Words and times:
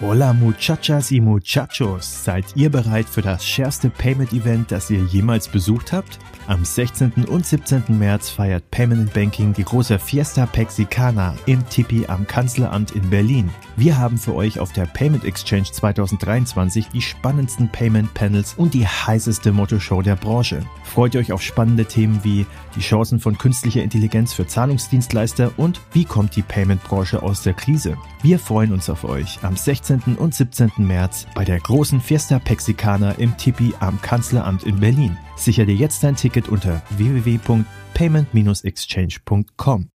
Hola 0.00 0.32
muchachas 0.32 1.12
y 1.12 1.20
muchachos, 1.20 2.24
seid 2.24 2.46
ihr 2.56 2.70
bereit 2.70 3.06
für 3.08 3.20
das 3.20 3.44
schärfste 3.44 3.90
Payment-Event, 3.90 4.72
das 4.72 4.90
ihr 4.90 5.04
jemals 5.04 5.48
besucht 5.48 5.92
habt? 5.92 6.18
Am 6.48 6.64
16. 6.64 7.12
und 7.28 7.46
17. 7.46 7.84
März 7.88 8.28
feiert 8.28 8.68
Payment 8.72 9.12
Banking 9.12 9.52
die 9.52 9.62
große 9.62 9.98
Fiesta 10.00 10.46
Pexicana 10.46 11.36
im 11.46 11.66
Tipi 11.68 12.06
am 12.08 12.26
Kanzleramt 12.26 12.90
in 12.92 13.08
Berlin. 13.10 13.48
Wir 13.76 13.96
haben 13.96 14.18
für 14.18 14.34
euch 14.34 14.58
auf 14.58 14.72
der 14.72 14.86
Payment 14.86 15.24
Exchange 15.24 15.70
2023 15.70 16.88
die 16.88 17.00
spannendsten 17.00 17.68
Payment 17.68 18.12
Panels 18.12 18.54
und 18.54 18.74
die 18.74 18.86
heißeste 18.86 19.52
Motto-Show 19.52 20.02
der 20.02 20.16
Branche. 20.16 20.64
Freut 20.82 21.14
euch 21.14 21.32
auf 21.32 21.42
spannende 21.42 21.84
Themen 21.84 22.18
wie 22.24 22.44
die 22.74 22.80
Chancen 22.80 23.20
von 23.20 23.38
künstlicher 23.38 23.82
Intelligenz 23.82 24.32
für 24.32 24.46
Zahlungsdienstleister 24.46 25.52
und 25.58 25.80
wie 25.92 26.04
kommt 26.04 26.34
die 26.34 26.42
Payment-Branche 26.42 27.22
aus 27.22 27.42
der 27.42 27.54
Krise. 27.54 27.96
Wir 28.22 28.40
freuen 28.40 28.72
uns 28.72 28.90
auf 28.90 29.04
euch 29.04 29.38
am 29.42 29.56
16. 29.56 29.81
und 30.16 30.34
17. 30.34 30.70
März 30.78 31.26
bei 31.34 31.44
der 31.44 31.58
großen 31.58 32.00
Fiesta 32.00 32.38
Pexicana 32.38 33.10
im 33.12 33.36
Tipi 33.36 33.74
am 33.80 34.00
Kanzleramt 34.00 34.62
in 34.62 34.78
Berlin. 34.78 35.18
Sicher 35.36 35.66
dir 35.66 35.74
jetzt 35.74 36.04
dein 36.04 36.14
Ticket 36.14 36.48
unter 36.48 36.80
www.payment-exchange.com. 36.90 39.88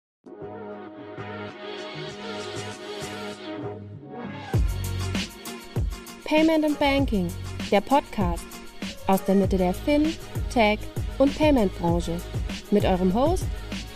Payment 6.26 6.66
and 6.66 6.80
Banking, 6.80 7.32
der 7.72 7.82
Podcast 7.82 8.44
aus 9.06 9.24
der 9.26 9.36
Mitte 9.36 9.58
der 9.58 9.76
Fin, 9.76 10.12
Tech 10.50 10.80
und 11.20 11.38
Payment 11.38 11.72
Branche 11.78 12.20
mit 12.72 12.84
eurem 12.84 13.14
Host 13.14 13.46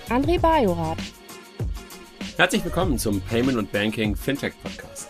André 0.10 0.40
Bajorath. 0.40 0.98
Herzlich 2.38 2.64
willkommen 2.64 2.98
zum 2.98 3.20
Payment 3.22 3.58
und 3.58 3.72
Banking 3.72 4.16
Fintech 4.16 4.54
Podcast. 4.64 5.10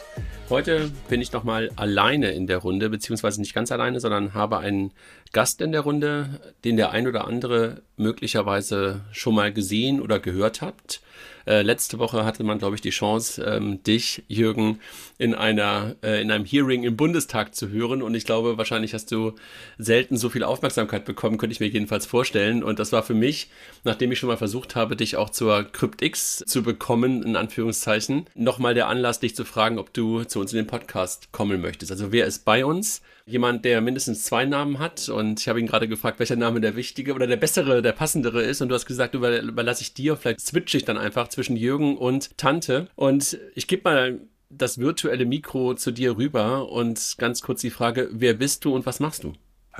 Heute 0.50 0.90
bin 1.10 1.22
ich 1.22 1.32
nochmal 1.32 1.70
alleine 1.76 2.32
in 2.32 2.48
der 2.48 2.58
Runde, 2.58 2.90
beziehungsweise 2.90 3.40
nicht 3.40 3.54
ganz 3.54 3.72
alleine, 3.72 4.00
sondern 4.00 4.34
habe 4.34 4.58
einen 4.58 4.92
Gast 5.32 5.62
in 5.62 5.72
der 5.72 5.82
Runde, 5.82 6.42
den 6.64 6.76
der 6.76 6.90
ein 6.90 7.06
oder 7.06 7.28
andere 7.28 7.84
möglicherweise 7.98 9.02
schon 9.12 9.36
mal 9.36 9.54
gesehen 9.54 10.02
oder 10.02 10.18
gehört 10.20 10.62
hat. 10.62 11.02
Äh, 11.50 11.64
letzte 11.64 11.98
Woche 11.98 12.26
hatte 12.26 12.44
man, 12.44 12.60
glaube 12.60 12.76
ich, 12.76 12.82
die 12.82 12.92
Chance, 12.92 13.44
ähm, 13.44 13.82
dich, 13.82 14.22
Jürgen, 14.28 14.80
in 15.18 15.34
einer 15.34 15.96
äh, 16.04 16.22
in 16.22 16.30
einem 16.30 16.46
Hearing 16.46 16.84
im 16.84 16.96
Bundestag 16.96 17.56
zu 17.56 17.70
hören. 17.70 18.04
Und 18.04 18.14
ich 18.14 18.24
glaube, 18.24 18.60
wahrscheinlich 18.60 18.94
hast 18.94 19.12
du 19.12 19.34
selten 19.80 20.16
so 20.16 20.30
viel 20.30 20.44
Aufmerksamkeit 20.44 21.06
bekommen, 21.06 21.40
könnte 21.40 21.54
ich 21.54 21.60
mir 21.60 21.66
jedenfalls 21.68 22.06
vorstellen. 22.06 22.62
Und 22.62 22.78
das 22.78 22.92
war 22.92 23.02
für 23.02 23.16
mich, 23.16 23.50
nachdem 23.84 24.12
ich 24.12 24.20
schon 24.20 24.30
mal 24.30 24.38
versucht 24.38 24.76
habe, 24.76 24.96
dich 24.96 25.18
auch 25.18 25.32
zur 25.32 25.64
CryptX 25.64 26.44
zu 26.46 26.62
bekommen, 26.62 27.24
in 27.24 27.36
Anführungszeichen, 27.36 28.28
nochmal 28.36 28.76
der 28.76 28.88
Anlass, 28.88 29.20
dich 29.20 29.36
zu 29.36 29.44
fragen, 29.44 29.80
ob 29.80 29.92
du 29.92 30.26
zu 30.26 30.40
uns 30.40 30.54
in 30.54 30.58
den 30.58 30.68
Podcast 30.68 31.32
kommen 31.32 31.62
möchtest. 31.62 31.92
Also 31.92 32.12
wer 32.12 32.28
ist 32.28 32.46
bei 32.46 32.64
uns? 32.64 33.02
Jemand, 33.26 33.64
der 33.64 33.82
mindestens 33.82 34.24
zwei 34.24 34.46
Namen 34.46 34.80
hat. 34.80 35.08
Und 35.10 35.40
ich 35.40 35.48
habe 35.48 35.60
ihn 35.60 35.68
gerade 35.68 35.88
gefragt, 35.88 36.20
welcher 36.20 36.36
Name 36.36 36.62
der 36.62 36.76
wichtige 36.76 37.14
oder 37.14 37.28
der 37.28 37.38
bessere, 37.38 37.84
der 37.84 37.92
passendere 37.92 38.42
ist. 38.42 38.62
Und 38.62 38.70
du 38.70 38.76
hast 38.76 38.88
gesagt, 38.88 39.14
überlasse 39.14 39.82
ich 39.84 39.94
dir. 39.94 40.16
Vielleicht 40.16 40.42
switche 40.42 40.78
ich 40.78 40.86
dann 40.86 40.98
einfach 40.98 41.28
zwischen 41.28 41.39
Jürgen 41.56 41.98
und 41.98 42.38
Tante. 42.38 42.88
Und 42.96 43.38
ich 43.56 43.68
gebe 43.68 43.90
mal 43.90 44.20
das 44.50 44.80
virtuelle 44.80 45.26
Mikro 45.26 45.76
zu 45.76 45.92
dir 45.92 46.18
rüber 46.18 46.70
und 46.70 47.16
ganz 47.18 47.42
kurz 47.42 47.62
die 47.62 47.70
Frage, 47.70 48.10
wer 48.12 48.34
bist 48.34 48.66
du 48.66 48.74
und 48.74 48.86
was 48.86 49.00
machst 49.00 49.24
du? 49.24 49.34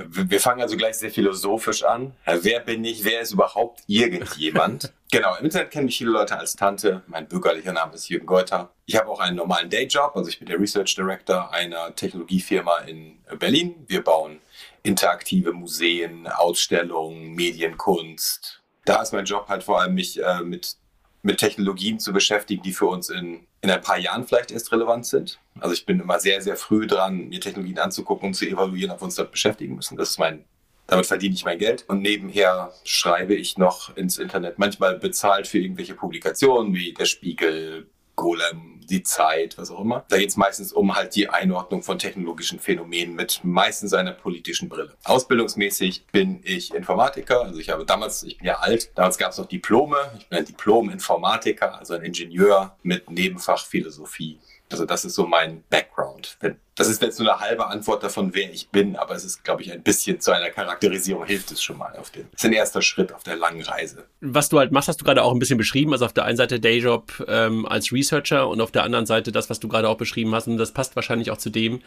Wir 0.08 0.40
fangen 0.40 0.62
also 0.62 0.76
gleich 0.76 0.96
sehr 0.96 1.10
philosophisch 1.10 1.82
an. 1.82 2.14
Wer 2.24 2.60
bin 2.60 2.84
ich? 2.84 3.04
Wer 3.04 3.20
ist 3.20 3.32
überhaupt 3.32 3.82
irgendjemand? 3.86 4.92
genau, 5.10 5.36
im 5.36 5.44
Internet 5.44 5.70
kennen 5.70 5.86
mich 5.86 5.98
viele 5.98 6.10
Leute 6.10 6.38
als 6.38 6.56
Tante. 6.56 7.02
Mein 7.06 7.28
bürgerlicher 7.28 7.72
Name 7.72 7.94
ist 7.94 8.08
Jürgen 8.08 8.26
Geuter. 8.26 8.72
Ich 8.86 8.96
habe 8.96 9.08
auch 9.08 9.20
einen 9.20 9.36
normalen 9.36 9.68
Dayjob, 9.68 10.16
also 10.16 10.28
ich 10.30 10.38
bin 10.38 10.48
der 10.48 10.58
Research 10.58 10.94
Director 10.94 11.52
einer 11.52 11.94
Technologiefirma 11.94 12.78
in 12.86 13.18
Berlin. 13.38 13.84
Wir 13.88 14.02
bauen 14.02 14.40
interaktive 14.82 15.52
Museen, 15.52 16.26
Ausstellungen, 16.26 17.34
Medienkunst. 17.34 18.62
Da 18.84 19.02
ist 19.02 19.12
mein 19.12 19.26
Job 19.26 19.48
halt 19.48 19.62
vor 19.62 19.80
allem, 19.80 19.94
mich 19.94 20.22
äh, 20.22 20.40
mit 20.40 20.76
mit 21.22 21.38
Technologien 21.38 21.98
zu 21.98 22.12
beschäftigen, 22.12 22.62
die 22.62 22.72
für 22.72 22.86
uns 22.86 23.10
in, 23.10 23.46
in 23.60 23.70
ein 23.70 23.80
paar 23.80 23.98
Jahren 23.98 24.26
vielleicht 24.26 24.50
erst 24.50 24.72
relevant 24.72 25.06
sind. 25.06 25.38
Also 25.58 25.74
ich 25.74 25.84
bin 25.84 26.00
immer 26.00 26.18
sehr, 26.18 26.40
sehr 26.40 26.56
früh 26.56 26.86
dran, 26.86 27.28
mir 27.28 27.40
Technologien 27.40 27.78
anzugucken 27.78 28.28
und 28.28 28.34
zu 28.34 28.46
evaluieren, 28.46 28.90
ob 28.90 29.00
wir 29.00 29.04
uns 29.04 29.16
damit 29.16 29.32
beschäftigen 29.32 29.74
müssen. 29.74 29.96
Das 29.96 30.10
ist 30.10 30.18
mein, 30.18 30.44
damit 30.86 31.06
verdiene 31.06 31.34
ich 31.34 31.44
mein 31.44 31.58
Geld. 31.58 31.84
Und 31.88 32.00
nebenher 32.00 32.72
schreibe 32.84 33.34
ich 33.34 33.58
noch 33.58 33.94
ins 33.96 34.18
Internet, 34.18 34.58
manchmal 34.58 34.98
bezahlt 34.98 35.46
für 35.46 35.58
irgendwelche 35.58 35.94
Publikationen 35.94 36.74
wie 36.74 36.94
der 36.94 37.04
Spiegel, 37.04 37.86
Golem, 38.20 38.80
die 38.88 39.02
Zeit, 39.02 39.56
was 39.56 39.70
auch 39.70 39.80
immer. 39.80 40.04
Da 40.08 40.18
geht 40.18 40.28
es 40.28 40.36
meistens 40.36 40.72
um 40.72 40.94
halt 40.94 41.14
die 41.14 41.28
Einordnung 41.28 41.82
von 41.82 41.98
technologischen 41.98 42.58
Phänomenen 42.58 43.14
mit 43.14 43.40
meistens 43.42 43.94
einer 43.94 44.12
politischen 44.12 44.68
Brille. 44.68 44.96
Ausbildungsmäßig 45.04 46.06
bin 46.12 46.40
ich 46.44 46.74
Informatiker, 46.74 47.42
also 47.42 47.58
ich 47.58 47.70
habe 47.70 47.84
damals, 47.86 48.22
ich 48.24 48.38
bin 48.38 48.46
ja 48.48 48.58
alt, 48.58 48.90
damals 48.96 49.16
gab 49.16 49.32
es 49.32 49.38
noch 49.38 49.46
Diplome. 49.46 49.96
Ich 50.18 50.28
bin 50.28 50.38
ein 50.38 50.44
Diplom-Informatiker, 50.44 51.78
also 51.78 51.94
ein 51.94 52.02
Ingenieur 52.02 52.76
mit 52.82 53.10
Nebenfach 53.10 53.64
Philosophie 53.64 54.38
also 54.70 54.84
das 54.84 55.04
ist 55.04 55.14
so 55.14 55.26
mein 55.26 55.64
Background. 55.68 56.38
Das 56.80 56.88
ist 56.88 57.02
jetzt 57.02 57.20
nur 57.20 57.30
eine 57.30 57.38
halbe 57.38 57.66
Antwort 57.66 58.02
davon, 58.02 58.32
wer 58.32 58.50
ich 58.50 58.70
bin, 58.70 58.96
aber 58.96 59.14
es 59.14 59.22
ist, 59.22 59.44
glaube 59.44 59.60
ich, 59.60 59.70
ein 59.70 59.82
bisschen 59.82 60.18
zu 60.18 60.32
einer 60.32 60.48
Charakterisierung 60.48 61.26
hilft 61.26 61.50
es 61.50 61.62
schon 61.62 61.76
mal. 61.76 61.94
Auf 61.98 62.10
das 62.10 62.22
ist 62.34 62.44
ein 62.46 62.54
erster 62.54 62.80
Schritt 62.80 63.12
auf 63.12 63.22
der 63.22 63.36
langen 63.36 63.60
Reise. 63.60 64.06
Was 64.22 64.48
du 64.48 64.58
halt 64.58 64.72
machst, 64.72 64.88
hast 64.88 64.98
du 64.98 65.04
gerade 65.04 65.22
auch 65.22 65.34
ein 65.34 65.38
bisschen 65.38 65.58
beschrieben. 65.58 65.92
Also 65.92 66.06
auf 66.06 66.14
der 66.14 66.24
einen 66.24 66.38
Seite 66.38 66.58
Dayjob 66.58 67.22
ähm, 67.28 67.66
als 67.66 67.92
Researcher 67.92 68.48
und 68.48 68.62
auf 68.62 68.70
der 68.70 68.84
anderen 68.84 69.04
Seite 69.04 69.30
das, 69.30 69.50
was 69.50 69.60
du 69.60 69.68
gerade 69.68 69.90
auch 69.90 69.98
beschrieben 69.98 70.34
hast. 70.34 70.46
Und 70.46 70.56
das 70.56 70.72
passt 70.72 70.96
wahrscheinlich 70.96 71.30
auch 71.30 71.36
zu 71.36 71.50
dem, 71.50 71.82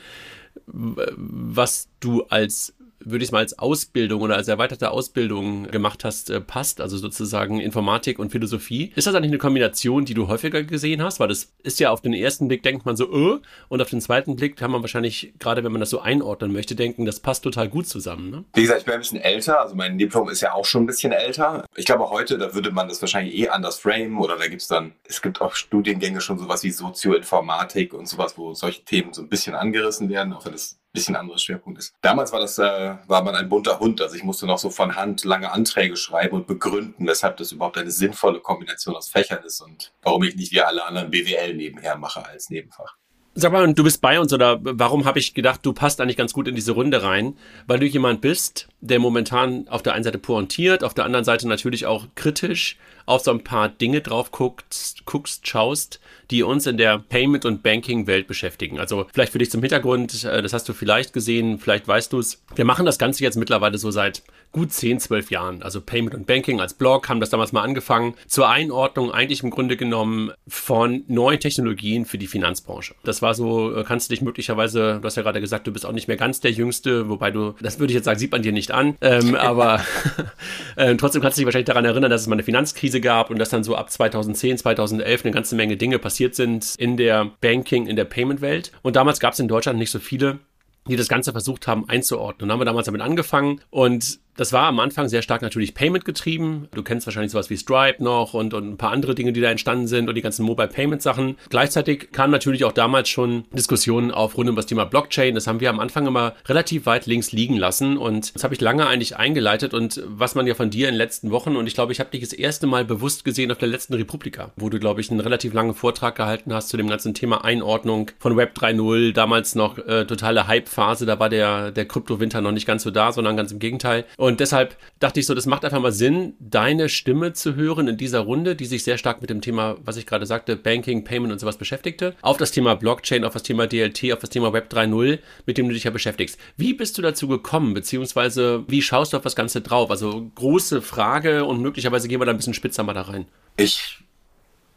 was 0.67 1.89
du 1.99 2.25
als 2.29 2.75
würde 3.05 3.23
ich 3.23 3.29
es 3.29 3.31
mal 3.31 3.39
als 3.39 3.59
Ausbildung 3.59 4.21
oder 4.21 4.35
als 4.35 4.47
erweiterte 4.47 4.91
Ausbildung 4.91 5.63
gemacht 5.63 6.03
hast, 6.03 6.29
äh, 6.29 6.41
passt, 6.41 6.81
also 6.81 6.97
sozusagen 6.97 7.59
Informatik 7.59 8.19
und 8.19 8.31
Philosophie. 8.31 8.91
Ist 8.95 9.07
das 9.07 9.15
eigentlich 9.15 9.31
eine 9.31 9.37
Kombination, 9.37 10.05
die 10.05 10.13
du 10.13 10.27
häufiger 10.27 10.63
gesehen 10.63 11.01
hast? 11.01 11.19
Weil 11.19 11.27
das 11.27 11.51
ist 11.63 11.79
ja 11.79 11.91
auf 11.91 12.01
den 12.01 12.13
ersten 12.13 12.47
Blick 12.47 12.63
denkt 12.63 12.85
man 12.85 12.95
so, 12.95 13.11
äh, 13.11 13.39
und 13.69 13.81
auf 13.81 13.89
den 13.89 14.01
zweiten 14.01 14.35
Blick 14.35 14.55
kann 14.55 14.71
man 14.71 14.81
wahrscheinlich, 14.83 15.33
gerade 15.39 15.63
wenn 15.63 15.71
man 15.71 15.79
das 15.79 15.89
so 15.89 15.99
einordnen 15.99 16.53
möchte, 16.53 16.75
denken, 16.75 17.05
das 17.05 17.19
passt 17.19 17.43
total 17.43 17.69
gut 17.69 17.87
zusammen. 17.87 18.29
Ne? 18.29 18.45
Wie 18.53 18.61
gesagt, 18.61 18.81
ich 18.81 18.85
bin 18.85 18.93
ein 18.93 18.99
bisschen 18.99 19.19
älter, 19.19 19.59
also 19.61 19.75
mein 19.75 19.97
Diplom 19.97 20.29
ist 20.29 20.41
ja 20.41 20.53
auch 20.53 20.65
schon 20.65 20.83
ein 20.83 20.87
bisschen 20.87 21.11
älter. 21.11 21.65
Ich 21.75 21.85
glaube, 21.85 22.09
heute, 22.09 22.37
da 22.37 22.53
würde 22.53 22.71
man 22.71 22.87
das 22.87 23.01
wahrscheinlich 23.01 23.35
eh 23.35 23.49
anders 23.49 23.79
framen 23.79 24.17
oder 24.19 24.37
da 24.37 24.47
gibt 24.47 24.61
es 24.61 24.67
dann, 24.67 24.93
es 25.07 25.21
gibt 25.21 25.41
auch 25.41 25.55
Studiengänge 25.55 26.21
schon 26.21 26.37
sowas 26.37 26.63
wie 26.63 26.71
Sozioinformatik 26.71 27.93
und 27.93 28.07
sowas, 28.07 28.37
wo 28.37 28.53
solche 28.53 28.83
Themen 28.83 29.13
so 29.13 29.23
ein 29.23 29.29
bisschen 29.29 29.55
angerissen 29.55 30.09
werden, 30.09 30.33
auch 30.33 30.45
wenn 30.45 30.51
das 30.51 30.77
bisschen 30.93 31.15
anderes 31.15 31.43
Schwerpunkt 31.43 31.79
ist. 31.79 31.95
Damals 32.01 32.31
war 32.31 32.39
das, 32.39 32.59
äh, 32.59 32.95
war 33.07 33.23
man 33.23 33.35
ein 33.35 33.49
bunter 33.49 33.79
Hund. 33.79 33.99
Also 34.01 34.15
ich 34.15 34.23
musste 34.23 34.45
noch 34.45 34.59
so 34.59 34.69
von 34.69 34.95
Hand 34.95 35.25
lange 35.25 35.51
Anträge 35.51 35.97
schreiben 35.97 36.35
und 36.35 36.47
begründen, 36.47 37.07
weshalb 37.07 37.37
das 37.37 37.51
überhaupt 37.51 37.77
eine 37.77 37.91
sinnvolle 37.91 38.39
Kombination 38.39 38.95
aus 38.95 39.09
Fächern 39.09 39.43
ist 39.43 39.59
und 39.59 39.91
warum 40.03 40.23
ich 40.23 40.35
nicht 40.35 40.53
wie 40.53 40.61
alle 40.61 40.85
anderen 40.85 41.09
BWL 41.09 41.55
nebenher 41.55 41.97
mache 41.97 42.25
als 42.25 42.49
Nebenfach. 42.49 42.95
Sag 43.35 43.51
mal, 43.51 43.73
du 43.73 43.83
bist 43.83 43.99
bei 43.99 44.19
uns 44.19 44.31
oder 44.31 44.59
warum 44.61 45.05
habe 45.05 45.17
ich 45.17 45.33
gedacht, 45.33 45.65
du 45.65 45.73
passt 45.73 45.99
eigentlich 45.99 46.17
ganz 46.17 46.33
gut 46.33 46.47
in 46.47 46.53
diese 46.53 46.73
Runde 46.73 47.01
rein? 47.01 47.35
Weil 47.65 47.79
du 47.79 47.87
jemand 47.87 48.21
bist, 48.21 48.67
der 48.83 48.99
momentan 48.99 49.67
auf 49.69 49.81
der 49.81 49.93
einen 49.93 50.03
Seite 50.03 50.17
pointiert, 50.17 50.83
auf 50.83 50.93
der 50.93 51.05
anderen 51.05 51.23
Seite 51.23 51.47
natürlich 51.47 51.85
auch 51.85 52.05
kritisch 52.15 52.77
auf 53.05 53.21
so 53.21 53.31
ein 53.31 53.43
paar 53.43 53.69
Dinge 53.69 54.01
drauf 54.01 54.31
guckst, 54.31 55.05
guckst, 55.05 55.47
schaust, 55.47 55.99
die 56.31 56.43
uns 56.43 56.67
in 56.67 56.77
der 56.77 56.99
Payment- 56.99 57.45
und 57.45 57.63
Banking-Welt 57.63 58.27
beschäftigen. 58.27 58.79
Also 58.79 59.05
vielleicht 59.13 59.31
für 59.31 59.39
dich 59.39 59.51
zum 59.51 59.61
Hintergrund, 59.61 60.23
äh, 60.23 60.41
das 60.41 60.53
hast 60.53 60.67
du 60.69 60.73
vielleicht 60.73 61.13
gesehen, 61.13 61.59
vielleicht 61.59 61.87
weißt 61.87 62.13
du 62.13 62.19
es. 62.19 62.43
Wir 62.55 62.65
machen 62.65 62.85
das 62.85 62.97
Ganze 62.97 63.23
jetzt 63.23 63.35
mittlerweile 63.35 63.77
so 63.77 63.91
seit 63.91 64.23
gut 64.51 64.71
10, 64.71 64.99
12 64.99 65.31
Jahren. 65.31 65.63
Also 65.63 65.81
Payment 65.81 66.15
und 66.15 66.27
Banking 66.27 66.61
als 66.61 66.75
Blog 66.75 67.09
haben 67.09 67.19
das 67.19 67.29
damals 67.29 67.51
mal 67.51 67.63
angefangen. 67.63 68.13
Zur 68.27 68.49
Einordnung 68.49 69.11
eigentlich 69.11 69.43
im 69.43 69.49
Grunde 69.49 69.75
genommen 69.75 70.31
von 70.47 71.03
neuen 71.07 71.39
Technologien 71.39 72.05
für 72.05 72.17
die 72.17 72.27
Finanzbranche. 72.27 72.95
Das 73.03 73.21
war 73.21 73.33
so, 73.33 73.75
äh, 73.75 73.83
kannst 73.83 74.09
du 74.09 74.13
dich 74.13 74.21
möglicherweise, 74.21 74.99
du 75.01 75.05
hast 75.05 75.17
ja 75.17 75.23
gerade 75.23 75.41
gesagt, 75.41 75.67
du 75.67 75.73
bist 75.73 75.85
auch 75.85 75.91
nicht 75.91 76.07
mehr 76.07 76.17
ganz 76.17 76.39
der 76.39 76.51
Jüngste, 76.51 77.09
wobei 77.09 77.31
du, 77.31 77.55
das 77.61 77.79
würde 77.79 77.91
ich 77.91 77.95
jetzt 77.95 78.05
sagen, 78.05 78.19
sieht 78.19 78.31
man 78.31 78.43
dir 78.43 78.51
nicht 78.51 78.71
an. 78.73 78.97
Ähm, 79.01 79.35
aber 79.39 79.81
äh, 80.75 80.95
trotzdem 80.95 81.21
kannst 81.21 81.37
du 81.37 81.41
dich 81.41 81.45
wahrscheinlich 81.45 81.67
daran 81.67 81.85
erinnern, 81.85 82.09
dass 82.09 82.21
es 82.21 82.27
mal 82.27 82.35
eine 82.35 82.43
Finanzkrise 82.43 83.01
gab 83.01 83.29
und 83.29 83.39
dass 83.39 83.49
dann 83.49 83.63
so 83.63 83.75
ab 83.75 83.91
2010, 83.91 84.57
2011 84.57 85.25
eine 85.25 85.33
ganze 85.33 85.55
Menge 85.55 85.77
Dinge 85.77 85.99
passiert 85.99 86.35
sind 86.35 86.75
in 86.77 86.97
der 86.97 87.31
Banking, 87.41 87.87
in 87.87 87.95
der 87.95 88.05
Payment-Welt. 88.05 88.71
Und 88.81 88.95
damals 88.95 89.19
gab 89.19 89.33
es 89.33 89.39
in 89.39 89.47
Deutschland 89.47 89.79
nicht 89.79 89.91
so 89.91 89.99
viele 89.99 90.39
die 90.87 90.95
das 90.95 91.07
Ganze 91.07 91.31
versucht 91.31 91.67
haben 91.67 91.87
einzuordnen. 91.87 92.49
Und 92.49 92.51
haben 92.51 92.59
wir 92.59 92.65
damals 92.65 92.85
damit 92.85 93.01
angefangen 93.01 93.61
und 93.69 94.19
das 94.35 94.53
war 94.53 94.67
am 94.67 94.79
Anfang 94.79 95.07
sehr 95.09 95.21
stark 95.21 95.41
natürlich 95.41 95.73
Payment 95.73 96.05
getrieben. 96.05 96.67
Du 96.73 96.83
kennst 96.83 97.05
wahrscheinlich 97.05 97.31
sowas 97.31 97.49
wie 97.49 97.57
Stripe 97.57 98.03
noch 98.03 98.33
und, 98.33 98.53
und 98.53 98.71
ein 98.71 98.77
paar 98.77 98.91
andere 98.91 99.15
Dinge, 99.15 99.33
die 99.33 99.41
da 99.41 99.49
entstanden 99.49 99.87
sind 99.87 100.09
und 100.09 100.15
die 100.15 100.21
ganzen 100.21 100.43
Mobile 100.43 100.67
Payment 100.67 101.01
Sachen. 101.01 101.37
Gleichzeitig 101.49 102.11
kamen 102.11 102.31
natürlich 102.31 102.65
auch 102.65 102.71
damals 102.71 103.09
schon 103.09 103.45
Diskussionen 103.51 104.11
auf 104.11 104.37
rund 104.37 104.49
um 104.49 104.55
das 104.55 104.65
Thema 104.65 104.85
Blockchain. 104.85 105.35
Das 105.35 105.47
haben 105.47 105.59
wir 105.59 105.69
am 105.69 105.79
Anfang 105.79 106.07
immer 106.07 106.33
relativ 106.47 106.85
weit 106.85 107.05
links 107.05 107.31
liegen 107.31 107.57
lassen 107.57 107.97
und 107.97 108.33
das 108.33 108.43
habe 108.43 108.53
ich 108.53 108.61
lange 108.61 108.87
eigentlich 108.87 109.17
eingeleitet 109.17 109.73
und 109.73 110.01
was 110.05 110.35
man 110.35 110.47
ja 110.47 110.55
von 110.55 110.69
dir 110.69 110.87
in 110.87 110.93
den 110.93 110.97
letzten 110.97 111.31
Wochen 111.31 111.55
und 111.55 111.67
ich 111.67 111.75
glaube, 111.75 111.91
ich 111.91 111.99
habe 111.99 112.09
dich 112.09 112.21
das 112.21 112.33
erste 112.33 112.67
Mal 112.67 112.85
bewusst 112.85 113.25
gesehen 113.25 113.51
auf 113.51 113.57
der 113.57 113.67
letzten 113.67 113.93
Republika, 113.93 114.51
wo 114.55 114.69
du, 114.69 114.79
glaube 114.79 115.01
ich, 115.01 115.11
einen 115.11 115.19
relativ 115.19 115.53
langen 115.53 115.73
Vortrag 115.73 116.15
gehalten 116.15 116.53
hast 116.53 116.69
zu 116.69 116.77
dem 116.77 116.87
ganzen 116.87 117.13
Thema 117.13 117.43
Einordnung 117.43 118.11
von 118.19 118.35
Web 118.37 118.57
3.0, 118.57 119.13
damals 119.13 119.55
noch 119.55 119.77
äh, 119.77 120.05
totale 120.05 120.47
Hype-Phase, 120.47 121.05
da 121.05 121.19
war 121.19 121.29
der, 121.29 121.71
der 121.71 121.85
Kryptowinter 121.85 122.41
noch 122.41 122.51
nicht 122.51 122.65
ganz 122.65 122.83
so 122.83 122.91
da, 122.91 123.11
sondern 123.11 123.37
ganz 123.37 123.51
im 123.51 123.59
Gegenteil. 123.59 124.05
Und 124.23 124.39
deshalb 124.39 124.77
dachte 125.01 125.19
ich 125.19 125.25
so, 125.25 125.33
das 125.33 125.47
macht 125.47 125.65
einfach 125.65 125.81
mal 125.81 125.91
Sinn, 125.91 126.35
deine 126.39 126.87
Stimme 126.87 127.33
zu 127.33 127.55
hören 127.55 127.89
in 127.89 127.97
dieser 127.97 128.21
Runde, 128.21 128.55
die 128.55 128.63
sich 128.63 128.85
sehr 128.85 128.97
stark 128.97 129.19
mit 129.19 129.29
dem 129.29 129.41
Thema, 129.41 129.75
was 129.83 129.97
ich 129.97 130.05
gerade 130.05 130.25
sagte, 130.25 130.55
Banking, 130.55 131.03
Payment 131.03 131.33
und 131.33 131.39
sowas 131.39 131.57
beschäftigte, 131.57 132.15
auf 132.21 132.37
das 132.37 132.51
Thema 132.51 132.75
Blockchain, 132.75 133.25
auf 133.25 133.33
das 133.33 133.43
Thema 133.43 133.67
DLT, 133.67 134.13
auf 134.13 134.19
das 134.19 134.29
Thema 134.29 134.53
Web 134.53 134.71
3.0, 134.71 135.19
mit 135.45 135.57
dem 135.57 135.67
du 135.67 135.73
dich 135.73 135.83
ja 135.83 135.91
beschäftigst. 135.91 136.39
Wie 136.55 136.73
bist 136.73 136.97
du 136.97 137.01
dazu 137.01 137.27
gekommen, 137.27 137.73
beziehungsweise 137.73 138.63
wie 138.69 138.81
schaust 138.81 139.11
du 139.11 139.17
auf 139.17 139.23
das 139.23 139.35
Ganze 139.35 139.59
drauf? 139.59 139.91
Also 139.91 140.31
große 140.35 140.81
Frage 140.81 141.43
und 141.43 141.61
möglicherweise 141.61 142.07
gehen 142.07 142.21
wir 142.21 142.25
da 142.25 142.31
ein 142.31 142.37
bisschen 142.37 142.53
spitzer 142.53 142.83
mal 142.83 142.93
da 142.93 143.01
rein. 143.01 143.25
Ich 143.57 143.97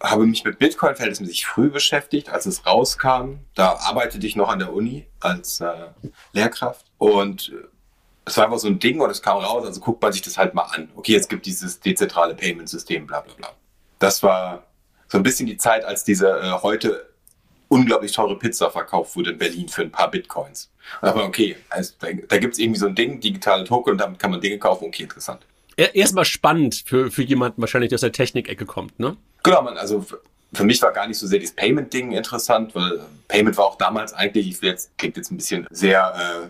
habe 0.03 0.27
mich 0.27 0.43
mit 0.43 0.59
Bitcoin 0.59 0.97
verhältnismäßig 0.97 1.47
früh 1.47 1.71
beschäftigt, 1.71 2.31
als 2.31 2.47
es 2.47 2.67
rauskam. 2.67 3.37
Da 3.55 3.75
arbeitete 3.75 4.27
ich 4.27 4.35
noch 4.35 4.49
an 4.49 4.59
der 4.59 4.73
Uni 4.73 5.07
als 5.21 5.61
äh, 5.61 5.73
Lehrkraft 6.33 6.87
und 6.99 7.53
es 8.27 8.37
war 8.37 8.45
einfach 8.45 8.59
so 8.59 8.67
ein 8.67 8.79
Ding 8.79 9.01
und 9.01 9.09
es 9.09 9.23
kam 9.23 9.39
raus, 9.39 9.65
also 9.65 9.81
guckt 9.81 10.03
man 10.03 10.13
sich 10.13 10.21
das 10.21 10.37
halt 10.37 10.53
mal 10.53 10.65
an. 10.65 10.91
Okay, 10.97 11.13
jetzt 11.13 11.31
gibt 11.31 11.47
dieses 11.47 11.79
dezentrale 11.81 12.35
Payment-System, 12.35 13.07
bla 13.07 13.21
bla 13.21 13.33
bla. 13.35 13.53
Das 14.01 14.23
war 14.23 14.65
so 15.07 15.17
ein 15.17 15.23
bisschen 15.23 15.47
die 15.47 15.57
Zeit, 15.57 15.85
als 15.85 16.03
diese 16.03 16.29
äh, 16.29 16.51
heute 16.63 17.09
unglaublich 17.69 18.13
teure 18.13 18.37
Pizza 18.37 18.71
verkauft 18.71 19.17
wurde 19.17 19.31
in 19.31 19.39
Berlin 19.39 19.69
für 19.69 19.83
ein 19.83 19.93
paar 19.93 20.11
Bitcoins. 20.11 20.73
Und 21.01 21.09
aber 21.09 21.25
okay, 21.25 21.57
also 21.71 21.95
da, 22.01 22.09
da 22.29 22.39
gibt 22.39 22.55
es 22.55 22.59
irgendwie 22.59 22.81
so 22.81 22.87
ein 22.87 22.97
Ding, 22.97 23.21
digitale 23.21 23.65
Token 23.65 23.93
und 23.93 23.99
damit 23.99 24.19
kann 24.19 24.33
man 24.33 24.41
Dinge 24.41 24.59
kaufen, 24.59 24.87
okay, 24.87 25.05
interessant. 25.05 25.47
Erstmal 25.77 26.25
spannend 26.25 26.83
für, 26.87 27.11
für 27.11 27.23
jemanden 27.23 27.61
wahrscheinlich, 27.61 27.91
der 27.91 27.97
aus 27.97 28.01
der 28.01 28.13
Technik-Ecke 28.13 28.67
kommt, 28.67 28.99
ne? 28.99 29.17
Genau, 29.43 29.63
man, 29.63 29.77
also 29.77 30.05
für 30.53 30.65
mich 30.65 30.81
war 30.83 30.91
gar 30.93 31.07
nicht 31.07 31.19
so 31.19 31.27
sehr 31.27 31.39
das 31.39 31.53
Payment-Ding 31.53 32.13
interessant, 32.13 32.75
weil 32.75 33.01
Payment 33.29 33.57
war 33.57 33.67
auch 33.67 33.77
damals 33.77 34.15
eigentlich, 34.15 34.49
ich 34.49 34.63
will 34.63 34.71
jetzt, 34.71 34.97
klingt 34.97 35.17
jetzt 35.17 35.31
ein 35.31 35.37
bisschen 35.37 35.67
sehr 35.71 36.15
äh, 36.45 36.49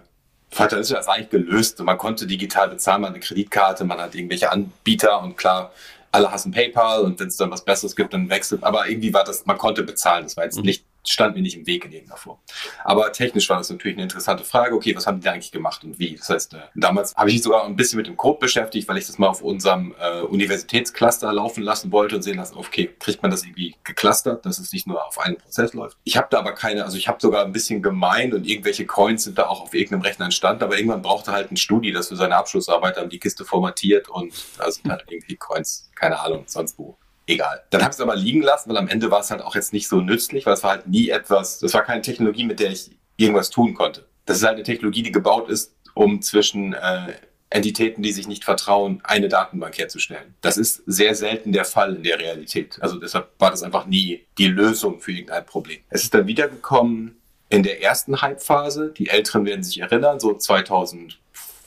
fatalistisch 0.57 0.97
das 0.97 1.09
eigentlich 1.09 1.31
gelöst. 1.31 1.79
man 1.81 1.99
konnte 1.99 2.27
digital 2.27 2.69
bezahlen, 2.69 3.03
man 3.03 3.11
hat 3.11 3.17
eine 3.17 3.25
Kreditkarte, 3.25 3.85
man 3.85 4.01
hat 4.01 4.15
irgendwelche 4.15 4.51
Anbieter 4.51 5.23
und 5.23 5.37
klar, 5.37 5.73
alle 6.11 6.33
hassen 6.33 6.51
PayPal 6.51 7.03
und 7.03 7.21
wenn 7.21 7.29
es 7.29 7.37
dann 7.37 7.51
was 7.51 7.65
Besseres 7.65 7.95
gibt, 7.95 8.15
dann 8.15 8.31
wechselt. 8.31 8.65
Aber 8.65 8.89
irgendwie 8.89 9.13
war 9.13 9.25
das, 9.25 9.45
man 9.45 9.59
konnte 9.59 9.83
bezahlen. 9.83 10.25
Das 10.25 10.37
war 10.37 10.45
jetzt 10.45 10.57
mhm. 10.57 10.65
nicht 10.65 10.85
stand 11.09 11.37
mir 11.37 11.43
nicht 11.43 11.57
im 11.57 11.67
Weg 11.67 11.85
in 11.85 11.93
irgendeiner 11.93 12.19
Form. 12.19 12.39
Aber 12.85 13.13
technisch 13.13 13.49
war 13.49 13.59
das 13.59 13.71
natürlich 13.71 13.97
eine 13.97 14.05
interessante 14.05 14.45
Frage. 14.45 14.75
Okay, 14.75 14.95
was 14.95 15.07
haben 15.07 15.21
die 15.21 15.25
da 15.25 15.33
eigentlich 15.33 15.53
gemacht 15.53 15.85
und 15.85 15.99
wie? 15.99 16.17
Das 16.17 16.29
heißt, 16.29 16.55
äh, 16.55 16.59
damals 16.75 17.15
habe 17.15 17.29
ich 17.31 17.37
mich 17.37 17.43
sogar 17.43 17.65
ein 17.65 17.77
bisschen 17.77 17.99
mit 17.99 18.07
dem 18.07 18.17
Code 18.17 18.39
beschäftigt, 18.39 18.89
weil 18.89 18.99
ich 18.99 19.07
das 19.07 19.19
mal 19.19 19.29
auf 19.29 19.43
unserem 19.43 19.95
äh, 20.01 20.21
Universitätscluster 20.21 21.33
laufen 21.33 21.63
lassen 21.63 21.93
wollte 21.93 22.17
und 22.17 22.23
sehen 22.23 22.37
lassen, 22.37 22.57
okay, 22.57 22.95
kriegt 22.99 23.23
man 23.23 23.31
das 23.31 23.45
irgendwie 23.45 23.77
geclustert, 23.85 24.45
dass 24.45 24.59
es 24.59 24.73
nicht 24.73 24.87
nur 24.87 25.05
auf 25.07 25.19
einen 25.19 25.37
Prozess 25.37 25.73
läuft. 25.75 25.97
Ich 26.05 26.17
habe 26.17 26.29
da 26.31 26.39
aber 26.39 26.53
keine, 26.53 26.85
also 26.85 26.97
ich 26.97 27.09
habe 27.09 27.19
sogar 27.21 27.45
ein 27.45 27.53
bisschen 27.53 27.83
gemeint 27.83 28.35
und 28.35 28.47
irgendwelche 28.47 28.87
Coins 28.87 29.25
sind 29.25 29.39
da 29.39 29.47
auch 29.47 29.63
auf 29.63 29.75
irgendeinem 29.75 30.03
Rechner 30.03 30.27
entstanden, 30.27 30.63
aber 30.63 30.77
irgendwann 30.77 31.03
brauchte 31.03 31.33
halt 31.33 31.51
ein 31.51 31.57
Studi, 31.57 31.93
das 31.93 32.09
für 32.09 32.17
seine 32.17 32.37
Abschlussarbeit 32.37 32.97
dann 32.97 33.09
die 33.09 33.19
Kiste 33.19 33.45
formatiert 33.45 34.09
und 34.09 34.33
da 34.59 34.71
sind 34.71 34.91
halt 34.91 35.05
irgendwie 35.09 35.37
Coins, 35.37 35.91
keine 35.95 36.21
Ahnung, 36.21 36.45
sonst 36.47 36.79
wo 36.79 36.97
egal. 37.27 37.63
Dann 37.71 37.83
habe 37.83 37.91
ich 37.91 37.97
es 37.97 38.01
aber 38.01 38.17
liegen 38.17 38.43
lassen, 38.43 38.71
weil 38.71 38.77
am 38.77 38.89
Ende 38.89 39.11
war 39.11 39.21
es 39.21 39.31
halt 39.31 39.43
auch 39.43 39.55
jetzt 39.55 39.73
nicht 39.73 39.89
so 39.89 40.01
nützlich, 40.01 40.47
weil 40.47 40.55
es 40.55 40.63
war 40.63 40.71
halt 40.71 40.89
nie 40.89 41.09
etwas, 41.09 41.59
das 41.59 41.75
war 41.75 41.83
keine 41.83 42.03
Technologie, 42.03 42.45
mit 42.45 42.61
der 42.61 42.71
ich 42.71 42.91
irgendwas 43.17 43.51
tun 43.51 43.75
konnte. 43.75 44.07
Das 44.25 44.39
ist 44.39 44.45
halt 44.45 44.55
eine 44.55 44.65
Technologie, 44.65 45.03
die 45.03 45.13
gebaut 45.13 45.49
ist, 45.49 45.75
um 45.95 46.21
zwischen 46.21 46.75
äh, 46.75 47.15
Entitäten, 47.49 48.03
die 48.03 48.13
sich 48.13 48.27
nicht 48.27 48.45
vertrauen, 48.45 49.01
eine 49.05 49.29
Datenbank 49.29 49.79
herzustellen. 49.79 50.35
Das 50.41 50.57
ist 50.57 50.83
sehr 50.87 51.15
selten 51.15 51.53
der 51.53 51.65
Fall 51.65 51.95
in 51.95 52.03
der 52.03 52.19
Realität. 52.19 52.79
Also 52.81 52.99
deshalb 52.99 53.29
war 53.39 53.51
das 53.51 53.63
einfach 53.63 53.87
nie 53.87 54.27
die 54.37 54.49
Lösung 54.49 55.01
für 55.01 55.13
irgendein 55.13 55.47
Problem. 55.47 55.81
Es 55.89 56.03
ist 56.03 56.13
dann 56.13 56.27
wiedergekommen 56.27 57.17
in 57.49 57.63
der 57.63 57.83
ersten 57.83 58.21
Hype-Phase. 58.21 58.93
Die 58.97 59.09
Älteren 59.09 59.45
werden 59.47 59.63
sich 59.63 59.81
erinnern, 59.81 60.19
so 60.19 60.35
2000 60.35 61.19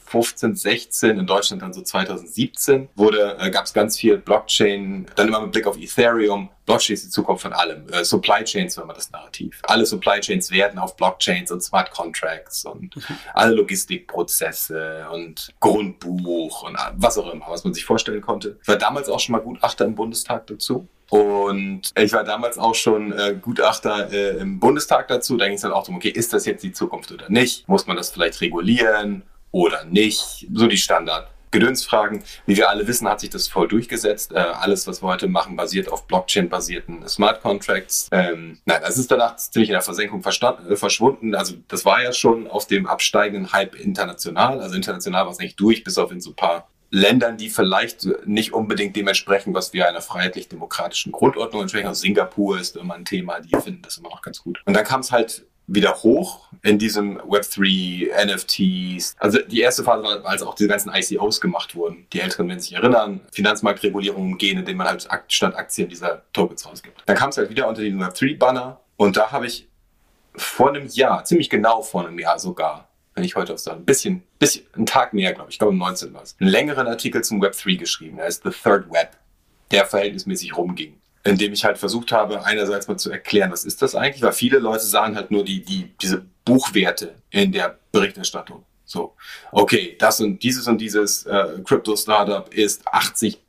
15, 0.09 0.55
16, 0.55 1.19
in 1.19 1.27
Deutschland 1.27 1.61
dann 1.61 1.71
so 1.71 1.81
2017, 1.81 2.89
wurde, 2.95 3.37
äh, 3.39 3.51
gab 3.51 3.65
es 3.65 3.73
ganz 3.73 3.97
viel 3.97 4.17
Blockchain, 4.17 5.05
dann 5.15 5.27
immer 5.27 5.41
mit 5.41 5.51
Blick 5.51 5.67
auf 5.67 5.77
Ethereum. 5.77 6.49
Blockchain 6.65 6.95
ist 6.95 7.05
die 7.05 7.09
Zukunft 7.09 7.43
von 7.43 7.53
allem. 7.53 7.87
Äh, 7.89 8.03
Supply 8.03 8.43
Chains 8.43 8.75
war 8.77 8.85
immer 8.85 8.93
das 8.93 9.11
Narrativ. 9.11 9.59
Alle 9.63 9.85
Supply 9.85 10.19
Chains 10.19 10.51
werden 10.51 10.79
auf 10.79 10.95
Blockchains 10.95 11.51
und 11.51 11.61
Smart 11.61 11.91
Contracts 11.91 12.65
und 12.65 12.95
mhm. 12.95 13.03
alle 13.33 13.55
Logistikprozesse 13.55 15.07
und 15.11 15.49
Grundbuch 15.59 16.63
und 16.63 16.77
was 16.95 17.17
auch 17.17 17.31
immer, 17.31 17.45
was 17.47 17.63
man 17.63 17.73
sich 17.73 17.85
vorstellen 17.85 18.21
konnte. 18.21 18.57
Ich 18.61 18.67
war 18.67 18.77
damals 18.77 19.09
auch 19.09 19.19
schon 19.19 19.33
mal 19.33 19.41
Gutachter 19.41 19.85
im 19.85 19.95
Bundestag 19.95 20.47
dazu. 20.47 20.87
Und 21.09 21.91
ich 21.97 22.13
war 22.13 22.23
damals 22.23 22.59
auch 22.59 22.75
schon 22.75 23.11
äh, 23.13 23.35
Gutachter 23.39 24.11
äh, 24.11 24.37
im 24.37 24.59
Bundestag 24.59 25.07
dazu. 25.07 25.37
Da 25.37 25.45
ging 25.45 25.55
es 25.55 25.61
dann 25.61 25.71
auch 25.71 25.83
darum, 25.83 25.95
okay, 25.95 26.09
ist 26.09 26.33
das 26.33 26.45
jetzt 26.45 26.63
die 26.63 26.71
Zukunft 26.71 27.11
oder 27.11 27.29
nicht? 27.29 27.67
Muss 27.67 27.87
man 27.87 27.97
das 27.97 28.11
vielleicht 28.11 28.41
regulieren? 28.41 29.23
Oder 29.51 29.85
nicht. 29.85 30.47
So 30.53 30.67
die 30.67 30.77
Standard. 30.77 31.29
Gedönsfragen. 31.51 32.23
Wie 32.45 32.57
wir 32.57 32.69
alle 32.69 32.87
wissen, 32.87 33.07
hat 33.07 33.21
sich 33.21 33.29
das 33.29 33.47
voll 33.47 33.67
durchgesetzt. 33.67 34.31
Äh, 34.33 34.37
alles, 34.37 34.85
was 34.87 35.01
wir 35.01 35.07
heute 35.07 35.27
machen, 35.27 35.55
basiert 35.55 35.91
auf 35.91 36.05
Blockchain-basierten 36.05 37.07
Smart 37.07 37.41
Contracts. 37.41 38.07
Ähm, 38.11 38.59
nein, 38.65 38.81
das 38.81 38.97
ist 38.97 39.09
danach 39.09 39.35
ziemlich 39.37 39.69
in 39.69 39.73
der 39.73 39.81
Versenkung 39.81 40.23
äh, 40.23 40.75
verschwunden. 40.75 41.35
Also 41.35 41.55
das 41.67 41.85
war 41.85 42.03
ja 42.03 42.13
schon 42.13 42.47
auf 42.47 42.67
dem 42.67 42.85
absteigenden 42.85 43.51
Hype 43.51 43.75
international. 43.75 44.61
Also 44.61 44.75
international 44.75 45.25
war 45.25 45.31
es 45.31 45.39
nicht 45.39 45.59
durch, 45.59 45.83
bis 45.83 45.97
auf 45.97 46.11
in 46.11 46.21
so 46.21 46.31
ein 46.31 46.35
paar 46.35 46.69
Ländern, 46.91 47.37
die 47.37 47.49
vielleicht 47.49 48.07
nicht 48.25 48.53
unbedingt 48.53 48.95
dementsprechend, 48.95 49.53
was 49.53 49.73
wir 49.73 49.87
einer 49.87 50.01
freiheitlich-demokratischen 50.01 51.11
Grundordnung 51.11 51.61
entsprechen. 51.61 51.87
Also 51.87 52.01
Singapur 52.01 52.59
ist 52.59 52.77
immer 52.77 52.95
ein 52.95 53.05
Thema, 53.05 53.39
die 53.39 53.55
finden 53.61 53.81
das 53.83 53.97
immer 53.97 54.09
noch 54.09 54.21
ganz 54.21 54.41
gut. 54.41 54.59
Und 54.65 54.75
dann 54.75 54.83
kam 54.83 55.01
es 55.01 55.11
halt 55.11 55.45
wieder 55.69 55.95
hoch 56.01 56.47
in 56.63 56.79
diesem 56.79 57.19
Web3, 57.19 58.25
NFTs. 58.25 59.15
Also 59.19 59.39
die 59.39 59.61
erste 59.61 59.83
Phase 59.83 60.03
war, 60.03 60.25
als 60.25 60.41
auch 60.41 60.55
die 60.55 60.67
ganzen 60.67 60.91
ICOs 60.93 61.39
gemacht 61.39 61.75
wurden. 61.75 62.07
Die 62.11 62.19
Älteren 62.19 62.47
werden 62.47 62.59
sich 62.59 62.73
erinnern, 62.73 63.21
Finanzmarktregulierungen 63.31 64.37
gehen, 64.37 64.59
indem 64.59 64.77
man 64.77 64.87
halt 64.87 65.07
statt 65.27 65.55
Aktien 65.55 65.87
dieser 65.87 66.23
Tokens 66.33 66.65
rausgibt. 66.65 67.03
Dann 67.05 67.15
kam 67.15 67.29
es 67.29 67.37
halt 67.37 67.49
wieder 67.49 67.67
unter 67.67 67.81
den 67.81 68.01
Web3-Banner 68.01 68.79
und 68.97 69.15
da 69.15 69.31
habe 69.31 69.45
ich 69.45 69.67
vor 70.35 70.69
einem 70.69 70.87
Jahr, 70.87 71.23
ziemlich 71.23 71.49
genau 71.49 71.81
vor 71.81 72.05
einem 72.05 72.17
Jahr 72.17 72.39
sogar, 72.39 72.89
wenn 73.13 73.23
ich 73.23 73.35
heute 73.35 73.53
auf 73.53 73.59
so 73.59 73.71
ein 73.71 73.85
bisschen, 73.85 74.23
bisschen, 74.39 74.65
einen 74.73 74.85
Tag 74.85 75.13
mehr, 75.13 75.33
glaube 75.33 75.49
ich, 75.49 75.55
ich 75.55 75.59
glaube 75.59 75.75
19 75.75 76.13
war 76.13 76.23
es, 76.23 76.35
einen 76.39 76.49
längeren 76.49 76.87
Artikel 76.87 77.23
zum 77.23 77.41
Web3 77.43 77.77
geschrieben. 77.77 78.17
Der 78.17 78.27
ist 78.27 78.43
The 78.43 78.49
Third 78.49 78.89
Web, 78.91 79.17
der 79.71 79.85
verhältnismäßig 79.85 80.55
rumging 80.57 80.99
indem 81.23 81.53
ich 81.53 81.65
halt 81.65 81.77
versucht 81.77 82.11
habe, 82.11 82.43
einerseits 82.45 82.87
mal 82.87 82.97
zu 82.97 83.11
erklären, 83.11 83.51
was 83.51 83.65
ist 83.65 83.81
das 83.81 83.95
eigentlich, 83.95 84.21
weil 84.21 84.31
viele 84.31 84.59
Leute 84.59 84.85
sahen 84.85 85.15
halt 85.15 85.31
nur 85.31 85.43
die, 85.43 85.63
die, 85.63 85.91
diese 86.01 86.25
Buchwerte 86.45 87.15
in 87.29 87.51
der 87.51 87.77
Berichterstattung. 87.91 88.63
So, 88.85 89.15
okay, 89.51 89.95
das 89.99 90.19
und 90.19 90.41
dieses 90.41 90.67
und 90.67 90.79
dieses 90.79 91.25
äh, 91.25 91.59
Crypto-Startup 91.63 92.51
ist 92.51 92.87
80 92.87 93.39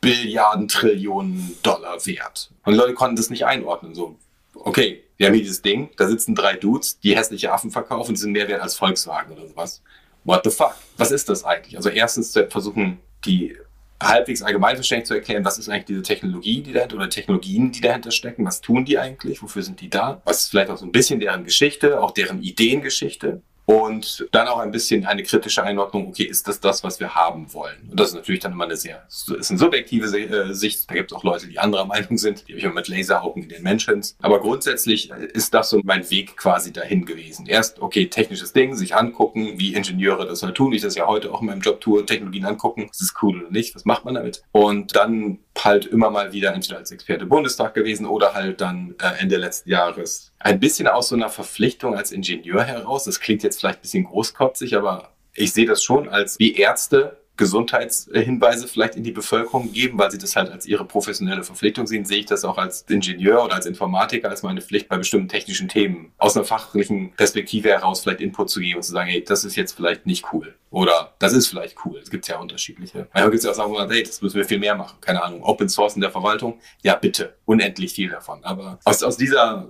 Billiarden 0.00 0.68
Trillionen 0.68 1.56
Dollar 1.62 2.04
wert. 2.06 2.50
Und 2.64 2.74
Leute 2.74 2.94
konnten 2.94 3.16
das 3.16 3.30
nicht 3.30 3.46
einordnen. 3.46 3.94
So, 3.94 4.16
okay, 4.54 5.02
wir 5.16 5.26
haben 5.26 5.34
hier 5.34 5.42
dieses 5.42 5.62
Ding, 5.62 5.90
da 5.96 6.06
sitzen 6.06 6.34
drei 6.34 6.56
Dudes, 6.56 7.00
die 7.00 7.16
hässliche 7.16 7.52
Affen 7.52 7.70
verkaufen, 7.70 8.14
die 8.14 8.20
sind 8.20 8.32
mehr 8.32 8.48
wert 8.48 8.62
als 8.62 8.74
Volkswagen 8.74 9.32
oder 9.32 9.46
sowas. 9.46 9.82
What 10.24 10.42
the 10.44 10.50
fuck? 10.50 10.74
Was 10.96 11.10
ist 11.10 11.28
das 11.28 11.44
eigentlich? 11.44 11.76
Also 11.76 11.88
erstens 11.88 12.32
zu 12.32 12.46
versuchen, 12.48 12.98
die 13.24 13.56
halbwegs 14.02 14.42
allgemeinverständlich 14.42 15.08
zu 15.08 15.14
erklären, 15.14 15.44
was 15.44 15.58
ist 15.58 15.68
eigentlich 15.68 15.84
diese 15.84 16.02
Technologie, 16.02 16.62
die 16.62 16.72
dahinter 16.72 16.96
oder 16.96 17.10
Technologien, 17.10 17.70
die 17.72 17.80
dahinter 17.80 18.10
stecken, 18.10 18.44
was 18.46 18.60
tun 18.60 18.84
die 18.84 18.98
eigentlich, 18.98 19.42
wofür 19.42 19.62
sind 19.62 19.80
die 19.80 19.90
da, 19.90 20.22
was 20.24 20.40
ist 20.40 20.50
vielleicht 20.50 20.70
auch 20.70 20.78
so 20.78 20.86
ein 20.86 20.92
bisschen 20.92 21.20
deren 21.20 21.44
Geschichte, 21.44 22.00
auch 22.00 22.12
deren 22.12 22.42
Ideengeschichte 22.42 23.42
und 23.66 24.26
dann 24.32 24.48
auch 24.48 24.58
ein 24.58 24.70
bisschen 24.70 25.06
eine 25.06 25.22
kritische 25.22 25.62
Einordnung, 25.62 26.08
okay, 26.08 26.24
ist 26.24 26.48
das 26.48 26.60
das, 26.60 26.82
was 26.82 27.00
wir 27.00 27.14
haben 27.14 27.52
wollen? 27.52 27.88
Und 27.90 28.00
das 28.00 28.08
ist 28.08 28.14
natürlich 28.14 28.40
dann 28.40 28.52
immer 28.52 28.64
eine 28.64 28.76
sehr, 28.76 29.06
ist 29.08 29.50
eine 29.50 29.58
subjektive 29.58 30.06
äh, 30.06 30.54
Sicht. 30.54 30.90
Da 30.90 30.94
gibt 30.94 31.12
es 31.12 31.16
auch 31.16 31.24
Leute, 31.24 31.46
die 31.46 31.58
anderer 31.58 31.84
Meinung 31.84 32.18
sind, 32.18 32.48
die 32.48 32.52
habe 32.52 32.58
ich 32.58 32.64
immer 32.64 32.74
mit 32.74 32.88
Laseraugen 32.88 33.44
in 33.44 33.48
den 33.48 33.62
Menschen. 33.62 34.02
Aber 34.22 34.40
grundsätzlich 34.40 35.10
ist 35.10 35.54
das 35.54 35.70
so 35.70 35.80
mein 35.84 36.08
Weg 36.10 36.36
quasi 36.36 36.72
dahin 36.72 37.04
gewesen. 37.04 37.46
Erst, 37.46 37.80
okay, 37.80 38.06
technisches 38.06 38.52
Ding, 38.52 38.74
sich 38.74 38.94
angucken, 38.96 39.58
wie 39.58 39.74
Ingenieure 39.74 40.26
das 40.26 40.42
halt 40.42 40.56
tun. 40.56 40.72
Ich 40.72 40.82
das 40.82 40.94
ja 40.94 41.06
heute 41.06 41.32
auch 41.32 41.40
in 41.40 41.46
meinem 41.46 41.60
Job 41.60 41.80
tue, 41.80 42.04
Technologien 42.04 42.46
angucken. 42.46 42.88
Ist 42.90 43.02
es 43.02 43.14
cool 43.22 43.40
oder 43.40 43.50
nicht? 43.50 43.74
Was 43.74 43.84
macht 43.84 44.04
man 44.04 44.14
damit? 44.14 44.42
Und 44.52 44.96
dann 44.96 45.38
halt 45.58 45.86
immer 45.86 46.10
mal 46.10 46.32
wieder 46.32 46.54
entweder 46.54 46.78
als 46.78 46.90
Experte 46.90 47.26
Bundestag 47.26 47.74
gewesen 47.74 48.06
oder 48.06 48.34
halt 48.34 48.60
dann 48.60 48.94
äh, 49.00 49.20
Ende 49.20 49.36
letzten 49.36 49.70
Jahres 49.70 50.29
ein 50.40 50.58
bisschen 50.58 50.88
aus 50.88 51.10
so 51.10 51.14
einer 51.14 51.28
Verpflichtung 51.28 51.94
als 51.94 52.10
Ingenieur 52.10 52.64
heraus. 52.64 53.04
Das 53.04 53.20
klingt 53.20 53.42
jetzt 53.42 53.60
vielleicht 53.60 53.78
ein 53.78 53.82
bisschen 53.82 54.04
großkotzig, 54.04 54.76
aber 54.76 55.12
ich 55.34 55.52
sehe 55.52 55.66
das 55.66 55.82
schon 55.84 56.08
als 56.08 56.38
wie 56.38 56.54
Ärzte 56.56 57.20
Gesundheitshinweise 57.40 58.68
vielleicht 58.68 58.96
in 58.96 59.02
die 59.02 59.12
Bevölkerung 59.12 59.72
geben, 59.72 59.98
weil 59.98 60.10
sie 60.10 60.18
das 60.18 60.36
halt 60.36 60.50
als 60.50 60.66
ihre 60.66 60.84
professionelle 60.84 61.42
Verpflichtung 61.42 61.86
sehen, 61.86 62.04
sehe 62.04 62.18
ich 62.18 62.26
das 62.26 62.44
auch 62.44 62.58
als 62.58 62.82
Ingenieur 62.82 63.42
oder 63.42 63.54
als 63.54 63.64
Informatiker 63.64 64.28
als 64.28 64.42
meine 64.42 64.60
Pflicht, 64.60 64.90
bei 64.90 64.98
bestimmten 64.98 65.28
technischen 65.28 65.66
Themen 65.66 66.12
aus 66.18 66.36
einer 66.36 66.44
fachlichen 66.44 67.12
Perspektive 67.12 67.70
heraus 67.70 68.02
vielleicht 68.02 68.20
Input 68.20 68.50
zu 68.50 68.60
geben 68.60 68.76
und 68.76 68.82
zu 68.82 68.92
sagen, 68.92 69.08
hey, 69.08 69.24
das 69.24 69.44
ist 69.44 69.56
jetzt 69.56 69.72
vielleicht 69.72 70.04
nicht 70.04 70.26
cool. 70.34 70.54
Oder 70.68 71.14
das 71.18 71.32
ist 71.32 71.48
vielleicht 71.48 71.78
cool. 71.86 71.98
Es 71.98 72.10
gibt 72.10 72.28
ja 72.28 72.38
unterschiedliche. 72.38 73.08
Manchmal 73.14 73.30
gibt 73.30 73.38
es 73.38 73.44
ja 73.44 73.52
auch 73.52 73.54
Sachen, 73.54 73.90
hey, 73.90 74.02
das 74.02 74.20
müssen 74.20 74.36
wir 74.36 74.44
viel 74.44 74.58
mehr 74.58 74.74
machen. 74.74 74.98
Keine 75.00 75.22
Ahnung. 75.22 75.42
Open 75.42 75.70
Source 75.70 75.94
in 75.94 76.02
der 76.02 76.10
Verwaltung. 76.10 76.60
Ja, 76.82 76.94
bitte. 76.94 77.36
Unendlich 77.46 77.94
viel 77.94 78.10
davon. 78.10 78.44
Aber 78.44 78.78
aus, 78.84 79.02
aus 79.02 79.16
dieser 79.16 79.66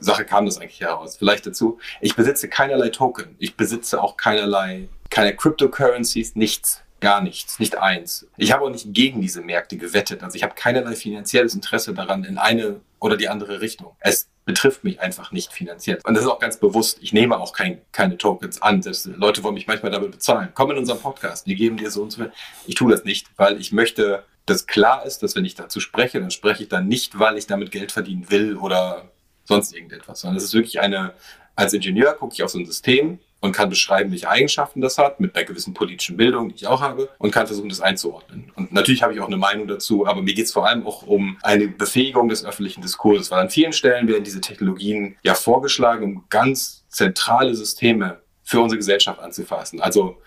Sache 0.00 0.24
kam 0.24 0.46
das 0.46 0.58
eigentlich 0.58 0.80
heraus. 0.80 1.16
Vielleicht 1.16 1.46
dazu. 1.46 1.78
Ich 2.00 2.14
besitze 2.14 2.48
keinerlei 2.48 2.88
Token. 2.88 3.36
Ich 3.38 3.56
besitze 3.56 4.02
auch 4.02 4.16
keinerlei, 4.16 4.88
keine 5.10 5.34
Cryptocurrencies, 5.34 6.36
nichts. 6.36 6.82
Gar 7.00 7.20
nichts, 7.20 7.58
nicht 7.58 7.78
eins. 7.78 8.28
Ich 8.36 8.52
habe 8.52 8.64
auch 8.64 8.70
nicht 8.70 8.94
gegen 8.94 9.20
diese 9.20 9.40
Märkte 9.40 9.76
gewettet. 9.76 10.22
Also 10.22 10.36
ich 10.36 10.44
habe 10.44 10.54
keinerlei 10.54 10.94
finanzielles 10.94 11.52
Interesse 11.52 11.94
daran 11.94 12.22
in 12.22 12.38
eine 12.38 12.80
oder 13.00 13.16
die 13.16 13.28
andere 13.28 13.60
Richtung. 13.60 13.96
Es 13.98 14.28
betrifft 14.44 14.84
mich 14.84 15.00
einfach 15.00 15.32
nicht 15.32 15.52
finanziell. 15.52 15.98
Und 16.04 16.14
das 16.14 16.24
ist 16.24 16.30
auch 16.30 16.38
ganz 16.38 16.58
bewusst. 16.58 16.98
Ich 17.00 17.12
nehme 17.12 17.38
auch 17.38 17.52
kein, 17.52 17.80
keine 17.92 18.16
Tokens 18.18 18.62
an. 18.62 18.80
Das, 18.80 19.04
Leute 19.04 19.42
wollen 19.42 19.54
mich 19.54 19.66
manchmal 19.66 19.92
damit 19.92 20.12
bezahlen. 20.12 20.50
Komm 20.54 20.70
in 20.72 20.78
unseren 20.78 21.00
Podcast, 21.00 21.46
wir 21.46 21.54
geben 21.54 21.76
dir 21.76 21.90
so 21.90 22.02
und 22.02 22.10
so. 22.10 22.26
Ich 22.66 22.74
tue 22.74 22.90
das 22.90 23.04
nicht, 23.04 23.28
weil 23.36 23.60
ich 23.60 23.72
möchte, 23.72 24.24
dass 24.46 24.66
klar 24.66 25.04
ist, 25.04 25.22
dass 25.22 25.36
wenn 25.36 25.44
ich 25.44 25.54
dazu 25.54 25.80
spreche, 25.80 26.20
dann 26.20 26.30
spreche 26.30 26.64
ich 26.64 26.68
dann 26.68 26.88
nicht, 26.88 27.18
weil 27.18 27.36
ich 27.36 27.46
damit 27.46 27.70
Geld 27.70 27.92
verdienen 27.92 28.30
will 28.30 28.56
oder 28.56 29.10
sonst 29.54 29.74
irgendetwas, 29.74 30.20
sondern 30.20 30.36
es 30.36 30.44
ist 30.44 30.54
wirklich 30.54 30.80
eine, 30.80 31.14
als 31.56 31.72
Ingenieur 31.72 32.14
gucke 32.14 32.34
ich 32.34 32.42
auf 32.42 32.50
so 32.50 32.58
ein 32.58 32.66
System 32.66 33.18
und 33.40 33.52
kann 33.52 33.68
beschreiben, 33.68 34.12
welche 34.12 34.28
Eigenschaften 34.28 34.80
das 34.80 34.98
hat, 34.98 35.18
mit 35.18 35.34
einer 35.34 35.44
gewissen 35.44 35.74
politischen 35.74 36.16
Bildung, 36.16 36.50
die 36.50 36.54
ich 36.54 36.66
auch 36.68 36.80
habe, 36.80 37.08
und 37.18 37.32
kann 37.32 37.46
versuchen, 37.46 37.68
das 37.68 37.80
einzuordnen. 37.80 38.52
Und 38.54 38.72
natürlich 38.72 39.02
habe 39.02 39.14
ich 39.14 39.20
auch 39.20 39.26
eine 39.26 39.36
Meinung 39.36 39.66
dazu, 39.66 40.06
aber 40.06 40.22
mir 40.22 40.32
geht 40.32 40.46
es 40.46 40.52
vor 40.52 40.66
allem 40.66 40.86
auch 40.86 41.02
um 41.02 41.36
eine 41.42 41.66
Befähigung 41.66 42.28
des 42.28 42.44
öffentlichen 42.44 42.82
Diskurses, 42.82 43.32
weil 43.32 43.40
an 43.40 43.50
vielen 43.50 43.72
Stellen 43.72 44.06
werden 44.06 44.22
diese 44.22 44.40
Technologien 44.40 45.16
ja 45.24 45.34
vorgeschlagen, 45.34 46.04
um 46.04 46.24
ganz 46.30 46.84
zentrale 46.88 47.54
Systeme 47.56 48.20
für 48.44 48.60
unsere 48.60 48.78
Gesellschaft 48.78 49.18
anzufassen. 49.20 49.80
Also 49.80 50.18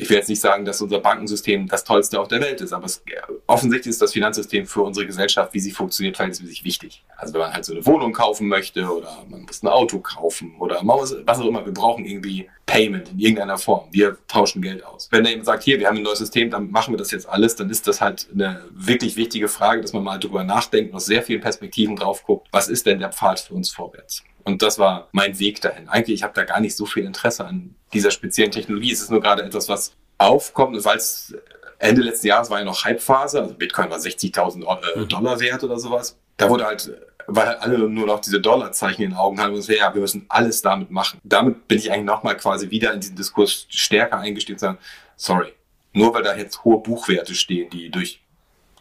ich 0.00 0.08
will 0.08 0.16
jetzt 0.16 0.28
nicht 0.28 0.40
sagen, 0.40 0.64
dass 0.64 0.80
unser 0.80 1.00
Bankensystem 1.00 1.66
das 1.66 1.82
tollste 1.82 2.20
auf 2.20 2.28
der 2.28 2.40
Welt 2.40 2.60
ist, 2.60 2.72
aber 2.72 2.86
es, 2.86 3.02
offensichtlich 3.48 3.90
ist 3.90 4.00
das 4.00 4.12
Finanzsystem 4.12 4.64
für 4.64 4.82
unsere 4.82 5.06
Gesellschaft, 5.06 5.52
wie 5.54 5.60
sie 5.60 5.72
funktioniert, 5.72 6.16
verhältnismäßig 6.16 6.64
wichtig. 6.64 7.04
Also 7.16 7.34
wenn 7.34 7.40
man 7.40 7.52
halt 7.52 7.64
so 7.64 7.72
eine 7.72 7.84
Wohnung 7.84 8.12
kaufen 8.12 8.46
möchte 8.46 8.84
oder 8.84 9.24
man 9.28 9.42
muss 9.42 9.62
ein 9.62 9.68
Auto 9.68 9.98
kaufen 9.98 10.54
oder 10.60 10.80
was 10.82 11.40
auch 11.40 11.46
immer, 11.46 11.66
wir 11.66 11.74
brauchen 11.74 12.04
irgendwie 12.04 12.48
Payment 12.64 13.10
in 13.10 13.18
irgendeiner 13.18 13.58
Form. 13.58 13.88
Wir 13.90 14.18
tauschen 14.28 14.62
Geld 14.62 14.84
aus. 14.84 15.08
Wenn 15.10 15.24
der 15.24 15.32
eben 15.32 15.44
sagt, 15.44 15.64
hier, 15.64 15.80
wir 15.80 15.88
haben 15.88 15.96
ein 15.96 16.02
neues 16.04 16.18
System, 16.18 16.48
dann 16.50 16.70
machen 16.70 16.94
wir 16.94 16.98
das 16.98 17.10
jetzt 17.10 17.28
alles, 17.28 17.56
dann 17.56 17.68
ist 17.68 17.88
das 17.88 18.00
halt 18.00 18.28
eine 18.32 18.62
wirklich 18.70 19.16
wichtige 19.16 19.48
Frage, 19.48 19.80
dass 19.80 19.92
man 19.92 20.04
mal 20.04 20.18
drüber 20.18 20.44
nachdenkt 20.44 20.90
und 20.90 20.96
aus 20.96 21.06
sehr 21.06 21.22
vielen 21.22 21.40
Perspektiven 21.40 21.96
drauf 21.96 22.22
guckt, 22.22 22.46
was 22.52 22.68
ist 22.68 22.86
denn 22.86 23.00
der 23.00 23.10
Pfad 23.10 23.40
für 23.40 23.54
uns 23.54 23.70
vorwärts? 23.70 24.22
Und 24.44 24.62
das 24.62 24.78
war 24.78 25.08
mein 25.12 25.38
Weg 25.38 25.60
dahin. 25.60 25.88
Eigentlich, 25.88 26.16
ich 26.16 26.22
habe 26.22 26.34
da 26.34 26.44
gar 26.44 26.60
nicht 26.60 26.76
so 26.76 26.86
viel 26.86 27.04
Interesse 27.04 27.44
an 27.44 27.74
dieser 27.92 28.10
speziellen 28.10 28.50
Technologie. 28.50 28.92
Es 28.92 29.02
ist 29.02 29.10
nur 29.10 29.20
gerade 29.20 29.42
etwas, 29.42 29.68
was 29.68 29.92
aufkommt, 30.18 30.84
weil 30.84 30.96
es 30.96 31.34
Ende 31.78 32.02
letzten 32.02 32.26
Jahres 32.26 32.50
war 32.50 32.58
ja 32.58 32.64
noch 32.64 32.84
Hypephase, 32.84 33.40
also 33.40 33.54
Bitcoin 33.54 33.90
war 33.90 33.98
60.000 33.98 34.62
äh, 34.62 34.98
mhm. 34.98 35.08
Dollar 35.08 35.40
wert 35.40 35.62
oder 35.62 35.78
sowas. 35.78 36.18
Da 36.36 36.48
wurde 36.48 36.66
halt, 36.66 36.90
weil 37.26 37.46
halt 37.46 37.60
alle 37.60 37.78
nur 37.78 38.06
noch 38.06 38.20
diese 38.20 38.40
Dollarzeichen 38.40 39.04
in 39.04 39.10
den 39.10 39.16
Augen 39.16 39.40
haben 39.40 39.54
und 39.54 39.62
so, 39.62 39.72
ja, 39.72 39.94
wir 39.94 40.00
müssen 40.00 40.26
alles 40.28 40.60
damit 40.60 40.90
machen. 40.90 41.20
Damit 41.22 41.68
bin 41.68 41.78
ich 41.78 41.92
eigentlich 41.92 42.04
nochmal 42.04 42.36
quasi 42.36 42.70
wieder 42.70 42.92
in 42.92 43.00
diesen 43.00 43.16
Diskurs 43.16 43.66
stärker 43.68 44.18
eingestiegen 44.18 44.56
und 44.56 44.60
sagen, 44.60 44.78
sorry, 45.16 45.52
nur 45.92 46.12
weil 46.14 46.22
da 46.22 46.36
jetzt 46.36 46.64
hohe 46.64 46.80
Buchwerte 46.80 47.34
stehen, 47.34 47.70
die 47.70 47.90
durch 47.90 48.20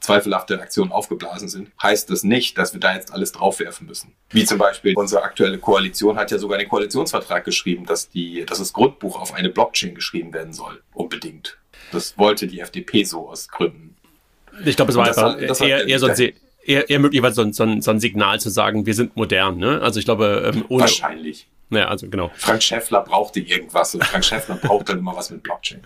zweifelhafte 0.08 0.60
Aktionen 0.62 0.92
aufgeblasen 0.92 1.50
sind, 1.50 1.70
heißt 1.82 2.10
das 2.10 2.24
nicht, 2.24 2.58
dass 2.58 2.74
wir 2.74 2.80
da 2.80 2.96
jetzt 2.96 3.12
alles 3.12 3.34
draufwerfen 3.34 3.88
müssen. 3.88 4.14
Wie 4.30 4.46
zum 4.46 4.58
Beispiel 4.58 4.94
unsere 4.96 5.22
aktuelle 5.22 5.58
Koalition 5.58 6.18
hat 6.18 6.32
ja 6.32 6.38
sogar 6.38 6.58
einen 6.58 6.70
Koalitionsvertrag 6.70 7.44
geschrieben, 7.44 7.86
dass, 7.86 8.10
die, 8.10 8.46
dass 8.46 8.60
das 8.60 8.72
Grundbuch 8.72 9.20
auf 9.20 9.34
eine 9.34 9.50
Blockchain 9.50 9.96
geschrieben 9.96 10.34
werden 10.34 10.54
soll. 10.54 10.82
Unbedingt. 10.94 11.58
Das 11.92 12.18
wollte 12.18 12.48
die 12.48 12.62
FDP 12.62 13.04
so 13.04 13.30
aus 13.30 13.50
Gründen. 13.50 13.96
Ich 14.66 14.76
glaube, 14.76 14.92
es 14.92 14.98
war 14.98 15.06
das 15.06 15.18
einfach 15.18 15.60
hat, 15.60 15.62
eher, 15.62 15.88
eher 15.88 16.00
so 16.00 16.08
ein 16.08 16.34
eher, 16.64 16.90
eher 16.90 17.00
möglicherweise 17.00 17.36
so 17.36 17.42
ein, 17.42 17.54
so, 17.54 17.64
ein, 17.64 17.82
so 17.82 17.92
ein 17.92 18.00
Signal 18.00 18.40
zu 18.40 18.50
sagen, 18.50 18.86
wir 18.86 18.94
sind 18.94 19.16
modern. 19.16 19.58
Ne? 19.58 19.82
Also 19.82 20.00
ich 20.00 20.06
glaube, 20.06 20.52
ähm, 20.54 20.66
ohne, 20.70 20.82
wahrscheinlich. 20.82 21.48
Ja, 21.70 21.90
also 21.90 22.10
genau. 22.10 22.32
Frank 22.36 22.64
Schäffler 22.64 23.02
brauchte 23.02 23.42
irgendwas 23.42 23.94
und 23.94 24.04
Frank 24.06 24.24
Schäffler 24.24 24.56
braucht 24.56 24.88
dann 24.90 25.00
immer 25.00 25.16
was 25.16 25.30
mit 25.30 25.44
Blockchain. 25.44 25.86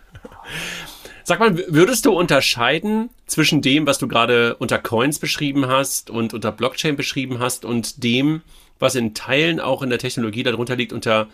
Sag 1.23 1.39
mal, 1.39 1.57
würdest 1.67 2.05
du 2.05 2.13
unterscheiden 2.13 3.09
zwischen 3.25 3.61
dem, 3.61 3.85
was 3.85 3.99
du 3.99 4.07
gerade 4.07 4.55
unter 4.55 4.79
Coins 4.79 5.19
beschrieben 5.19 5.67
hast 5.67 6.09
und 6.09 6.33
unter 6.33 6.51
Blockchain 6.51 6.95
beschrieben 6.95 7.39
hast 7.39 7.65
und 7.65 8.03
dem, 8.03 8.41
was 8.79 8.95
in 8.95 9.13
Teilen 9.13 9.59
auch 9.59 9.81
in 9.81 9.89
der 9.89 9.99
Technologie 9.99 10.43
darunter 10.43 10.75
liegt 10.75 10.93
unter 10.93 11.27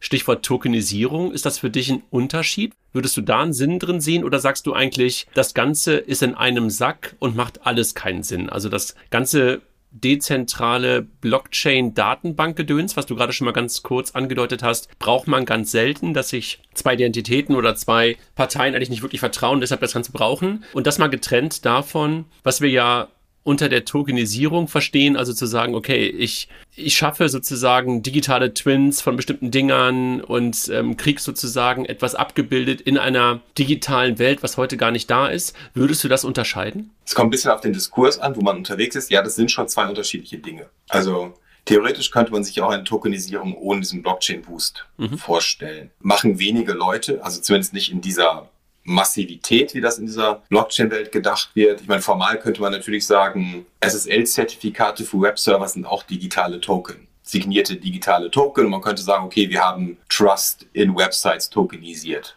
Stichwort 0.00 0.44
Tokenisierung? 0.44 1.32
Ist 1.32 1.46
das 1.46 1.58
für 1.58 1.70
dich 1.70 1.90
ein 1.90 2.02
Unterschied? 2.10 2.72
Würdest 2.92 3.16
du 3.16 3.20
da 3.20 3.42
einen 3.42 3.52
Sinn 3.52 3.78
drin 3.78 4.00
sehen 4.00 4.24
oder 4.24 4.40
sagst 4.40 4.66
du 4.66 4.72
eigentlich, 4.72 5.26
das 5.34 5.54
Ganze 5.54 5.96
ist 5.96 6.22
in 6.22 6.34
einem 6.34 6.70
Sack 6.70 7.16
und 7.18 7.36
macht 7.36 7.66
alles 7.66 7.94
keinen 7.94 8.22
Sinn? 8.22 8.48
Also 8.48 8.68
das 8.68 8.94
Ganze 9.10 9.62
dezentrale 9.90 11.02
Blockchain-Datenbankgedöns, 11.02 12.96
was 12.96 13.06
du 13.06 13.16
gerade 13.16 13.32
schon 13.32 13.44
mal 13.44 13.52
ganz 13.52 13.82
kurz 13.82 14.12
angedeutet 14.12 14.62
hast, 14.62 14.98
braucht 14.98 15.26
man 15.26 15.44
ganz 15.44 15.70
selten, 15.70 16.14
dass 16.14 16.28
sich 16.30 16.60
zwei 16.74 16.94
Identitäten 16.94 17.56
oder 17.56 17.74
zwei 17.74 18.16
Parteien 18.34 18.74
eigentlich 18.74 18.90
nicht 18.90 19.02
wirklich 19.02 19.20
vertrauen, 19.20 19.60
deshalb 19.60 19.80
das 19.80 19.92
Ganze 19.92 20.12
brauchen. 20.12 20.64
Und 20.72 20.86
das 20.86 20.98
mal 20.98 21.08
getrennt 21.08 21.64
davon, 21.64 22.26
was 22.42 22.60
wir 22.60 22.70
ja 22.70 23.08
unter 23.50 23.68
der 23.68 23.84
Tokenisierung 23.84 24.68
verstehen, 24.68 25.16
also 25.16 25.32
zu 25.32 25.44
sagen, 25.44 25.74
okay, 25.74 26.06
ich, 26.06 26.48
ich 26.76 26.96
schaffe 26.96 27.28
sozusagen 27.28 28.00
digitale 28.00 28.54
Twins 28.54 29.02
von 29.02 29.16
bestimmten 29.16 29.50
Dingern 29.50 30.20
und 30.20 30.70
ähm, 30.72 30.96
krieg 30.96 31.18
sozusagen 31.18 31.84
etwas 31.84 32.14
abgebildet 32.14 32.80
in 32.80 32.96
einer 32.96 33.40
digitalen 33.58 34.20
Welt, 34.20 34.44
was 34.44 34.56
heute 34.56 34.76
gar 34.76 34.92
nicht 34.92 35.10
da 35.10 35.26
ist. 35.26 35.56
Würdest 35.74 36.04
du 36.04 36.08
das 36.08 36.24
unterscheiden? 36.24 36.92
Es 37.04 37.16
kommt 37.16 37.26
ein 37.26 37.30
bisschen 37.32 37.50
auf 37.50 37.60
den 37.60 37.72
Diskurs 37.72 38.20
an, 38.20 38.36
wo 38.36 38.40
man 38.40 38.56
unterwegs 38.56 38.94
ist. 38.94 39.10
Ja, 39.10 39.20
das 39.20 39.34
sind 39.34 39.50
schon 39.50 39.66
zwei 39.66 39.88
unterschiedliche 39.88 40.38
Dinge. 40.38 40.66
Also 40.88 41.34
Theoretisch 41.66 42.10
könnte 42.10 42.32
man 42.32 42.42
sich 42.42 42.60
auch 42.62 42.70
eine 42.70 42.84
Tokenisierung 42.84 43.54
ohne 43.54 43.80
diesen 43.80 44.02
Blockchain-Boost 44.02 44.86
mhm. 44.96 45.18
vorstellen. 45.18 45.90
Machen 46.00 46.38
wenige 46.38 46.72
Leute, 46.72 47.22
also 47.22 47.40
zumindest 47.40 47.74
nicht 47.74 47.92
in 47.92 48.00
dieser 48.00 48.48
Massivität, 48.90 49.74
wie 49.74 49.80
das 49.80 49.98
in 49.98 50.06
dieser 50.06 50.42
Blockchain-Welt 50.48 51.12
gedacht 51.12 51.50
wird. 51.54 51.80
Ich 51.80 51.88
meine, 51.88 52.02
formal 52.02 52.38
könnte 52.38 52.60
man 52.60 52.72
natürlich 52.72 53.06
sagen, 53.06 53.66
SSL-Zertifikate 53.80 55.04
für 55.04 55.20
Webserver 55.20 55.68
sind 55.68 55.86
auch 55.86 56.02
digitale 56.02 56.60
Token 56.60 57.08
signierte 57.30 57.76
digitale 57.76 58.30
Token. 58.30 58.66
Und 58.66 58.70
man 58.70 58.80
könnte 58.80 59.02
sagen, 59.02 59.24
okay, 59.24 59.48
wir 59.48 59.60
haben 59.60 59.96
Trust 60.08 60.66
in 60.72 60.96
Websites 60.96 61.48
tokenisiert. 61.48 62.36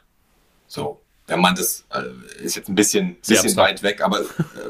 So. 0.68 1.00
Wenn 1.26 1.40
man 1.40 1.56
das 1.56 1.86
äh, 1.90 2.44
ist 2.44 2.58
jetzt 2.58 2.68
ein 2.68 2.76
bisschen, 2.76 3.16
bisschen 3.26 3.56
weit 3.56 3.82
weg, 3.82 4.02
aber 4.02 4.20
äh, 4.20 4.24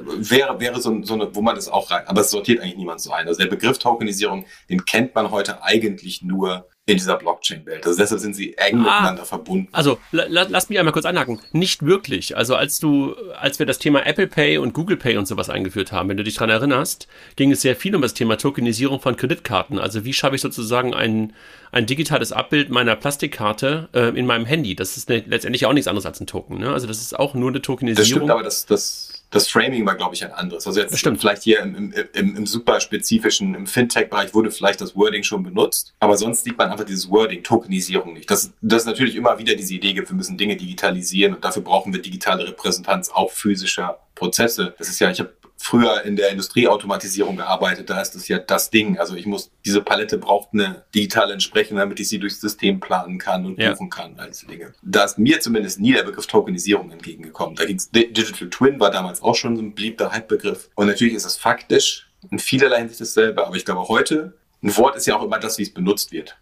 wäre, 0.05 0.59
wäre 0.59 0.79
so, 0.79 1.01
so 1.03 1.15
eine, 1.15 1.35
wo 1.35 1.41
man 1.41 1.55
das 1.55 1.67
auch 1.67 1.89
rein, 1.89 2.05
aber 2.05 2.21
es 2.21 2.29
sortiert 2.29 2.61
eigentlich 2.61 2.77
niemand 2.77 3.01
so 3.01 3.11
ein. 3.11 3.27
Also 3.27 3.41
der 3.41 3.49
Begriff 3.49 3.79
Tokenisierung, 3.79 4.45
den 4.69 4.85
kennt 4.85 5.15
man 5.15 5.31
heute 5.31 5.63
eigentlich 5.63 6.21
nur 6.21 6.69
in 6.85 6.97
dieser 6.97 7.15
Blockchain-Welt. 7.15 7.85
Also 7.85 7.97
deshalb 7.97 8.19
sind 8.19 8.35
sie 8.35 8.57
eng 8.57 8.79
ah, 8.79 8.79
miteinander 8.79 9.23
verbunden. 9.23 9.69
Also 9.71 9.99
la, 10.11 10.25
lass 10.27 10.67
mich 10.67 10.77
einmal 10.77 10.91
kurz 10.91 11.05
anhaken. 11.05 11.39
Nicht 11.53 11.85
wirklich. 11.85 12.35
Also 12.35 12.55
als 12.55 12.79
du, 12.79 13.15
als 13.39 13.57
wir 13.59 13.65
das 13.65 13.79
Thema 13.79 14.05
Apple 14.05 14.27
Pay 14.27 14.57
und 14.57 14.73
Google 14.73 14.97
Pay 14.97 15.15
und 15.15 15.25
sowas 15.25 15.49
eingeführt 15.49 15.93
haben, 15.93 16.09
wenn 16.09 16.17
du 16.17 16.25
dich 16.25 16.35
dran 16.35 16.49
erinnerst, 16.49 17.07
ging 17.37 17.53
es 17.53 17.61
sehr 17.61 17.77
viel 17.77 17.95
um 17.95 18.01
das 18.01 18.13
Thema 18.13 18.37
Tokenisierung 18.37 18.99
von 18.99 19.15
Kreditkarten. 19.15 19.79
Also 19.79 20.03
wie 20.03 20.11
schaffe 20.11 20.35
ich 20.35 20.41
sozusagen 20.41 20.93
ein, 20.93 21.31
ein 21.71 21.85
digitales 21.85 22.33
Abbild 22.33 22.69
meiner 22.69 22.97
Plastikkarte 22.97 23.87
äh, 23.93 24.09
in 24.09 24.25
meinem 24.25 24.45
Handy? 24.45 24.75
Das 24.75 24.97
ist 24.97 25.07
ne, 25.07 25.23
letztendlich 25.25 25.65
auch 25.65 25.73
nichts 25.73 25.87
anderes 25.87 26.05
als 26.05 26.19
ein 26.19 26.27
Token. 26.27 26.57
Ne? 26.57 26.73
Also 26.73 26.85
das 26.87 26.99
ist 26.99 27.17
auch 27.17 27.33
nur 27.33 27.49
eine 27.49 27.61
Tokenisierung. 27.61 27.97
Das 27.97 28.07
stimmt, 28.09 28.29
aber 28.29 28.43
das, 28.43 28.65
das 28.65 29.12
das 29.33 29.49
Framing 29.49 29.83
war, 29.83 29.95
glaube 29.95 30.13
ich, 30.13 30.23
ein 30.23 30.31
anderes. 30.31 30.67
Also 30.67 30.79
jetzt 30.79 30.97
Stimmt. 30.97 31.19
vielleicht 31.19 31.41
hier 31.41 31.59
im, 31.61 31.75
im, 31.75 31.93
im, 32.13 32.35
im 32.37 32.45
super 32.45 32.79
spezifischen, 32.79 33.55
im 33.55 33.65
Fintech-Bereich 33.65 34.33
wurde 34.35 34.51
vielleicht 34.51 34.79
das 34.79 34.95
Wording 34.95 35.23
schon 35.23 35.41
benutzt, 35.41 35.95
aber 35.99 36.17
sonst 36.17 36.43
sieht 36.43 36.55
man 36.55 36.69
einfach 36.69 36.85
dieses 36.85 37.09
Wording, 37.09 37.41
Tokenisierung 37.41 38.13
nicht. 38.13 38.29
Das, 38.29 38.53
das 38.61 38.85
natürlich 38.85 39.15
immer 39.15 39.39
wieder 39.39 39.55
diese 39.55 39.73
Idee 39.73 39.93
gibt, 39.93 40.09
wir 40.09 40.15
müssen 40.15 40.37
Dinge 40.37 40.55
digitalisieren 40.55 41.33
und 41.33 41.43
dafür 41.43 41.63
brauchen 41.63 41.91
wir 41.91 42.01
digitale 42.01 42.47
Repräsentanz 42.47 43.09
auch 43.09 43.31
physischer 43.31 43.99
Prozesse. 44.13 44.75
Das 44.77 44.87
ist 44.87 44.99
ja, 44.99 45.09
ich 45.09 45.19
habe 45.19 45.33
früher 45.63 46.03
in 46.03 46.17
der 46.17 46.29
Industrieautomatisierung 46.29 47.37
gearbeitet, 47.37 47.89
da 47.89 48.01
ist 48.01 48.15
das 48.15 48.27
ja 48.27 48.37
das 48.37 48.69
Ding. 48.69 48.99
Also 48.99 49.15
ich 49.15 49.25
muss, 49.25 49.49
diese 49.63 49.81
Palette 49.81 50.17
braucht 50.17 50.49
eine 50.51 50.83
digitale 50.93 51.31
Entsprechung, 51.31 51.77
damit 51.77 52.01
ich 52.01 52.09
sie 52.09 52.19
durchs 52.19 52.41
System 52.41 52.81
planen 52.81 53.17
kann 53.17 53.45
und 53.45 53.57
ja. 53.57 53.71
buchen 53.71 53.89
kann, 53.89 54.19
all 54.19 54.27
diese 54.27 54.45
Dinge. 54.45 54.73
Da 54.81 55.05
ist 55.05 55.17
mir 55.17 55.39
zumindest 55.39 55.79
nie 55.79 55.93
der 55.93 56.03
Begriff 56.03 56.27
Tokenisierung 56.27 56.91
entgegengekommen. 56.91 57.55
Da 57.55 57.63
ging's, 57.63 57.89
Digital 57.89 58.49
Twin 58.49 58.77
war 58.81 58.91
damals 58.91 59.21
auch 59.21 59.35
schon 59.35 59.55
so 59.55 59.61
ein 59.61 59.73
beliebter 59.73 60.11
Hype-Begriff. 60.11 60.69
Und 60.75 60.87
natürlich 60.87 61.13
ist 61.13 61.25
es 61.25 61.37
faktisch 61.37 62.09
in 62.29 62.39
vielerlei 62.39 62.79
Hinsicht 62.79 62.99
dasselbe, 62.99 63.47
aber 63.47 63.55
ich 63.55 63.63
glaube 63.63 63.87
heute, 63.87 64.37
ein 64.61 64.75
Wort 64.75 64.97
ist 64.97 65.07
ja 65.07 65.15
auch 65.15 65.23
immer 65.23 65.39
das, 65.39 65.57
wie 65.59 65.63
es 65.63 65.73
benutzt 65.73 66.11
wird. 66.11 66.37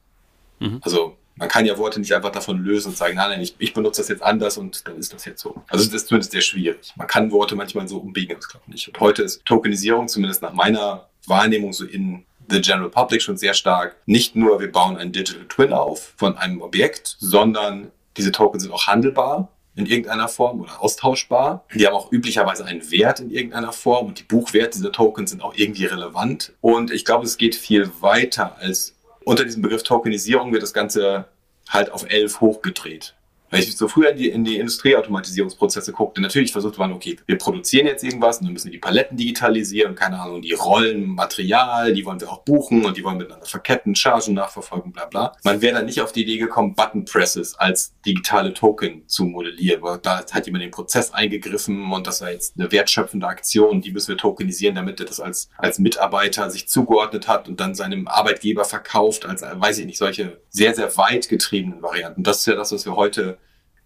Mhm. 0.57 0.79
Also 0.81 1.17
Man 1.35 1.49
kann 1.49 1.65
ja 1.65 1.77
Worte 1.77 1.99
nicht 1.99 2.13
einfach 2.13 2.31
davon 2.31 2.63
lösen 2.63 2.89
und 2.89 2.97
sagen, 2.97 3.15
nein, 3.15 3.29
nein, 3.31 3.41
ich, 3.41 3.55
ich 3.57 3.73
benutze 3.73 4.01
das 4.01 4.09
jetzt 4.09 4.21
anders 4.21 4.57
und 4.57 4.87
dann 4.87 4.97
ist 4.97 5.13
das 5.13 5.25
jetzt 5.25 5.41
so. 5.41 5.63
Also 5.67 5.85
das 5.85 5.93
ist 5.93 6.07
zumindest 6.07 6.31
sehr 6.31 6.41
schwierig. 6.41 6.93
Man 6.95 7.07
kann 7.07 7.31
Worte 7.31 7.55
manchmal 7.55 7.87
so 7.87 7.97
umbiegen, 7.97 8.35
das 8.35 8.47
glaube 8.47 8.63
ich 8.67 8.73
nicht. 8.73 8.87
Und 8.89 8.99
heute 8.99 9.23
ist 9.23 9.43
Tokenisierung 9.45 10.07
zumindest 10.07 10.41
nach 10.41 10.53
meiner 10.53 11.07
Wahrnehmung 11.25 11.73
so 11.73 11.85
in 11.85 12.25
the 12.49 12.61
general 12.61 12.89
public 12.89 13.21
schon 13.21 13.37
sehr 13.37 13.53
stark. 13.53 13.95
Nicht 14.05 14.35
nur, 14.35 14.59
wir 14.59 14.71
bauen 14.71 14.97
einen 14.97 15.11
Digital 15.11 15.45
Twin 15.47 15.73
auf 15.73 16.13
von 16.17 16.37
einem 16.37 16.61
Objekt, 16.61 17.15
sondern 17.19 17.91
diese 18.17 18.31
Tokens 18.31 18.63
sind 18.63 18.71
auch 18.71 18.87
handelbar 18.87 19.49
in 19.75 19.85
irgendeiner 19.85 20.27
Form 20.27 20.61
oder 20.61 20.81
austauschbar. 20.81 21.65
Die 21.73 21.87
haben 21.87 21.95
auch 21.95 22.11
üblicherweise 22.11 22.65
einen 22.65 22.91
Wert 22.91 23.21
in 23.21 23.31
irgendeiner 23.31 23.71
Form 23.71 24.07
und 24.07 24.19
die 24.19 24.23
Buchwerte 24.23 24.77
dieser 24.77 24.91
Tokens 24.91 25.31
sind 25.31 25.41
auch 25.41 25.53
irgendwie 25.55 25.85
relevant. 25.85 26.53
Und 26.61 26.91
ich 26.91 27.05
glaube, 27.05 27.25
es 27.25 27.37
geht 27.37 27.55
viel 27.55 27.89
weiter 28.01 28.57
als 28.59 28.95
unter 29.23 29.45
diesem 29.45 29.61
Begriff 29.61 29.83
Tokenisierung 29.83 30.51
wird 30.51 30.63
das 30.63 30.73
Ganze 30.73 31.25
halt 31.69 31.91
auf 31.91 32.09
elf 32.09 32.41
hochgedreht. 32.41 33.15
Wenn 33.51 33.59
ich 33.59 33.75
so 33.75 33.89
früher 33.89 34.11
in 34.11 34.17
die, 34.17 34.29
in 34.29 34.43
die 34.45 34.57
Industrieautomatisierungsprozesse 34.57 35.91
guckte, 35.91 36.21
natürlich 36.21 36.53
versucht 36.53 36.77
man, 36.77 36.93
okay, 36.93 37.17
wir 37.25 37.37
produzieren 37.37 37.85
jetzt 37.85 38.01
irgendwas 38.01 38.37
und 38.37 38.45
dann 38.45 38.53
müssen 38.53 38.67
wir 38.67 38.71
die 38.71 38.79
Paletten 38.79 39.17
digitalisieren, 39.17 39.93
keine 39.93 40.21
Ahnung, 40.21 40.41
die 40.41 40.53
Rollen, 40.53 41.05
Material, 41.05 41.93
die 41.93 42.05
wollen 42.05 42.21
wir 42.21 42.31
auch 42.31 42.43
buchen 42.43 42.85
und 42.85 42.95
die 42.95 43.03
wollen 43.03 43.17
miteinander 43.17 43.45
verketten, 43.45 43.93
Chargen 43.93 44.35
nachverfolgen, 44.35 44.93
bla 44.93 45.05
bla. 45.05 45.33
Man 45.43 45.61
wäre 45.61 45.75
dann 45.75 45.85
nicht 45.85 45.99
auf 45.99 46.13
die 46.13 46.23
Idee 46.23 46.37
gekommen, 46.37 46.75
Button 46.75 47.03
Presses 47.03 47.55
als 47.55 47.93
digitale 48.05 48.53
Token 48.53 49.03
zu 49.07 49.25
modellieren, 49.25 49.81
weil 49.81 49.97
da 49.97 50.23
hat 50.31 50.45
jemand 50.45 50.63
den 50.63 50.71
Prozess 50.71 51.13
eingegriffen 51.13 51.91
und 51.91 52.07
das 52.07 52.21
war 52.21 52.31
jetzt 52.31 52.57
eine 52.57 52.71
wertschöpfende 52.71 53.27
Aktion, 53.27 53.81
die 53.81 53.91
müssen 53.91 54.09
wir 54.09 54.17
tokenisieren, 54.17 54.75
damit 54.75 55.01
er 55.01 55.05
das 55.05 55.19
als, 55.19 55.49
als 55.57 55.77
Mitarbeiter 55.77 56.49
sich 56.49 56.69
zugeordnet 56.69 57.27
hat 57.27 57.49
und 57.49 57.59
dann 57.59 57.75
seinem 57.75 58.07
Arbeitgeber 58.07 58.63
verkauft, 58.63 59.25
als, 59.25 59.41
weiß 59.41 59.79
ich 59.79 59.85
nicht, 59.85 59.97
solche 59.97 60.39
sehr, 60.49 60.73
sehr 60.73 60.95
weit 60.95 61.27
getriebenen 61.27 61.81
Varianten. 61.81 62.23
Das 62.23 62.39
ist 62.39 62.45
ja 62.45 62.55
das, 62.55 62.71
was 62.71 62.85
wir 62.85 62.95
heute 62.95 63.37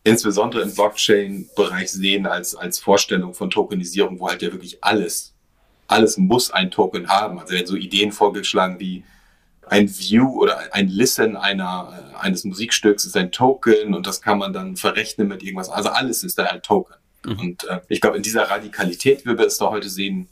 insbesondere 0.05 0.61
im 0.61 0.73
Blockchain-Bereich 0.73 1.91
sehen 1.91 2.27
als, 2.27 2.55
als 2.55 2.79
Vorstellung 2.79 3.33
von 3.33 3.49
Tokenisierung, 3.49 4.19
wo 4.19 4.29
halt 4.29 4.41
ja 4.41 4.51
wirklich 4.51 4.81
alles, 4.81 5.33
alles 5.87 6.17
muss 6.17 6.51
ein 6.51 6.71
Token 6.71 7.09
haben. 7.09 7.39
Also 7.39 7.53
werden 7.53 7.67
so 7.67 7.75
Ideen 7.75 8.11
vorgeschlagen 8.11 8.79
wie 8.79 9.03
ein 9.67 9.89
View 9.89 10.39
oder 10.39 10.73
ein 10.73 10.87
Listen 10.87 11.35
einer, 11.35 12.13
äh, 12.13 12.23
eines 12.23 12.43
Musikstücks 12.43 13.05
ist 13.05 13.17
ein 13.17 13.31
Token 13.31 13.95
und 13.95 14.05
das 14.05 14.21
kann 14.21 14.37
man 14.37 14.53
dann 14.53 14.75
verrechnen 14.75 15.27
mit 15.27 15.41
irgendwas. 15.41 15.69
Also 15.69 15.89
alles 15.89 16.23
ist 16.23 16.37
da 16.37 16.43
ein 16.45 16.61
Token. 16.61 16.95
Mhm. 17.25 17.39
Und 17.39 17.63
äh, 17.63 17.81
ich 17.89 17.99
glaube, 17.99 18.17
in 18.17 18.23
dieser 18.23 18.43
Radikalität, 18.43 19.25
wie 19.25 19.35
wir 19.35 19.47
es 19.47 19.57
da 19.57 19.71
heute 19.71 19.89
sehen, 19.89 20.29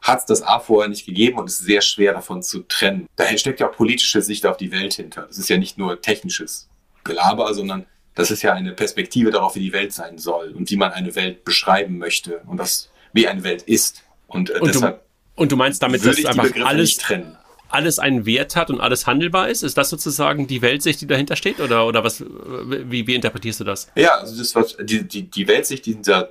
hat 0.00 0.20
es 0.20 0.26
das 0.26 0.42
A 0.42 0.60
vorher 0.60 0.88
nicht 0.88 1.04
gegeben 1.04 1.40
und 1.40 1.48
ist 1.48 1.58
sehr 1.58 1.80
schwer 1.80 2.12
davon 2.12 2.44
zu 2.44 2.60
trennen. 2.60 3.08
Daher 3.16 3.36
steckt 3.38 3.58
ja 3.58 3.68
auch 3.68 3.76
politische 3.76 4.22
Sicht 4.22 4.46
auf 4.46 4.56
die 4.56 4.70
Welt 4.70 4.94
hinter. 4.94 5.22
Das 5.22 5.36
ist 5.36 5.50
ja 5.50 5.58
nicht 5.58 5.78
nur 5.78 6.00
technisches 6.00 6.68
Gelaber, 7.02 7.52
sondern 7.52 7.86
das 8.20 8.30
ist 8.30 8.42
ja 8.42 8.52
eine 8.52 8.72
Perspektive 8.72 9.30
darauf, 9.30 9.54
wie 9.56 9.60
die 9.60 9.72
Welt 9.72 9.92
sein 9.92 10.18
soll 10.18 10.50
und 10.50 10.70
wie 10.70 10.76
man 10.76 10.92
eine 10.92 11.14
Welt 11.14 11.44
beschreiben 11.44 11.98
möchte 11.98 12.40
und 12.46 12.58
das, 12.58 12.90
wie 13.12 13.26
eine 13.26 13.42
Welt 13.42 13.62
ist. 13.62 14.02
Und, 14.28 14.50
äh, 14.50 14.58
und 14.58 14.74
deshalb 14.74 15.02
du, 15.36 15.42
und 15.42 15.52
du 15.52 15.56
meinst 15.56 15.82
damit, 15.82 16.04
dass 16.04 16.24
einfach 16.24 16.50
alles 16.64 16.96
trennen 16.96 17.36
alles 17.72 17.98
einen 17.98 18.26
Wert 18.26 18.56
hat 18.56 18.70
und 18.70 18.80
alles 18.80 19.06
handelbar 19.06 19.48
ist? 19.48 19.62
Ist 19.62 19.76
das 19.76 19.88
sozusagen 19.88 20.46
die 20.46 20.60
Weltsicht, 20.62 21.00
die 21.00 21.06
dahinter 21.06 21.36
steht? 21.36 21.60
Oder, 21.60 21.86
oder 21.86 22.04
was, 22.04 22.20
wie, 22.20 23.06
wie 23.06 23.14
interpretierst 23.14 23.60
du 23.60 23.64
das? 23.64 23.88
Ja, 23.94 24.18
also 24.18 24.36
das 24.36 24.54
was, 24.54 24.76
die, 24.80 25.06
die, 25.06 25.30
die 25.30 25.48
Weltsicht 25.48 25.86
dieser 25.86 26.30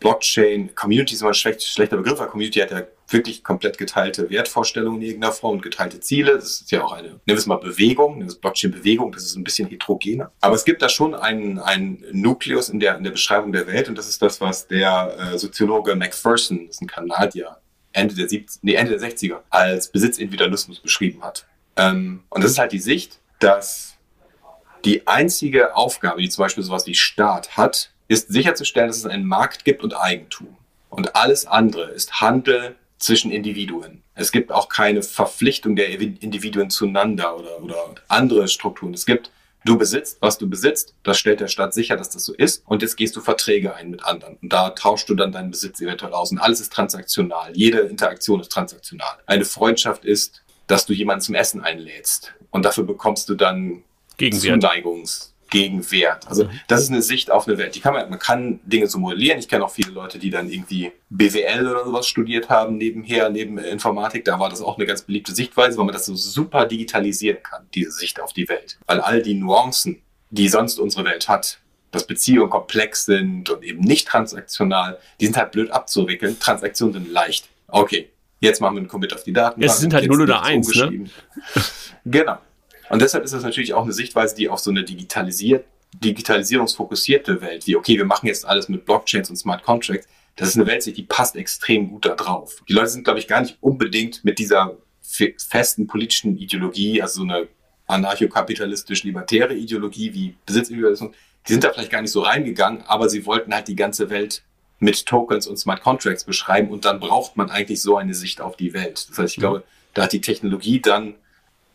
Blockchain, 0.00 0.74
Community 0.74 1.14
ist 1.14 1.22
immer 1.22 1.30
ein 1.30 1.34
schlechter 1.34 1.96
Begriff, 1.96 2.18
weil 2.18 2.28
Community 2.28 2.60
hat 2.60 2.70
ja 2.70 2.82
wirklich 3.08 3.42
komplett 3.44 3.78
geteilte 3.78 4.28
Wertvorstellungen 4.30 5.00
in 5.00 5.08
irgendeiner 5.08 5.32
Form 5.32 5.54
und 5.54 5.62
geteilte 5.62 6.00
Ziele. 6.00 6.34
Das 6.34 6.60
ist 6.60 6.70
ja 6.70 6.84
auch 6.84 6.92
eine, 6.92 7.20
wir 7.24 7.34
es 7.34 7.46
mal 7.46 7.56
Bewegung, 7.56 8.20
das 8.20 8.34
Blockchain-Bewegung, 8.36 9.12
das 9.12 9.24
ist 9.24 9.36
ein 9.36 9.44
bisschen 9.44 9.68
heterogener. 9.68 10.32
Aber 10.40 10.54
es 10.54 10.64
gibt 10.64 10.82
da 10.82 10.88
schon 10.88 11.14
einen, 11.14 11.58
einen 11.58 12.04
Nukleus 12.12 12.68
in 12.68 12.80
der, 12.80 12.96
in 12.96 13.04
der 13.04 13.12
Beschreibung 13.12 13.52
der 13.52 13.66
Welt 13.66 13.88
und 13.88 13.96
das 13.96 14.08
ist 14.08 14.20
das, 14.22 14.40
was 14.40 14.66
der 14.66 15.32
äh, 15.34 15.38
Soziologe 15.38 15.94
Macpherson, 15.94 16.66
das 16.66 16.76
ist 16.76 16.82
ein 16.82 16.88
Kanadier, 16.88 17.56
Ende 17.92 18.14
der, 18.14 18.28
70, 18.28 18.62
nee, 18.62 18.74
Ende 18.74 18.98
der 18.98 19.08
60er 19.08 19.40
als 19.50 19.88
Besitzindividualismus 19.88 20.80
beschrieben 20.80 21.22
hat. 21.22 21.46
Ähm, 21.76 22.24
und 22.28 22.42
das 22.42 22.52
ist 22.52 22.58
halt 22.58 22.72
die 22.72 22.80
Sicht, 22.80 23.20
dass 23.38 23.94
die 24.84 25.06
einzige 25.06 25.74
Aufgabe, 25.74 26.20
die 26.20 26.28
zum 26.28 26.42
Beispiel 26.42 26.62
sowas 26.62 26.86
wie 26.86 26.94
Staat 26.94 27.56
hat, 27.56 27.92
ist 28.08 28.28
sicherzustellen, 28.28 28.88
dass 28.88 28.98
es 28.98 29.06
einen 29.06 29.26
Markt 29.26 29.64
gibt 29.64 29.82
und 29.82 29.94
Eigentum. 29.94 30.56
Und 30.90 31.16
alles 31.16 31.46
andere 31.46 31.90
ist 31.90 32.20
Handel 32.20 32.76
zwischen 32.98 33.30
Individuen. 33.30 34.02
Es 34.14 34.32
gibt 34.32 34.52
auch 34.52 34.68
keine 34.68 35.02
Verpflichtung 35.02 35.76
der 35.76 35.90
Individuen 36.00 36.70
zueinander 36.70 37.36
oder, 37.36 37.62
oder 37.62 37.94
andere 38.08 38.48
Strukturen. 38.48 38.94
Es 38.94 39.04
gibt, 39.04 39.30
du 39.64 39.76
besitzt, 39.76 40.18
was 40.20 40.38
du 40.38 40.48
besitzt, 40.48 40.94
das 41.02 41.18
stellt 41.18 41.40
der 41.40 41.48
Staat 41.48 41.74
sicher, 41.74 41.96
dass 41.96 42.08
das 42.08 42.24
so 42.24 42.32
ist. 42.32 42.62
Und 42.66 42.80
jetzt 42.80 42.96
gehst 42.96 43.14
du 43.16 43.20
Verträge 43.20 43.74
ein 43.74 43.90
mit 43.90 44.04
anderen. 44.04 44.38
Und 44.40 44.52
da 44.52 44.70
tauschst 44.70 45.08
du 45.08 45.14
dann 45.14 45.32
deinen 45.32 45.50
Besitz 45.50 45.80
eventuell 45.80 46.14
aus. 46.14 46.30
Und 46.30 46.38
alles 46.38 46.60
ist 46.60 46.72
transaktional. 46.72 47.50
Jede 47.54 47.80
Interaktion 47.80 48.40
ist 48.40 48.50
transaktional. 48.50 49.18
Eine 49.26 49.44
Freundschaft 49.44 50.04
ist, 50.04 50.42
dass 50.66 50.86
du 50.86 50.94
jemanden 50.94 51.20
zum 51.22 51.34
Essen 51.34 51.60
einlädst. 51.60 52.32
Und 52.50 52.64
dafür 52.64 52.84
bekommst 52.84 53.28
du 53.28 53.34
dann 53.34 53.82
Gegenwert. 54.16 54.62
Zuneigungs 54.62 55.34
Gegenwert. 55.56 56.28
Also 56.28 56.44
mhm. 56.44 56.50
das 56.68 56.82
ist 56.82 56.90
eine 56.90 57.00
Sicht 57.00 57.30
auf 57.30 57.48
eine 57.48 57.56
Welt. 57.56 57.74
Die 57.74 57.80
kann 57.80 57.94
man, 57.94 58.10
man 58.10 58.18
kann 58.18 58.60
Dinge 58.64 58.88
so 58.88 58.98
modellieren. 58.98 59.38
Ich 59.38 59.48
kenne 59.48 59.64
auch 59.64 59.70
viele 59.70 59.90
Leute, 59.90 60.18
die 60.18 60.28
dann 60.28 60.50
irgendwie 60.50 60.92
BWL 61.08 61.66
oder 61.66 61.84
sowas 61.86 62.06
studiert 62.06 62.50
haben 62.50 62.76
nebenher, 62.76 63.30
neben 63.30 63.56
Informatik. 63.56 64.26
Da 64.26 64.38
war 64.38 64.50
das 64.50 64.60
auch 64.60 64.76
eine 64.76 64.84
ganz 64.84 65.02
beliebte 65.02 65.34
Sichtweise, 65.34 65.78
weil 65.78 65.86
man 65.86 65.94
das 65.94 66.04
so 66.04 66.14
super 66.14 66.66
digitalisieren 66.66 67.42
kann, 67.42 67.66
diese 67.74 67.90
Sicht 67.90 68.20
auf 68.20 68.34
die 68.34 68.48
Welt. 68.50 68.78
Weil 68.86 69.00
all 69.00 69.22
die 69.22 69.32
Nuancen, 69.32 70.02
die 70.28 70.48
sonst 70.50 70.78
unsere 70.78 71.06
Welt 71.06 71.26
hat, 71.26 71.58
dass 71.90 72.06
Beziehungen 72.06 72.50
komplex 72.50 73.06
sind 73.06 73.48
und 73.48 73.64
eben 73.64 73.80
nicht 73.80 74.08
transaktional, 74.08 74.98
die 75.20 75.24
sind 75.24 75.38
halt 75.38 75.52
blöd 75.52 75.70
abzuwickeln. 75.70 76.38
Transaktionen 76.38 76.92
sind 76.92 77.10
leicht. 77.10 77.48
Okay, 77.68 78.10
jetzt 78.40 78.60
machen 78.60 78.74
wir 78.74 78.80
einen 78.80 78.88
Commit 78.88 79.14
auf 79.14 79.22
die 79.22 79.32
Daten. 79.32 79.62
Es 79.62 79.78
sind 79.78 79.94
halt 79.94 80.06
0 80.06 80.20
oder 80.20 80.42
1, 80.42 80.74
ne? 80.74 81.06
Genau. 82.04 82.36
Und 82.90 83.02
deshalb 83.02 83.24
ist 83.24 83.34
das 83.34 83.42
natürlich 83.42 83.74
auch 83.74 83.82
eine 83.82 83.92
Sichtweise, 83.92 84.34
die 84.36 84.48
auf 84.48 84.60
so 84.60 84.70
eine 84.70 84.84
digitalisiert, 84.84 85.64
digitalisierungsfokussierte 85.94 87.40
Welt, 87.40 87.66
wie, 87.66 87.76
okay, 87.76 87.96
wir 87.96 88.04
machen 88.04 88.26
jetzt 88.26 88.44
alles 88.46 88.68
mit 88.68 88.84
Blockchains 88.84 89.30
und 89.30 89.36
Smart 89.36 89.62
Contracts, 89.62 90.08
das 90.36 90.48
ist 90.48 90.56
eine 90.56 90.66
Welt, 90.66 90.84
die 90.84 91.02
passt 91.02 91.34
extrem 91.36 91.88
gut 91.88 92.04
da 92.04 92.14
drauf. 92.14 92.62
Die 92.68 92.74
Leute 92.74 92.88
sind, 92.88 93.04
glaube 93.04 93.18
ich, 93.18 93.26
gar 93.26 93.40
nicht 93.40 93.56
unbedingt 93.60 94.22
mit 94.24 94.38
dieser 94.38 94.76
festen 95.02 95.86
politischen 95.86 96.36
Ideologie, 96.36 97.00
also 97.00 97.22
so 97.22 97.22
eine 97.22 97.48
anarchokapitalistisch-libertäre 97.86 99.54
Ideologie 99.54 100.12
wie 100.12 100.34
Besitzindividualismus, 100.44 101.12
die 101.46 101.52
sind 101.52 101.64
da 101.64 101.72
vielleicht 101.72 101.92
gar 101.92 102.02
nicht 102.02 102.10
so 102.10 102.22
reingegangen, 102.22 102.82
aber 102.82 103.08
sie 103.08 103.24
wollten 103.24 103.54
halt 103.54 103.68
die 103.68 103.76
ganze 103.76 104.10
Welt 104.10 104.42
mit 104.78 105.06
Tokens 105.06 105.46
und 105.46 105.56
Smart 105.56 105.80
Contracts 105.80 106.24
beschreiben 106.24 106.68
und 106.68 106.84
dann 106.84 107.00
braucht 107.00 107.36
man 107.36 107.50
eigentlich 107.50 107.80
so 107.80 107.96
eine 107.96 108.14
Sicht 108.14 108.40
auf 108.40 108.56
die 108.56 108.74
Welt. 108.74 109.08
Das 109.08 109.18
heißt, 109.18 109.34
ich 109.34 109.40
glaube, 109.40 109.62
da 109.94 110.02
hat 110.02 110.12
die 110.12 110.20
Technologie 110.20 110.80
dann 110.80 111.14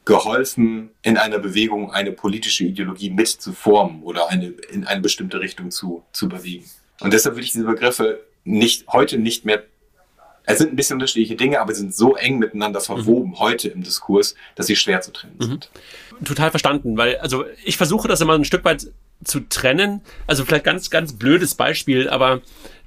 geholfen, 0.05 0.89
in 1.03 1.17
einer 1.17 1.39
Bewegung 1.39 1.91
eine 1.91 2.11
politische 2.11 2.65
Ideologie 2.65 3.11
mit 3.11 3.27
zu 3.27 3.53
formen 3.53 4.01
oder 4.03 4.29
eine, 4.29 4.47
in 4.71 4.85
eine 4.85 5.01
bestimmte 5.01 5.39
Richtung 5.39 5.71
zu, 5.71 6.03
zu 6.11 6.27
bewegen. 6.27 6.65
Und 6.99 7.13
deshalb 7.13 7.35
würde 7.35 7.45
ich 7.45 7.51
diese 7.51 7.65
Begriffe 7.65 8.21
nicht, 8.43 8.87
heute 8.87 9.17
nicht 9.17 9.45
mehr, 9.45 9.63
es 10.45 10.57
sind 10.57 10.73
ein 10.73 10.75
bisschen 10.75 10.95
unterschiedliche 10.95 11.35
Dinge, 11.35 11.61
aber 11.61 11.73
sie 11.73 11.81
sind 11.81 11.95
so 11.95 12.15
eng 12.15 12.39
miteinander 12.39 12.81
verwoben 12.81 13.31
mhm. 13.31 13.39
heute 13.39 13.69
im 13.69 13.83
Diskurs, 13.83 14.35
dass 14.55 14.67
sie 14.67 14.75
schwer 14.75 15.01
zu 15.01 15.11
trennen 15.11 15.35
mhm. 15.39 15.43
sind. 15.43 15.71
Total 16.25 16.49
verstanden, 16.49 16.97
weil, 16.97 17.17
also 17.17 17.45
ich 17.63 17.77
versuche 17.77 18.07
das 18.07 18.21
immer 18.21 18.33
ein 18.33 18.45
Stück 18.45 18.63
weit 18.65 18.87
zu 19.23 19.41
trennen. 19.41 20.01
Also 20.25 20.45
vielleicht 20.45 20.65
ganz, 20.65 20.89
ganz 20.89 21.13
blödes 21.13 21.55
Beispiel, 21.55 22.09
aber 22.09 22.41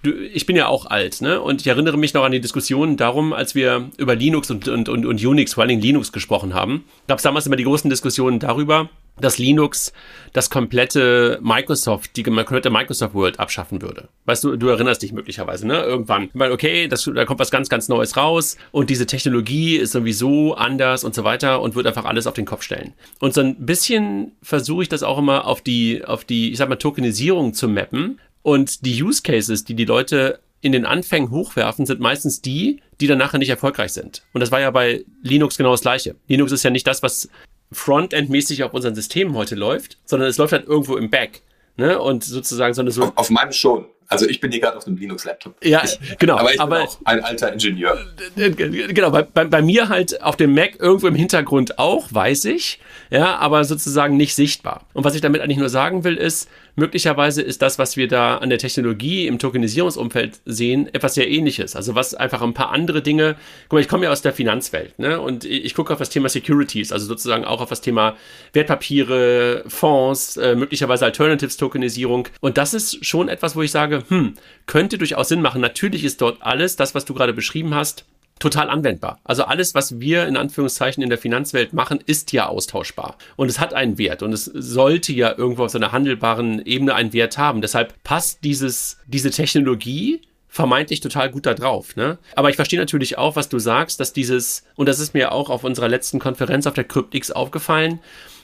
ich 0.07 0.47
bin 0.47 0.57
ja 0.57 0.67
auch 0.69 0.87
alt, 0.87 1.21
ne? 1.21 1.41
Und 1.41 1.61
ich 1.61 1.67
erinnere 1.67 1.97
mich 1.97 2.15
noch 2.15 2.25
an 2.25 2.33
die 2.33 2.41
Diskussion 2.41 2.97
darum, 2.97 3.33
als 3.33 3.55
wir 3.55 3.91
über 3.97 4.15
Linux 4.15 4.51
und, 4.51 4.69
und, 4.69 4.89
und, 4.89 5.07
und 5.07 5.25
Unix, 5.25 5.55
vor 5.55 5.67
Dingen 5.67 5.83
Linux 5.83 6.13
gesprochen 6.13 6.55
haben, 6.55 6.85
gab 7.07 7.19
es 7.19 7.23
damals 7.23 7.47
immer 7.47 7.57
die 7.57 7.65
großen 7.65 7.91
Diskussionen 7.91 8.39
darüber, 8.39 8.89
dass 9.21 9.39
Linux 9.39 9.93
das 10.33 10.51
komplette 10.51 11.39
Microsoft, 11.41 12.17
die 12.17 12.25
komplette 12.25 12.71
Microsoft 12.71 13.15
World 13.15 13.39
abschaffen 13.39 13.81
würde. 13.81 14.09
Weißt 14.25 14.43
du, 14.43 14.57
du 14.57 14.69
erinnerst 14.69 15.03
dich 15.03 15.13
möglicherweise, 15.13 15.67
ne? 15.67 15.83
Irgendwann. 15.83 16.31
Weil, 16.35 16.51
okay, 16.51 16.89
das, 16.89 17.09
da 17.15 17.25
kommt 17.25 17.39
was 17.39 17.51
ganz, 17.51 17.69
ganz 17.69 17.89
Neues 17.89 18.17
raus 18.17 18.57
und 18.73 18.91
diese 18.91 19.07
Technologie 19.07 19.77
ist 19.77 19.93
sowieso 19.93 20.55
anders 20.55 21.05
und 21.05 21.15
so 21.15 21.23
weiter 21.23 21.61
und 21.61 21.77
wird 21.77 21.87
einfach 21.87 22.05
alles 22.05 22.27
auf 22.27 22.35
den 22.35 22.45
Kopf 22.45 22.63
stellen. 22.63 22.95
Und 23.21 23.35
so 23.35 23.41
ein 23.41 23.67
bisschen 23.67 24.33
versuche 24.43 24.83
ich 24.83 24.89
das 24.89 25.03
auch 25.03 25.19
immer 25.19 25.47
auf 25.47 25.61
die, 25.61 26.05
auf 26.05 26.25
die, 26.25 26.51
ich 26.51 26.59
sag 26.59 26.69
mal, 26.69 26.77
Tokenisierung 26.77 27.55
zu 27.55 27.69
mappen 27.69 28.19
und 28.45 28.85
die 28.85 29.03
Use 29.03 29.23
Cases, 29.23 29.65
die 29.65 29.75
die 29.75 29.87
Leute 29.87 30.39
in 30.61 30.73
den 30.73 30.85
Anfängen 30.85 31.31
hochwerfen, 31.31 31.87
sind 31.87 31.99
meistens 31.99 32.43
die, 32.43 32.83
die 33.01 33.07
dann 33.07 33.17
nachher 33.17 33.39
nicht 33.39 33.49
erfolgreich 33.49 33.95
sind. 33.95 34.23
Und 34.35 34.43
das 34.43 34.53
war 34.53 34.61
ja 34.61 34.71
bei 34.71 35.03
Linux 35.23 35.57
genau 35.57 35.71
das 35.71 35.81
gleiche. 35.81 36.15
Linux 36.29 36.53
ist 36.53 36.63
ja 36.63 36.69
nicht 36.69 36.87
das, 36.87 37.03
was 37.03 37.31
Frontend-mäßig 37.73 38.63
auf 38.63 38.75
unseren 38.75 38.95
Systemen 38.95 39.35
heute 39.35 39.55
läuft, 39.55 39.97
sondern 40.05 40.29
es 40.29 40.37
läuft 40.37 40.53
halt 40.53 40.67
irgendwo 40.67 40.97
im 40.97 41.09
Back. 41.09 41.41
Ne? 41.79 41.99
Und 41.99 42.23
sozusagen 42.23 42.75
so 42.75 42.83
eine 42.83 42.91
so. 42.91 43.05
Auf, 43.05 43.13
auf 43.17 43.31
meinem 43.31 43.53
schon. 43.53 43.87
Also 44.09 44.29
ich 44.29 44.41
bin 44.41 44.53
hier 44.53 44.61
gerade 44.61 44.77
auf 44.77 44.87
einem 44.87 44.99
Linux-Laptop. 44.99 45.65
Ja, 45.65 45.83
ich, 45.83 46.19
genau. 46.19 46.37
Aber 46.37 46.53
ich 46.53 46.61
aber, 46.61 46.77
bin 46.77 46.87
auch 46.87 46.99
ein 47.05 47.25
alter 47.25 47.51
Ingenieur. 47.53 47.99
Genau, 48.37 49.11
bei, 49.11 49.23
bei, 49.23 49.47
bei, 49.47 49.63
mir 49.63 49.89
halt 49.89 50.23
auf 50.23 50.37
dem 50.37 50.55
Mac 50.55 50.79
irgendwo 50.79 51.07
im 51.07 51.15
Hintergrund 51.15 51.79
auch, 51.79 52.13
weiß 52.13 52.45
ich. 52.45 52.81
Ja, 53.11 53.37
aber 53.37 53.65
sozusagen 53.65 54.19
nicht 54.19 54.35
sichtbar. 54.35 54.87
Und 54.93 55.05
was 55.05 55.15
ich 55.15 55.23
damit 55.23 55.41
eigentlich 55.41 55.59
nur 55.59 55.71
sagen 55.71 56.05
will, 56.05 56.17
ist, 56.17 56.49
möglicherweise 56.77 57.43
ist 57.43 57.63
das, 57.63 57.79
was 57.79 57.97
wir 57.97 58.09
da 58.09 58.39
an 58.39 58.49
der 58.49 58.59
Technologie 58.59 59.27
im 59.27 59.39
Tokenisierungsumfeld 59.39 60.41
sehen, 60.45 60.89
etwas 60.93 61.15
sehr 61.15 61.29
ähnliches. 61.31 61.77
Also 61.77 61.95
was 61.95 62.15
einfach 62.15 62.43
ein 62.43 62.55
paar 62.55 62.71
andere 62.71 63.03
Dinge, 63.03 63.37
guck 63.69 63.75
mal, 63.75 63.81
ich 63.81 63.89
komme 63.89 64.05
ja 64.05 64.11
aus 64.11 64.23
der 64.23 64.33
Finanzwelt, 64.33 64.99
ne? 64.99 65.21
Und 65.21 65.45
ich 65.45 65.75
gucke 65.75 65.93
auf 65.93 65.99
das 65.99 66.11
Thema 66.11 66.29
Securities, 66.29 66.93
also 66.93 67.07
sozusagen 67.07 67.45
auch 67.45 67.61
auf 67.61 67.69
das 67.69 67.81
Thema 67.81 68.17
Wertpapiere, 68.53 69.65
Fonds, 69.69 70.37
äh, 70.37 70.55
möglicherweise 70.55 71.05
Alternatives-Tokenisierung. 71.05 72.29
Und 72.41 72.59
das 72.59 72.75
ist 72.75 73.05
schon 73.05 73.29
etwas, 73.29 73.57
wo 73.57 73.63
ich 73.63 73.71
sage, 73.71 74.03
hm, 74.09 74.35
könnte 74.67 74.99
durchaus 74.99 75.29
Sinn 75.29 75.43
machen. 75.43 75.61
Natürlich 75.61 76.05
ist 76.05 76.21
dort 76.21 76.39
alles, 76.41 76.77
das, 76.77 76.95
was 76.95 77.05
du 77.05 77.15
gerade 77.15 77.33
beschrieben 77.33 77.75
hast, 77.75 78.05
total 78.39 78.69
anwendbar. 78.69 79.21
Also 79.25 79.45
alles, 79.45 79.75
was 79.75 80.01
wir 80.01 80.27
in 80.27 80.37
Anführungszeichen 80.37 81.03
in 81.03 81.09
der 81.09 81.19
Finanzwelt 81.19 81.73
machen, 81.73 82.01
ist 82.05 82.33
ja 82.33 82.47
austauschbar. 82.47 83.17
Und 83.37 83.49
es 83.49 83.61
hat 83.61 83.75
einen 83.75 83.99
Wert 83.99 84.23
und 84.23 84.33
es 84.33 84.45
sollte 84.45 85.13
ja 85.13 85.37
irgendwo 85.37 85.65
auf 85.65 85.71
so 85.71 85.79
einer 85.79 85.93
handelbaren 85.93 86.65
Ebene 86.67 86.95
einen 86.95 87.13
Wert 87.13 87.39
haben. 87.39 87.61
Deshalb 87.61 87.95
passt 88.03 88.45
dieses, 88.45 88.99
diese 89.07 89.31
Technologie 89.31 90.23
vermeintlich 90.49 91.01
total 91.01 91.31
gut 91.31 91.47
da 91.47 91.55
drauf. 91.55 91.97
Ne? 91.97 92.19
Aber 92.37 92.49
ich 92.49 92.57
verstehe 92.57 92.79
natürlich 92.79 93.19
auch, 93.19 93.35
was 93.35 93.49
du 93.49 93.59
sagst, 93.59 93.99
dass 93.99 94.13
dieses, 94.13 94.63
und 94.77 94.89
das 94.89 95.01
ist 95.01 95.13
mir 95.13 95.33
auch 95.33 95.51
auf 95.51 95.65
unserer 95.65 95.89
letzten 95.89 96.21
Konferenz 96.21 96.67
auf 96.67 96.75
der 96.75 96.85
CryptX 96.85 97.33
aufgefallen, 97.33 97.99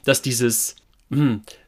dass 0.05 0.21
dieses 0.21 0.75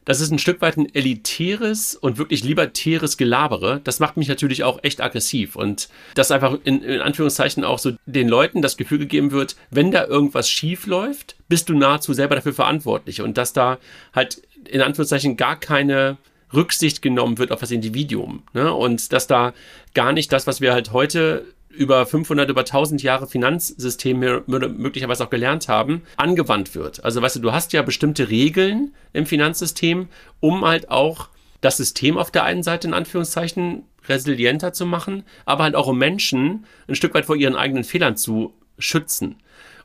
das 0.05 0.21
ist 0.21 0.31
ein 0.31 0.39
Stück 0.39 0.61
weit 0.61 0.77
ein 0.77 0.93
elitäres 0.95 1.95
und 1.95 2.17
wirklich 2.17 2.43
libertäres 2.43 3.17
Gelabere. 3.17 3.81
Das 3.83 3.99
macht 3.99 4.15
mich 4.15 4.29
natürlich 4.29 4.63
auch 4.63 4.79
echt 4.83 5.01
aggressiv 5.01 5.57
und 5.57 5.89
dass 6.15 6.31
einfach 6.31 6.57
in, 6.63 6.81
in 6.81 7.01
Anführungszeichen 7.01 7.65
auch 7.65 7.79
so 7.79 7.91
den 8.05 8.29
Leuten 8.29 8.61
das 8.61 8.77
Gefühl 8.77 8.99
gegeben 8.99 9.31
wird, 9.31 9.57
wenn 9.69 9.91
da 9.91 10.05
irgendwas 10.05 10.49
schief 10.49 10.87
läuft, 10.87 11.35
bist 11.49 11.67
du 11.67 11.77
nahezu 11.77 12.13
selber 12.13 12.35
dafür 12.35 12.53
verantwortlich 12.53 13.21
und 13.21 13.37
dass 13.37 13.51
da 13.51 13.79
halt 14.13 14.41
in 14.65 14.81
Anführungszeichen 14.81 15.35
gar 15.35 15.59
keine 15.59 16.17
Rücksicht 16.53 17.01
genommen 17.01 17.37
wird 17.37 17.51
auf 17.51 17.59
das 17.59 17.71
Individuum. 17.71 18.43
Ne? 18.53 18.73
Und 18.73 19.11
dass 19.11 19.27
da 19.27 19.53
gar 19.93 20.13
nicht 20.13 20.31
das, 20.31 20.47
was 20.47 20.61
wir 20.61 20.71
halt 20.71 20.93
heute 20.93 21.45
über 21.73 22.05
500, 22.05 22.49
über 22.49 22.61
1000 22.61 23.01
Jahre 23.03 23.27
Finanzsystem 23.27 24.19
möglicherweise 24.19 25.25
auch 25.25 25.29
gelernt 25.29 25.67
haben, 25.67 26.03
angewandt 26.17 26.75
wird. 26.75 27.03
Also 27.03 27.21
weißt 27.21 27.37
du, 27.37 27.39
du 27.39 27.51
hast 27.51 27.73
ja 27.73 27.81
bestimmte 27.81 28.29
Regeln 28.29 28.93
im 29.11 29.25
Finanzsystem, 29.25 30.07
um 30.39 30.65
halt 30.65 30.89
auch 30.89 31.29
das 31.61 31.77
System 31.77 32.17
auf 32.17 32.29
der 32.29 32.43
einen 32.43 32.63
Seite 32.63 32.87
in 32.87 32.93
Anführungszeichen 32.93 33.83
resilienter 34.07 34.73
zu 34.73 34.85
machen, 34.85 35.23
aber 35.45 35.63
halt 35.63 35.75
auch 35.75 35.87
um 35.87 35.97
Menschen 35.97 36.65
ein 36.87 36.95
Stück 36.95 37.13
weit 37.13 37.25
vor 37.25 37.35
ihren 37.35 37.55
eigenen 37.55 37.83
Fehlern 37.83 38.17
zu 38.17 38.53
schützen. 38.77 39.37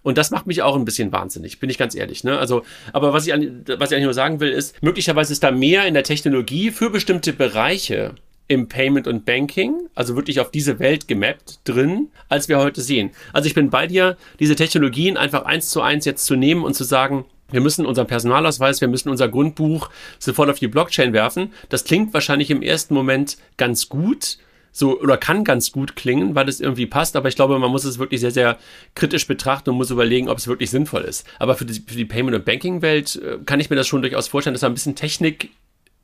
Und 0.02 0.18
das 0.18 0.30
macht 0.30 0.46
mich 0.46 0.62
auch 0.62 0.76
ein 0.76 0.84
bisschen 0.84 1.12
wahnsinnig, 1.12 1.60
bin 1.60 1.70
ich 1.70 1.78
ganz 1.78 1.94
ehrlich. 1.94 2.24
Ne? 2.24 2.38
Also, 2.38 2.64
aber 2.92 3.12
was 3.12 3.26
ich, 3.26 3.32
was 3.32 3.90
ich 3.90 3.96
eigentlich 3.96 4.04
nur 4.04 4.14
sagen 4.14 4.40
will, 4.40 4.50
ist, 4.50 4.80
möglicherweise 4.82 5.32
ist 5.32 5.42
da 5.42 5.50
mehr 5.50 5.86
in 5.86 5.94
der 5.94 6.04
Technologie 6.04 6.70
für 6.70 6.90
bestimmte 6.90 7.32
Bereiche 7.32 8.14
im 8.48 8.66
Payment 8.66 9.06
und 9.06 9.24
Banking, 9.26 9.88
also 9.94 10.16
wirklich 10.16 10.40
auf 10.40 10.50
diese 10.50 10.78
Welt 10.78 11.06
gemappt 11.06 11.60
drin, 11.64 12.08
als 12.28 12.48
wir 12.48 12.58
heute 12.58 12.80
sehen. 12.80 13.10
Also 13.32 13.46
ich 13.46 13.54
bin 13.54 13.70
bei 13.70 13.86
dir, 13.86 14.16
diese 14.40 14.56
Technologien 14.56 15.16
einfach 15.18 15.44
eins 15.44 15.68
zu 15.68 15.82
eins 15.82 16.06
jetzt 16.06 16.24
zu 16.24 16.34
nehmen 16.34 16.64
und 16.64 16.74
zu 16.74 16.84
sagen, 16.84 17.26
wir 17.50 17.60
müssen 17.60 17.86
unseren 17.86 18.06
Personalausweis, 18.06 18.80
wir 18.80 18.88
müssen 18.88 19.08
unser 19.08 19.28
Grundbuch 19.28 19.90
sofort 20.18 20.50
auf 20.50 20.58
die 20.58 20.68
Blockchain 20.68 21.12
werfen. 21.12 21.52
Das 21.68 21.84
klingt 21.84 22.12
wahrscheinlich 22.12 22.50
im 22.50 22.62
ersten 22.62 22.94
Moment 22.94 23.38
ganz 23.56 23.88
gut, 23.88 24.38
so 24.70 25.00
oder 25.00 25.16
kann 25.16 25.44
ganz 25.44 25.72
gut 25.72 25.96
klingen, 25.96 26.34
weil 26.34 26.48
es 26.48 26.60
irgendwie 26.60 26.86
passt, 26.86 27.16
aber 27.16 27.28
ich 27.28 27.36
glaube, 27.36 27.58
man 27.58 27.70
muss 27.70 27.84
es 27.84 27.98
wirklich 27.98 28.20
sehr, 28.20 28.30
sehr 28.30 28.58
kritisch 28.94 29.26
betrachten 29.26 29.70
und 29.70 29.76
muss 29.76 29.90
überlegen, 29.90 30.28
ob 30.28 30.38
es 30.38 30.46
wirklich 30.46 30.70
sinnvoll 30.70 31.02
ist. 31.02 31.26
Aber 31.38 31.54
für 31.54 31.64
die, 31.64 31.82
für 31.86 31.96
die 31.96 32.04
Payment- 32.04 32.36
und 32.36 32.44
Banking-Welt 32.44 33.16
äh, 33.16 33.38
kann 33.44 33.60
ich 33.60 33.70
mir 33.70 33.76
das 33.76 33.88
schon 33.88 34.02
durchaus 34.02 34.28
vorstellen, 34.28 34.54
dass 34.54 34.60
da 34.60 34.66
ein 34.66 34.74
bisschen 34.74 34.94
Technik 34.94 35.50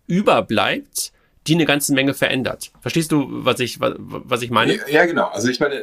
überbleibt, 0.07 1.13
die 1.47 1.55
eine 1.55 1.67
ganze 1.67 1.93
Menge 1.95 2.15
verändert. 2.15 2.73
Verstehst 2.81 3.13
du, 3.13 3.27
was 3.29 3.61
ich, 3.61 3.81
was, 3.81 3.95
was 3.99 4.43
ich 4.43 4.51
meine? 4.51 4.79
Ja, 4.91 5.05
genau. 5.05 5.29
Also 5.29 5.49
ich 5.49 5.61
meine, 5.61 5.77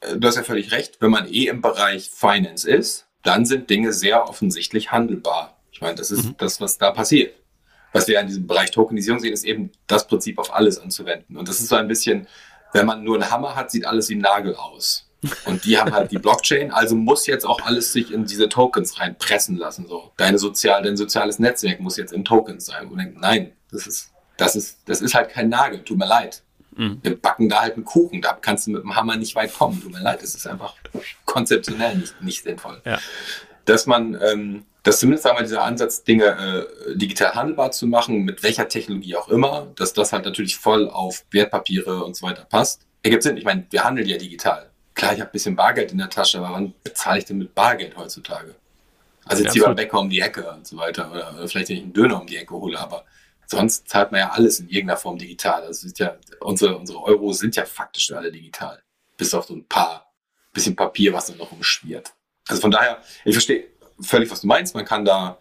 äh, 0.00 0.16
du 0.16 0.26
hast 0.26 0.36
ja 0.36 0.42
völlig 0.42 0.72
recht. 0.72 0.96
Wenn 1.00 1.10
man 1.10 1.26
eh 1.32 1.46
im 1.46 1.60
Bereich 1.60 2.10
Finance 2.10 2.68
ist, 2.68 3.06
dann 3.22 3.44
sind 3.44 3.70
Dinge 3.70 3.92
sehr 3.92 4.28
offensichtlich 4.28 4.90
handelbar. 4.90 5.58
Ich 5.70 5.80
meine, 5.80 5.94
das 5.94 6.10
ist 6.10 6.24
mhm. 6.24 6.34
das, 6.38 6.60
was 6.60 6.78
da 6.78 6.90
passiert. 6.90 7.34
Was 7.92 8.08
wir 8.08 8.18
in 8.20 8.26
diesem 8.26 8.46
Bereich 8.46 8.70
Tokenisierung 8.70 9.20
sehen, 9.20 9.32
ist 9.32 9.44
eben 9.44 9.70
das 9.86 10.06
Prinzip 10.06 10.38
auf 10.38 10.54
alles 10.54 10.78
anzuwenden. 10.78 11.36
Und 11.36 11.48
das 11.48 11.60
ist 11.60 11.68
so 11.68 11.76
ein 11.76 11.88
bisschen, 11.88 12.26
wenn 12.72 12.86
man 12.86 13.04
nur 13.04 13.16
einen 13.16 13.30
Hammer 13.30 13.54
hat, 13.54 13.70
sieht 13.70 13.86
alles 13.86 14.08
wie 14.08 14.14
ein 14.14 14.20
Nagel 14.20 14.54
aus. 14.56 15.10
Und 15.44 15.64
die 15.64 15.78
haben 15.78 15.92
halt 15.92 16.10
die 16.10 16.18
Blockchain, 16.18 16.72
also 16.72 16.96
muss 16.96 17.26
jetzt 17.26 17.44
auch 17.44 17.60
alles 17.60 17.92
sich 17.92 18.12
in 18.12 18.24
diese 18.24 18.48
Tokens 18.48 18.98
reinpressen 18.98 19.56
lassen. 19.56 19.86
So, 19.86 20.10
deine 20.16 20.38
sozial, 20.38 20.82
dein 20.82 20.96
soziales 20.96 21.38
Netzwerk 21.38 21.80
muss 21.80 21.96
jetzt 21.96 22.12
in 22.12 22.24
Tokens 22.24 22.66
sein. 22.66 22.88
Und 22.88 22.98
denkt, 22.98 23.20
nein, 23.20 23.52
das 23.70 23.86
ist 23.86 24.11
das 24.36 24.56
ist, 24.56 24.78
das 24.86 25.00
ist 25.00 25.14
halt 25.14 25.30
kein 25.30 25.48
Nagel, 25.48 25.82
tut 25.84 25.98
mir 25.98 26.06
leid. 26.06 26.42
Mhm. 26.76 26.98
Wir 27.02 27.16
backen 27.16 27.48
da 27.48 27.62
halt 27.62 27.74
einen 27.74 27.84
Kuchen, 27.84 28.22
da 28.22 28.32
kannst 28.32 28.66
du 28.66 28.72
mit 28.72 28.82
dem 28.82 28.96
Hammer 28.96 29.16
nicht 29.16 29.34
weit 29.34 29.52
kommen, 29.52 29.80
tut 29.80 29.92
mir 29.92 30.02
leid, 30.02 30.22
das 30.22 30.34
ist 30.34 30.46
einfach 30.46 30.74
konzeptionell 31.24 31.96
nicht, 31.96 32.20
nicht 32.22 32.44
sinnvoll. 32.44 32.80
Ja. 32.84 32.98
Dass 33.64 33.86
man, 33.86 34.18
ähm, 34.22 34.64
dass 34.82 35.00
zumindest 35.00 35.24
wir, 35.24 35.40
dieser 35.42 35.62
Ansatz, 35.62 36.02
Dinge 36.02 36.24
äh, 36.24 36.96
digital 36.96 37.34
handelbar 37.34 37.70
zu 37.72 37.86
machen, 37.86 38.24
mit 38.24 38.42
welcher 38.42 38.68
Technologie 38.68 39.16
auch 39.16 39.28
immer, 39.28 39.68
dass 39.76 39.92
das 39.92 40.12
halt 40.12 40.24
natürlich 40.24 40.56
voll 40.56 40.88
auf 40.88 41.24
Wertpapiere 41.30 42.04
und 42.04 42.16
so 42.16 42.26
weiter 42.26 42.44
passt, 42.44 42.86
ergibt 43.02 43.22
Sinn. 43.22 43.36
Ich 43.36 43.44
meine, 43.44 43.66
wir 43.70 43.84
handeln 43.84 44.08
ja 44.08 44.16
digital. 44.16 44.70
Klar, 44.94 45.14
ich 45.14 45.20
habe 45.20 45.30
ein 45.30 45.32
bisschen 45.32 45.56
Bargeld 45.56 45.92
in 45.92 45.98
der 45.98 46.10
Tasche, 46.10 46.38
aber 46.38 46.54
wann 46.54 46.74
bezahle 46.82 47.18
ich 47.18 47.24
denn 47.24 47.38
mit 47.38 47.54
Bargeld 47.54 47.96
heutzutage? 47.96 48.54
Also 49.24 49.42
jetzt 49.42 49.54
ja, 49.54 49.60
hier 49.60 49.66
beim 49.66 49.76
Bäcker 49.76 50.00
um 50.00 50.10
die 50.10 50.20
Ecke 50.20 50.50
und 50.50 50.66
so 50.66 50.76
weiter. 50.76 51.10
Oder, 51.10 51.34
oder 51.34 51.48
vielleicht, 51.48 51.68
wenn 51.68 51.76
ich 51.76 51.82
einen 51.82 51.92
Döner 51.92 52.20
um 52.20 52.26
die 52.26 52.36
Ecke 52.36 52.54
hole, 52.54 52.78
aber 52.78 53.04
sonst 53.52 53.88
zahlt 53.88 54.12
man 54.12 54.20
ja 54.20 54.30
alles 54.30 54.60
in 54.60 54.68
irgendeiner 54.68 54.98
Form 54.98 55.18
digital. 55.18 55.62
Also 55.64 55.86
ist 55.86 55.98
ja, 55.98 56.16
unsere, 56.40 56.76
unsere 56.76 57.02
Euro 57.02 57.32
sind 57.32 57.54
ja 57.56 57.64
faktisch 57.64 58.12
alle 58.12 58.32
digital. 58.32 58.82
Bis 59.16 59.34
auf 59.34 59.46
so 59.46 59.54
ein 59.54 59.66
paar 59.66 60.12
bisschen 60.52 60.76
Papier, 60.76 61.12
was 61.12 61.26
dann 61.26 61.38
noch 61.38 61.52
umschwirrt. 61.52 62.12
Also 62.48 62.60
von 62.60 62.70
daher, 62.70 62.98
ich 63.24 63.34
verstehe 63.34 63.68
völlig, 64.00 64.30
was 64.30 64.40
du 64.40 64.46
meinst. 64.46 64.74
Man 64.74 64.84
kann 64.84 65.04
da, 65.04 65.38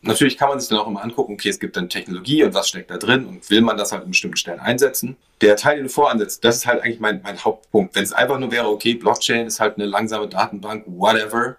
natürlich 0.00 0.36
kann 0.36 0.48
man 0.48 0.60
sich 0.60 0.68
dann 0.68 0.78
auch 0.78 0.86
immer 0.86 1.02
angucken, 1.02 1.34
okay, 1.34 1.48
es 1.48 1.60
gibt 1.60 1.76
dann 1.76 1.88
Technologie 1.88 2.42
und 2.42 2.54
was 2.54 2.68
steckt 2.68 2.90
da 2.90 2.98
drin 2.98 3.26
und 3.26 3.48
will 3.50 3.60
man 3.60 3.76
das 3.76 3.92
halt 3.92 4.04
in 4.04 4.10
bestimmten 4.10 4.36
Stellen 4.36 4.60
einsetzen. 4.60 5.16
Der 5.40 5.56
Teil, 5.56 5.76
den 5.76 5.84
du 5.84 5.90
voransetzt, 5.90 6.44
das 6.44 6.56
ist 6.56 6.66
halt 6.66 6.82
eigentlich 6.82 7.00
mein, 7.00 7.22
mein 7.22 7.42
Hauptpunkt. 7.42 7.94
Wenn 7.94 8.04
es 8.04 8.12
einfach 8.12 8.38
nur 8.38 8.50
wäre, 8.50 8.68
okay, 8.68 8.94
Blockchain 8.94 9.46
ist 9.46 9.60
halt 9.60 9.76
eine 9.76 9.86
langsame 9.86 10.28
Datenbank, 10.28 10.84
whatever, 10.86 11.56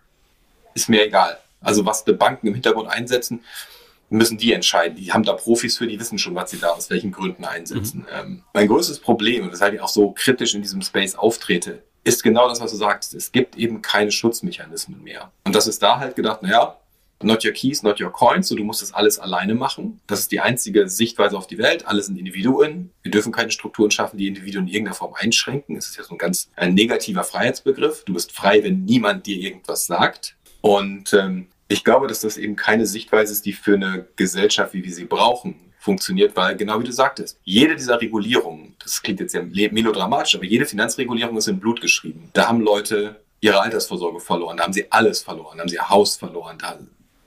ist 0.74 0.90
mir 0.90 1.06
egal. 1.06 1.40
Also 1.62 1.86
was 1.86 2.04
die 2.04 2.14
Banken 2.14 2.48
im 2.48 2.54
Hintergrund 2.54 2.90
einsetzen, 2.90 3.44
müssen 4.14 4.38
die 4.38 4.54
entscheiden. 4.54 4.96
Die 4.96 5.12
haben 5.12 5.24
da 5.24 5.34
Profis 5.34 5.78
für, 5.78 5.88
die 5.88 6.00
wissen 6.00 6.18
schon, 6.18 6.36
was 6.36 6.52
sie 6.52 6.60
da 6.60 6.70
aus 6.70 6.90
welchen 6.90 7.12
Gründen 7.12 7.46
einsetzen. 7.46 8.02
Mhm. 8.02 8.08
Ähm, 8.14 8.44
mein 8.54 8.68
größtes 8.68 9.00
Problem, 9.00 9.44
und 9.44 9.52
weshalb 9.52 9.74
ich 9.74 9.82
auch 9.82 9.90
so 9.90 10.12
kritisch 10.12 10.54
in 10.54 10.62
diesem 10.62 10.82
Space 10.82 11.16
auftrete, 11.16 11.84
ist 12.04 12.22
genau 12.22 12.48
das, 12.48 12.62
was 12.62 12.72
du 12.72 12.78
sagst. 12.78 13.14
Es 13.16 13.32
gibt 13.32 13.58
eben 13.58 13.82
keine 13.82 14.12
Schutzmechanismen 14.12 15.02
mehr. 15.02 15.32
Und 15.46 15.56
das 15.56 15.68
ist 15.68 15.82
da 15.82 16.00
halt 16.00 16.16
gedacht, 16.16 16.44
naja, 16.44 16.78
not 17.24 17.44
your 17.44 17.54
keys, 17.54 17.82
not 17.82 18.00
your 18.02 18.12
coins, 18.12 18.50
so 18.50 18.56
du 18.56 18.64
musst 18.64 18.82
das 18.82 18.94
alles 18.94 19.18
alleine 19.18 19.56
machen. 19.56 20.02
Das 20.08 20.20
ist 20.20 20.32
die 20.32 20.42
einzige 20.42 20.90
Sichtweise 20.90 21.38
auf 21.38 21.48
die 21.48 21.58
Welt. 21.58 21.88
Alle 21.88 22.04
sind 22.04 22.18
Individuen. 22.18 22.92
Wir 23.02 23.12
dürfen 23.12 23.32
keine 23.32 23.52
Strukturen 23.52 23.90
schaffen, 23.90 24.18
die 24.18 24.28
Individuen 24.28 24.68
in 24.68 24.74
irgendeiner 24.74 24.96
Form 24.96 25.14
einschränken. 25.16 25.76
Es 25.78 25.88
ist 25.88 25.98
ja 25.98 26.04
so 26.04 26.14
ein 26.14 26.18
ganz 26.18 26.50
ein 26.56 26.74
negativer 26.74 27.24
Freiheitsbegriff. 27.24 28.04
Du 28.04 28.14
bist 28.14 28.32
frei, 28.32 28.64
wenn 28.64 28.84
niemand 28.84 29.26
dir 29.26 29.38
irgendwas 29.38 29.86
sagt. 29.86 30.36
Und 30.62 31.14
ähm, 31.14 31.48
ich 31.68 31.84
glaube, 31.84 32.08
dass 32.08 32.22
das 32.22 32.38
eben 32.38 32.56
keine 32.56 32.86
Sichtweise 32.86 33.34
ist, 33.34 33.46
die 33.46 33.54
für 33.54 33.76
eine 33.76 34.08
Gesellschaft, 34.16 34.74
wie 34.74 34.84
wir 34.84 34.94
sie 34.94 35.06
brauchen, 35.06 35.56
funktioniert, 35.80 36.36
weil 36.36 36.56
genau 36.56 36.80
wie 36.80 36.86
du 36.86 36.94
sagtest, 36.94 37.40
jede 37.44 37.76
dieser 37.76 38.00
Regulierungen, 38.00 38.76
das 38.82 39.02
klingt 39.02 39.20
jetzt 39.20 39.34
sehr 39.34 39.44
melodramatisch, 39.44 40.36
aber 40.36 40.46
jede 40.46 40.66
Finanzregulierung 40.66 41.38
ist 41.38 41.48
in 41.48 41.60
Blut 41.60 41.82
geschrieben. 41.82 42.30
Da 42.34 42.48
haben 42.48 42.62
Leute 42.62 43.22
ihre 43.42 43.60
Altersvorsorge 43.60 44.22
verloren, 44.22 44.58
da 44.58 44.64
haben 44.64 44.72
sie 44.72 44.90
alles 44.90 45.22
verloren, 45.22 45.58
da 45.58 45.62
haben 45.64 45.70
sie 45.70 45.76
ihr 45.76 45.90
Haus 45.90 46.16
verloren, 46.16 46.58
da, 46.58 46.80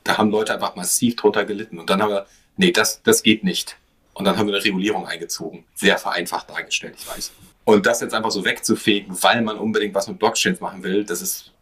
da 0.04 0.16
haben 0.16 0.30
Leute 0.30 0.54
einfach 0.54 0.74
massiv 0.74 1.16
drunter 1.16 1.44
gelitten. 1.44 1.78
Und 1.78 1.90
dann 1.90 2.00
haben 2.00 2.10
wir, 2.10 2.26
nee, 2.56 2.72
das, 2.72 3.02
das 3.02 3.22
geht 3.22 3.44
nicht. 3.44 3.76
Und 4.14 4.24
dann 4.24 4.38
haben 4.38 4.46
wir 4.46 4.54
eine 4.54 4.64
Regulierung 4.64 5.06
eingezogen. 5.06 5.64
Sehr 5.74 5.98
vereinfacht 5.98 6.48
dargestellt, 6.48 6.94
ich 6.98 7.06
weiß. 7.06 7.32
Und 7.64 7.84
das 7.84 8.00
jetzt 8.00 8.14
einfach 8.14 8.30
so 8.30 8.46
wegzufegen, 8.46 9.22
weil 9.22 9.42
man 9.42 9.58
unbedingt 9.58 9.94
was 9.94 10.08
mit 10.08 10.18
Blockchains 10.18 10.60
machen 10.60 10.82
will, 10.82 11.04
das 11.04 11.20
ist 11.20 11.52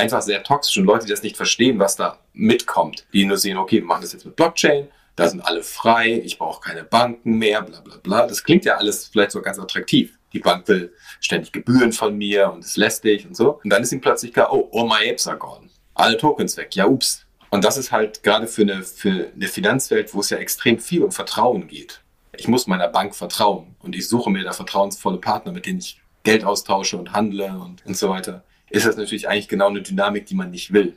einfach 0.00 0.22
sehr 0.22 0.42
toxisch 0.42 0.78
und 0.78 0.84
Leute, 0.84 1.06
die 1.06 1.12
das 1.12 1.22
nicht 1.22 1.36
verstehen, 1.36 1.78
was 1.78 1.96
da 1.96 2.18
mitkommt, 2.32 3.06
die 3.12 3.24
nur 3.24 3.36
sehen, 3.36 3.56
okay, 3.56 3.76
wir 3.76 3.84
machen 3.84 4.02
das 4.02 4.12
jetzt 4.12 4.24
mit 4.24 4.36
Blockchain, 4.36 4.88
da 5.16 5.28
sind 5.28 5.40
alle 5.42 5.62
frei, 5.62 6.20
ich 6.24 6.38
brauche 6.38 6.62
keine 6.62 6.82
Banken 6.82 7.36
mehr, 7.38 7.62
bla 7.62 7.80
bla 7.80 7.96
bla. 7.98 8.26
Das 8.26 8.42
klingt 8.42 8.64
ja 8.64 8.76
alles 8.76 9.08
vielleicht 9.08 9.32
so 9.32 9.42
ganz 9.42 9.58
attraktiv. 9.58 10.18
Die 10.32 10.38
Bank 10.38 10.66
will 10.68 10.94
ständig 11.20 11.52
Gebühren 11.52 11.92
von 11.92 12.16
mir 12.16 12.50
und 12.50 12.64
ist 12.64 12.76
lästig 12.76 13.26
und 13.26 13.36
so. 13.36 13.60
Und 13.62 13.70
dann 13.70 13.82
ist 13.82 13.92
ihm 13.92 14.00
plötzlich 14.00 14.32
klar, 14.32 14.52
oh, 14.52 14.70
all 14.72 14.86
my 14.86 15.10
apes 15.10 15.26
are 15.26 15.36
gone. 15.36 15.68
Alle 15.94 16.16
Tokens 16.16 16.56
weg. 16.56 16.74
Ja, 16.74 16.86
ups. 16.86 17.26
Und 17.50 17.64
das 17.64 17.76
ist 17.76 17.92
halt 17.92 18.22
gerade 18.22 18.46
für 18.46 18.62
eine, 18.62 18.82
für 18.82 19.30
eine 19.34 19.48
Finanzwelt, 19.48 20.14
wo 20.14 20.20
es 20.20 20.30
ja 20.30 20.38
extrem 20.38 20.78
viel 20.78 21.02
um 21.02 21.10
Vertrauen 21.10 21.66
geht. 21.66 22.00
ich 22.36 22.48
muss 22.48 22.66
meiner 22.66 22.88
Bank 22.88 23.14
vertrauen 23.14 23.74
und 23.80 23.94
ich 23.94 24.08
suche 24.08 24.30
mir 24.30 24.44
da 24.44 24.52
vertrauensvolle 24.52 25.18
Partner, 25.18 25.52
mit 25.52 25.66
denen 25.66 25.80
ich 25.80 26.00
Geld 26.22 26.44
austausche 26.44 26.96
und 26.96 27.12
handle 27.12 27.48
und, 27.58 27.84
und 27.84 27.96
so 27.96 28.08
weiter, 28.08 28.44
ist 28.70 28.86
das 28.86 28.96
natürlich 28.96 29.28
eigentlich 29.28 29.48
genau 29.48 29.68
eine 29.68 29.82
Dynamik, 29.82 30.26
die 30.26 30.34
man 30.34 30.50
nicht 30.50 30.72
will. 30.72 30.96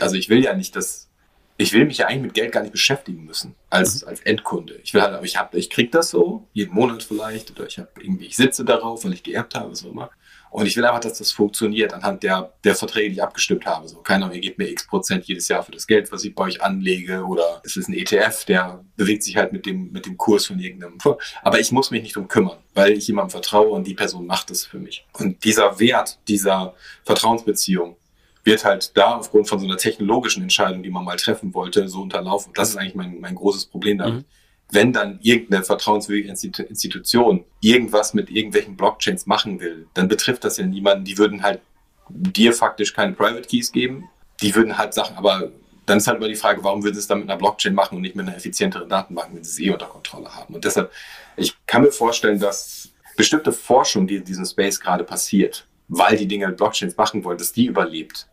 Also 0.00 0.16
ich 0.16 0.28
will 0.28 0.42
ja 0.42 0.54
nicht, 0.54 0.74
dass 0.74 1.08
ich 1.56 1.72
will 1.72 1.84
mich 1.84 1.98
ja 1.98 2.06
eigentlich 2.06 2.22
mit 2.22 2.34
Geld 2.34 2.52
gar 2.52 2.62
nicht 2.62 2.72
beschäftigen 2.72 3.24
müssen 3.24 3.54
als, 3.70 4.02
mhm. 4.02 4.08
als 4.08 4.20
Endkunde. 4.22 4.80
Ich 4.82 4.92
will 4.92 5.02
halt, 5.02 5.14
aber 5.14 5.24
ich 5.24 5.36
hab, 5.36 5.54
ich 5.54 5.70
krieg 5.70 5.92
das 5.92 6.10
so, 6.10 6.48
jeden 6.52 6.74
Monat 6.74 7.02
vielleicht, 7.02 7.50
oder 7.52 7.66
ich 7.66 7.78
habe 7.78 7.90
irgendwie, 8.00 8.26
ich 8.26 8.36
sitze 8.36 8.64
darauf, 8.64 9.04
weil 9.04 9.12
ich 9.12 9.22
geerbt 9.22 9.54
habe, 9.54 9.70
was 9.70 9.84
auch 9.84 9.90
immer. 9.90 10.10
Und 10.54 10.66
ich 10.66 10.76
will 10.76 10.84
einfach, 10.84 11.00
dass 11.00 11.18
das 11.18 11.32
funktioniert 11.32 11.92
anhand 11.92 12.22
der, 12.22 12.52
der 12.62 12.76
Verträge, 12.76 13.08
die 13.08 13.16
ich 13.16 13.22
abgestimmt 13.24 13.66
habe. 13.66 13.88
So, 13.88 13.96
keiner, 13.96 14.32
ihr 14.32 14.40
gebt 14.40 14.56
mir 14.56 14.70
x 14.70 14.86
Prozent 14.86 15.24
jedes 15.24 15.48
Jahr 15.48 15.64
für 15.64 15.72
das 15.72 15.84
Geld, 15.84 16.12
was 16.12 16.22
ich 16.22 16.32
bei 16.32 16.44
euch 16.44 16.62
anlege, 16.62 17.24
oder 17.24 17.60
es 17.64 17.76
ist 17.76 17.88
ein 17.88 17.94
ETF, 17.94 18.44
der 18.44 18.84
bewegt 18.96 19.24
sich 19.24 19.36
halt 19.36 19.52
mit 19.52 19.66
dem, 19.66 19.90
mit 19.90 20.06
dem 20.06 20.16
Kurs 20.16 20.46
von 20.46 20.60
irgendeinem. 20.60 20.98
Aber 21.42 21.58
ich 21.58 21.72
muss 21.72 21.90
mich 21.90 22.04
nicht 22.04 22.14
drum 22.14 22.28
kümmern, 22.28 22.58
weil 22.72 22.92
ich 22.92 23.08
jemandem 23.08 23.30
vertraue 23.30 23.70
und 23.70 23.84
die 23.84 23.94
Person 23.94 24.26
macht 24.28 24.52
es 24.52 24.64
für 24.64 24.78
mich. 24.78 25.04
Und 25.14 25.42
dieser 25.42 25.80
Wert 25.80 26.20
dieser 26.28 26.74
Vertrauensbeziehung, 27.02 27.96
wird 28.44 28.64
halt 28.64 28.96
da 28.96 29.16
aufgrund 29.16 29.48
von 29.48 29.58
so 29.58 29.66
einer 29.66 29.78
technologischen 29.78 30.42
Entscheidung, 30.42 30.84
die 30.84 30.90
man 30.90 31.02
mal 31.04 31.16
treffen 31.16 31.52
wollte, 31.54 31.88
so 31.88 32.02
unterlaufen. 32.02 32.52
Das 32.54 32.68
ist 32.68 32.76
eigentlich 32.76 32.94
mein, 32.94 33.18
mein 33.18 33.34
großes 33.34 33.66
Problem 33.66 33.98
damit. 33.98 34.14
Mhm. 34.14 34.24
Wenn 34.70 34.92
dann 34.92 35.18
irgendeine 35.22 35.62
vertrauenswürdige 35.62 36.28
Institution 36.28 37.44
irgendwas 37.60 38.14
mit 38.14 38.30
irgendwelchen 38.30 38.76
Blockchains 38.76 39.26
machen 39.26 39.60
will, 39.60 39.86
dann 39.94 40.08
betrifft 40.08 40.44
das 40.44 40.56
ja 40.56 40.66
niemanden. 40.66 41.04
Die 41.04 41.18
würden 41.18 41.42
halt 41.42 41.60
dir 42.08 42.52
faktisch 42.52 42.92
keine 42.92 43.12
Private 43.12 43.48
Keys 43.48 43.72
geben. 43.72 44.08
Die 44.40 44.54
würden 44.54 44.76
halt 44.76 44.94
Sachen, 44.94 45.16
aber 45.16 45.52
dann 45.86 45.98
ist 45.98 46.06
halt 46.06 46.18
immer 46.18 46.28
die 46.28 46.34
Frage, 46.34 46.64
warum 46.64 46.82
würden 46.82 46.94
sie 46.94 47.00
es 47.00 47.06
dann 47.06 47.20
mit 47.20 47.28
einer 47.28 47.38
Blockchain 47.38 47.74
machen 47.74 47.96
und 47.96 48.02
nicht 48.02 48.16
mit 48.16 48.26
einer 48.26 48.36
effizienteren 48.36 48.88
Datenbank, 48.88 49.34
wenn 49.34 49.44
sie 49.44 49.50
es 49.62 49.68
eh 49.68 49.72
unter 49.72 49.86
Kontrolle 49.86 50.34
haben. 50.34 50.54
Und 50.54 50.64
deshalb, 50.64 50.90
ich 51.36 51.54
kann 51.66 51.82
mir 51.82 51.92
vorstellen, 51.92 52.38
dass 52.40 52.88
bestimmte 53.16 53.52
Forschung, 53.52 54.06
die 54.06 54.16
in 54.16 54.24
diesem 54.24 54.44
Space 54.44 54.80
gerade 54.80 55.04
passiert, 55.04 55.66
weil 55.88 56.16
die 56.16 56.26
Dinge 56.26 56.48
mit 56.48 56.56
Blockchains 56.56 56.96
machen 56.96 57.22
wollen, 57.24 57.38
dass 57.38 57.52
die 57.52 57.66
überlebt. 57.66 58.26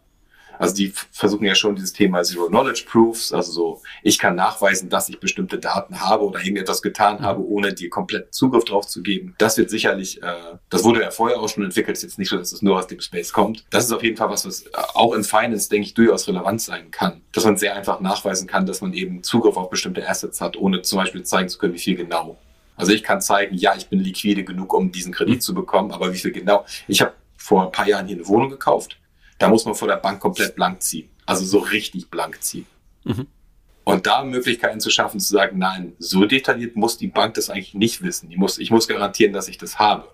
Also 0.62 0.76
die 0.76 0.94
versuchen 1.12 1.44
ja 1.46 1.56
schon 1.56 1.74
dieses 1.76 1.92
Thema 1.92 2.22
Zero 2.22 2.46
Knowledge 2.46 2.86
Proofs, 2.88 3.34
also 3.34 3.52
so, 3.52 3.82
ich 4.04 4.20
kann 4.20 4.36
nachweisen, 4.36 4.90
dass 4.90 5.10
ich 5.10 5.20
bestimmte 5.20 5.58
Daten 5.58 6.00
habe 6.00 6.24
oder 6.24 6.40
irgendetwas 6.40 6.84
getan 6.84 7.18
mhm. 7.18 7.22
habe, 7.24 7.44
ohne 7.44 7.74
dir 7.74 7.90
komplett 7.90 8.32
Zugriff 8.32 8.64
drauf 8.66 8.86
zu 8.86 9.02
geben. 9.02 9.34
Das 9.40 9.58
wird 9.58 9.72
sicherlich, 9.72 10.22
äh, 10.22 10.36
das 10.70 10.84
wurde 10.84 11.02
ja 11.02 11.10
vorher 11.10 11.40
auch 11.40 11.50
schon 11.50 11.64
entwickelt, 11.64 11.98
ist 11.98 12.04
jetzt 12.04 12.20
nicht 12.20 12.30
so, 12.30 12.38
dass 12.38 12.52
es 12.52 12.62
nur 12.62 12.78
aus 12.78 12.86
dem 12.86 13.02
Space 13.02 13.34
kommt. 13.34 13.66
Das 13.72 13.86
ist 13.86 13.92
auf 13.92 14.04
jeden 14.04 14.18
Fall 14.18 14.30
was, 14.30 14.46
was 14.46 14.66
auch 14.94 15.16
in 15.16 15.24
Finance, 15.24 15.68
denke 15.68 15.88
ich, 15.88 15.96
durchaus 15.96 16.28
relevant 16.28 16.62
sein 16.62 16.92
kann. 16.92 17.22
Dass 17.32 17.44
man 17.44 17.58
sehr 17.58 17.76
einfach 17.76 18.00
nachweisen 18.00 18.48
kann, 18.48 18.68
dass 18.68 18.82
man 18.82 18.94
eben 18.94 19.24
Zugriff 19.24 19.58
auf 19.58 19.72
bestimmte 19.72 20.08
Assets 20.08 20.42
hat, 20.42 20.58
ohne 20.58 20.84
zum 20.84 21.00
Beispiel 21.00 21.24
zeigen 21.24 21.50
zu 21.50 21.58
können, 21.58 21.74
wie 21.74 21.80
viel 21.80 21.96
genau. 21.96 22.38
Also 22.76 22.92
ich 22.92 23.02
kann 23.02 23.20
zeigen, 23.20 23.56
ja, 23.56 23.74
ich 23.76 23.90
bin 23.90 24.00
liquide 24.00 24.44
genug, 24.44 24.76
um 24.76 24.92
diesen 24.92 25.12
Kredit 25.12 25.38
mhm. 25.38 25.42
zu 25.42 25.56
bekommen, 25.56 25.92
aber 25.92 26.14
wie 26.14 26.20
viel 26.20 26.32
genau? 26.32 26.68
Ich 26.88 27.02
habe 27.02 27.14
vor 27.36 27.66
ein 27.66 27.72
paar 27.72 27.88
Jahren 27.88 28.06
hier 28.06 28.18
eine 28.18 28.28
Wohnung 28.28 28.52
gekauft 28.52 29.01
da 29.42 29.50
muss 29.50 29.66
man 29.66 29.76
vor 29.76 29.88
der 29.88 29.98
Bank 29.98 30.20
komplett 30.20 30.56
blank 30.56 30.82
ziehen. 30.82 31.10
Also 31.26 31.46
so 31.46 31.60
richtig 31.60 32.10
blank 32.10 32.42
ziehen. 32.42 32.68
Mhm. 33.04 33.28
Und 33.84 34.06
da 34.06 34.24
Möglichkeiten 34.24 34.80
zu 34.80 34.90
schaffen, 34.90 35.20
zu 35.20 35.34
sagen, 35.34 35.58
nein, 35.58 35.94
so 35.98 36.26
detailliert 36.26 36.76
muss 36.76 36.98
die 36.98 37.08
Bank 37.08 37.34
das 37.34 37.50
eigentlich 37.50 37.74
nicht 37.74 38.04
wissen. 38.04 38.30
Die 38.30 38.38
muss, 38.38 38.60
ich 38.60 38.70
muss 38.70 38.88
garantieren, 38.88 39.34
dass 39.34 39.48
ich 39.48 39.58
das 39.58 39.80
habe. 39.80 40.08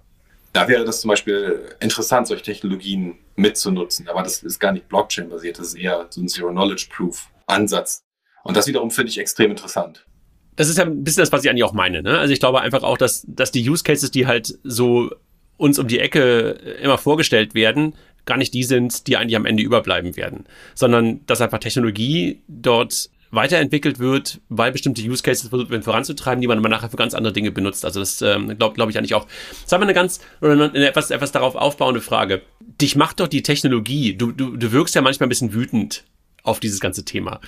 Da 0.53 0.67
wäre 0.67 0.85
das 0.85 1.01
zum 1.01 1.09
Beispiel 1.09 1.75
interessant, 1.81 2.27
solche 2.27 2.43
Technologien 2.43 3.17
mitzunutzen. 3.35 4.07
Aber 4.07 4.23
das 4.23 4.41
ist 4.41 4.59
gar 4.59 4.71
nicht 4.71 4.87
Blockchain-basiert, 4.87 5.59
das 5.59 5.67
ist 5.67 5.75
eher 5.75 6.07
so 6.09 6.21
ein 6.21 6.29
Zero-Knowledge-Proof-Ansatz. 6.29 8.05
Und 8.43 8.55
das 8.55 8.67
wiederum 8.67 8.89
finde 8.89 9.09
ich 9.09 9.17
extrem 9.17 9.51
interessant. 9.51 10.05
Das 10.55 10.69
ist 10.69 10.77
ja 10.77 10.85
ein 10.85 11.03
bisschen 11.03 11.21
das, 11.21 11.31
was 11.33 11.43
ich 11.43 11.49
eigentlich 11.49 11.65
auch 11.65 11.73
meine. 11.73 12.01
Ne? 12.01 12.17
Also 12.17 12.33
ich 12.33 12.39
glaube 12.39 12.61
einfach 12.61 12.83
auch, 12.83 12.97
dass, 12.97 13.25
dass 13.27 13.51
die 13.51 13.69
Use 13.69 13.83
Cases, 13.83 14.09
die 14.09 14.25
halt 14.25 14.57
so 14.63 15.11
uns 15.57 15.77
um 15.77 15.87
die 15.87 15.99
Ecke 15.99 16.51
immer 16.81 16.97
vorgestellt 16.97 17.53
werden, 17.53 17.93
gar 18.27 18.37
nicht 18.37 18.53
die 18.53 18.63
sind, 18.63 19.07
die 19.07 19.17
eigentlich 19.17 19.35
am 19.35 19.47
Ende 19.47 19.63
überbleiben 19.63 20.15
werden, 20.15 20.45
sondern 20.75 21.25
dass 21.25 21.41
einfach 21.41 21.57
Technologie 21.57 22.41
dort 22.47 23.09
weiterentwickelt 23.31 23.99
wird, 23.99 24.39
weil 24.49 24.71
bestimmte 24.71 25.01
Use 25.01 25.23
Cases 25.23 25.49
versucht 25.49 25.69
werden 25.69 25.83
voranzutreiben, 25.83 26.41
die 26.41 26.47
man 26.47 26.59
aber 26.59 26.69
nachher 26.69 26.89
für 26.89 26.97
ganz 26.97 27.13
andere 27.13 27.33
Dinge 27.33 27.51
benutzt. 27.51 27.83
Also 27.83 27.99
das 27.99 28.21
ähm, 28.21 28.57
glaube 28.57 28.75
glaub 28.75 28.89
ich 28.89 28.97
eigentlich 28.97 29.15
auch. 29.15 29.27
Sagen 29.65 29.81
wir 29.81 29.85
eine 29.85 29.93
ganz, 29.93 30.21
oder 30.41 30.51
eine 30.51 30.87
etwas, 30.87 31.11
etwas 31.11 31.31
darauf 31.31 31.55
aufbauende 31.55 32.01
Frage. 32.01 32.41
Dich 32.81 32.95
macht 32.95 33.19
doch 33.19 33.27
die 33.27 33.41
Technologie, 33.41 34.15
du, 34.15 34.31
du, 34.31 34.55
du 34.55 34.71
wirkst 34.71 34.95
ja 34.95 35.01
manchmal 35.01 35.27
ein 35.27 35.29
bisschen 35.29 35.53
wütend 35.53 36.03
auf 36.47 36.59
dieses 36.59 36.79
ganze 36.79 37.03
Thema. 37.03 37.39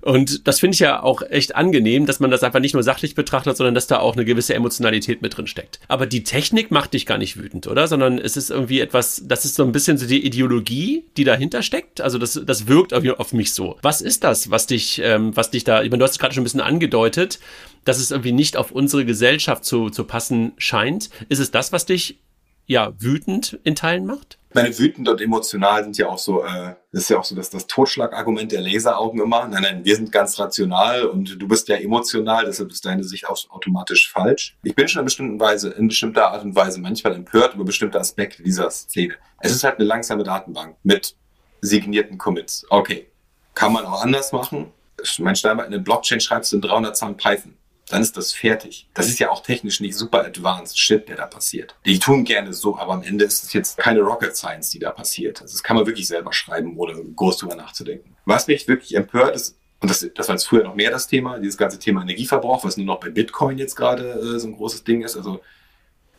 Und 0.00 0.46
das 0.46 0.60
finde 0.60 0.74
ich 0.74 0.80
ja 0.80 1.02
auch 1.02 1.22
echt 1.22 1.56
angenehm, 1.56 2.06
dass 2.06 2.20
man 2.20 2.30
das 2.30 2.42
einfach 2.42 2.60
nicht 2.60 2.74
nur 2.74 2.82
sachlich 2.82 3.14
betrachtet, 3.14 3.56
sondern 3.56 3.74
dass 3.74 3.86
da 3.86 3.98
auch 3.98 4.14
eine 4.14 4.24
gewisse 4.24 4.54
Emotionalität 4.54 5.20
mit 5.20 5.36
drin 5.36 5.46
steckt. 5.46 5.80
Aber 5.88 6.06
die 6.06 6.22
Technik 6.22 6.70
macht 6.70 6.94
dich 6.94 7.06
gar 7.06 7.18
nicht 7.18 7.36
wütend, 7.36 7.66
oder? 7.66 7.88
Sondern 7.88 8.18
es 8.18 8.36
ist 8.36 8.50
irgendwie 8.50 8.80
etwas, 8.80 9.22
das 9.24 9.44
ist 9.44 9.56
so 9.56 9.64
ein 9.64 9.72
bisschen 9.72 9.98
so 9.98 10.06
die 10.06 10.24
Ideologie, 10.24 11.04
die 11.16 11.24
dahinter 11.24 11.62
steckt. 11.62 12.00
Also 12.00 12.18
das, 12.18 12.40
das 12.44 12.66
wirkt 12.68 12.94
auf 12.94 13.32
mich 13.32 13.52
so. 13.52 13.78
Was 13.82 14.00
ist 14.00 14.24
das, 14.24 14.50
was 14.50 14.66
dich, 14.66 15.00
ähm, 15.02 15.36
was 15.36 15.50
dich 15.50 15.64
da, 15.64 15.82
ich 15.82 15.90
meine, 15.90 15.98
du 15.98 16.04
hast 16.04 16.12
es 16.12 16.18
gerade 16.18 16.34
schon 16.34 16.42
ein 16.42 16.44
bisschen 16.44 16.60
angedeutet, 16.60 17.40
dass 17.84 17.98
es 17.98 18.10
irgendwie 18.10 18.32
nicht 18.32 18.56
auf 18.56 18.72
unsere 18.72 19.04
Gesellschaft 19.04 19.64
zu, 19.64 19.90
zu 19.90 20.04
passen 20.04 20.52
scheint. 20.58 21.10
Ist 21.28 21.38
es 21.38 21.50
das, 21.50 21.72
was 21.72 21.86
dich 21.86 22.18
ja 22.66 22.92
wütend 22.98 23.58
in 23.64 23.74
Teilen 23.74 24.06
macht? 24.06 24.38
meine, 24.56 24.76
wütend 24.76 25.08
und 25.08 25.20
emotional 25.20 25.84
sind 25.84 25.96
ja 25.98 26.08
auch 26.08 26.18
so, 26.18 26.42
äh, 26.42 26.74
das 26.90 27.02
ist 27.02 27.10
ja 27.10 27.18
auch 27.18 27.24
so 27.24 27.36
dass 27.36 27.50
das 27.50 27.66
Totschlagargument 27.68 28.50
der 28.50 28.62
Laseraugen 28.62 29.20
immer. 29.20 29.46
Nein, 29.46 29.62
nein, 29.62 29.84
wir 29.84 29.94
sind 29.94 30.10
ganz 30.10 30.38
rational 30.40 31.04
und 31.04 31.40
du 31.40 31.46
bist 31.46 31.68
ja 31.68 31.76
emotional, 31.76 32.46
deshalb 32.46 32.70
ist 32.72 32.84
deine 32.84 33.04
Sicht 33.04 33.28
auch 33.28 33.38
automatisch 33.50 34.10
falsch. 34.10 34.56
Ich 34.64 34.74
bin 34.74 34.88
schon 34.88 35.00
in 35.00 35.04
bestimmter 35.04 35.44
Weise, 35.44 35.70
in 35.70 35.88
bestimmter 35.88 36.32
Art 36.32 36.42
und 36.42 36.56
Weise 36.56 36.80
manchmal 36.80 37.14
empört 37.14 37.54
über 37.54 37.64
bestimmte 37.64 38.00
Aspekte 38.00 38.42
dieser 38.42 38.70
Szene. 38.70 39.14
Es 39.40 39.52
ist 39.52 39.62
halt 39.62 39.78
eine 39.78 39.84
langsame 39.84 40.24
Datenbank 40.24 40.76
mit 40.82 41.14
signierten 41.60 42.18
Commits. 42.18 42.66
Okay. 42.70 43.06
Kann 43.54 43.72
man 43.72 43.84
auch 43.84 44.02
anders 44.02 44.32
machen. 44.32 44.72
Mein 45.18 45.36
Steinbein, 45.36 45.66
eine 45.66 45.80
Blockchain 45.80 46.20
schreibst 46.20 46.52
du 46.52 46.56
in 46.56 46.62
300 46.62 46.96
Zeilen 46.96 47.16
Python 47.16 47.54
dann 47.88 48.02
ist 48.02 48.16
das 48.16 48.32
fertig. 48.32 48.88
Das 48.94 49.08
ist 49.08 49.18
ja 49.18 49.30
auch 49.30 49.42
technisch 49.42 49.80
nicht 49.80 49.96
super 49.96 50.24
advanced 50.24 50.78
Shit, 50.78 51.08
der 51.08 51.16
da 51.16 51.26
passiert. 51.26 51.76
Die 51.84 51.98
tun 51.98 52.24
gerne 52.24 52.52
so, 52.52 52.76
aber 52.76 52.94
am 52.94 53.02
Ende 53.02 53.24
ist 53.24 53.44
es 53.44 53.52
jetzt 53.52 53.78
keine 53.78 54.00
Rocket 54.00 54.36
Science, 54.36 54.70
die 54.70 54.80
da 54.80 54.90
passiert. 54.90 55.40
Also 55.40 55.52
das 55.52 55.62
kann 55.62 55.76
man 55.76 55.86
wirklich 55.86 56.08
selber 56.08 56.32
schreiben, 56.32 56.76
ohne 56.76 56.94
groß 56.94 57.38
drüber 57.38 57.54
nachzudenken. 57.54 58.16
Was 58.24 58.48
mich 58.48 58.66
wirklich 58.66 58.94
empört 58.96 59.36
ist, 59.36 59.56
und 59.80 59.90
das, 59.90 60.08
das 60.14 60.28
war 60.28 60.34
jetzt 60.34 60.48
früher 60.48 60.64
noch 60.64 60.74
mehr 60.74 60.90
das 60.90 61.06
Thema, 61.06 61.38
dieses 61.38 61.56
ganze 61.56 61.78
Thema 61.78 62.02
Energieverbrauch, 62.02 62.64
was 62.64 62.76
nur 62.76 62.86
noch 62.86 62.98
bei 62.98 63.10
Bitcoin 63.10 63.58
jetzt 63.58 63.76
gerade 63.76 64.04
äh, 64.04 64.38
so 64.38 64.48
ein 64.48 64.56
großes 64.56 64.84
Ding 64.84 65.02
ist. 65.02 65.16
Also 65.16 65.40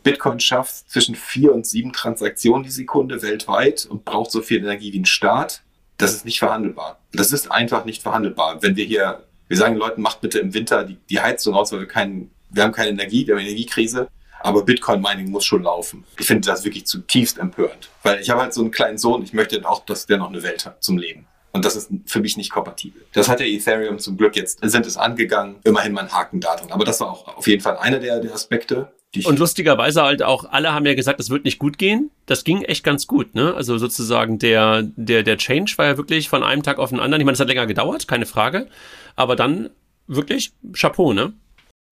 Bitcoin 0.04 0.40
schafft 0.40 0.90
zwischen 0.90 1.14
vier 1.14 1.52
und 1.52 1.66
sieben 1.66 1.92
Transaktionen 1.92 2.62
die 2.62 2.70
Sekunde 2.70 3.20
weltweit 3.20 3.84
und 3.84 4.04
braucht 4.04 4.30
so 4.30 4.40
viel 4.40 4.58
Energie 4.58 4.92
wie 4.92 5.00
ein 5.00 5.06
Staat. 5.06 5.62
Das 5.98 6.14
ist 6.14 6.24
nicht 6.24 6.38
verhandelbar. 6.38 7.00
Das 7.12 7.32
ist 7.32 7.50
einfach 7.50 7.84
nicht 7.84 8.02
verhandelbar. 8.02 8.62
Wenn 8.62 8.76
wir 8.76 8.84
hier 8.84 9.27
wir 9.48 9.56
sagen 9.56 9.76
Leuten, 9.76 10.02
macht 10.02 10.20
bitte 10.20 10.38
im 10.38 10.54
Winter 10.54 10.84
die, 10.84 10.98
die 11.10 11.20
Heizung 11.20 11.54
aus, 11.54 11.72
weil 11.72 11.80
wir 11.80 11.88
keinen, 11.88 12.30
wir 12.50 12.62
haben 12.62 12.72
keine 12.72 12.90
Energie, 12.90 13.26
wir 13.26 13.34
haben 13.34 13.42
Energiekrise. 13.42 14.08
Aber 14.40 14.64
Bitcoin-Mining 14.64 15.30
muss 15.30 15.44
schon 15.44 15.64
laufen. 15.64 16.04
Ich 16.16 16.26
finde 16.26 16.46
das 16.46 16.64
wirklich 16.64 16.86
zutiefst 16.86 17.38
empörend. 17.38 17.90
Weil 18.04 18.20
ich 18.20 18.30
habe 18.30 18.42
halt 18.42 18.54
so 18.54 18.60
einen 18.60 18.70
kleinen 18.70 18.96
Sohn, 18.96 19.22
ich 19.22 19.32
möchte 19.32 19.68
auch, 19.68 19.84
dass 19.84 20.06
der 20.06 20.18
noch 20.18 20.28
eine 20.28 20.44
Welt 20.44 20.64
hat 20.64 20.82
zum 20.82 20.96
Leben. 20.96 21.26
Und 21.50 21.64
das 21.64 21.74
ist 21.74 21.90
für 22.06 22.20
mich 22.20 22.36
nicht 22.36 22.50
kompatibel. 22.50 23.04
Das 23.12 23.28
hat 23.28 23.40
der 23.40 23.48
Ethereum 23.48 23.98
zum 23.98 24.16
Glück 24.16 24.36
jetzt, 24.36 24.60
sind 24.62 24.86
es 24.86 24.96
angegangen. 24.96 25.56
Immerhin 25.64 25.92
mal 25.92 26.02
ein 26.02 26.12
Haken 26.12 26.40
da 26.40 26.54
drin. 26.54 26.70
Aber 26.70 26.84
das 26.84 27.00
war 27.00 27.10
auch 27.10 27.36
auf 27.36 27.48
jeden 27.48 27.62
Fall 27.62 27.78
einer 27.78 27.98
der, 27.98 28.20
der 28.20 28.32
Aspekte. 28.32 28.92
Und 29.24 29.38
lustigerweise 29.38 30.02
halt 30.02 30.22
auch, 30.22 30.44
alle 30.50 30.74
haben 30.74 30.84
ja 30.84 30.94
gesagt, 30.94 31.18
das 31.18 31.30
wird 31.30 31.44
nicht 31.44 31.58
gut 31.58 31.78
gehen. 31.78 32.10
Das 32.26 32.44
ging 32.44 32.62
echt 32.62 32.84
ganz 32.84 33.06
gut, 33.06 33.34
ne? 33.34 33.54
Also 33.54 33.78
sozusagen 33.78 34.38
der, 34.38 34.82
der, 34.82 35.22
der 35.22 35.38
Change 35.38 35.72
war 35.76 35.86
ja 35.86 35.96
wirklich 35.96 36.28
von 36.28 36.42
einem 36.42 36.62
Tag 36.62 36.78
auf 36.78 36.90
den 36.90 37.00
anderen. 37.00 37.20
Ich 37.22 37.24
meine, 37.24 37.34
es 37.34 37.40
hat 37.40 37.48
länger 37.48 37.66
gedauert, 37.66 38.06
keine 38.06 38.26
Frage. 38.26 38.68
Aber 39.16 39.34
dann 39.34 39.70
wirklich 40.06 40.52
Chapeau, 40.74 41.14
ne? 41.14 41.32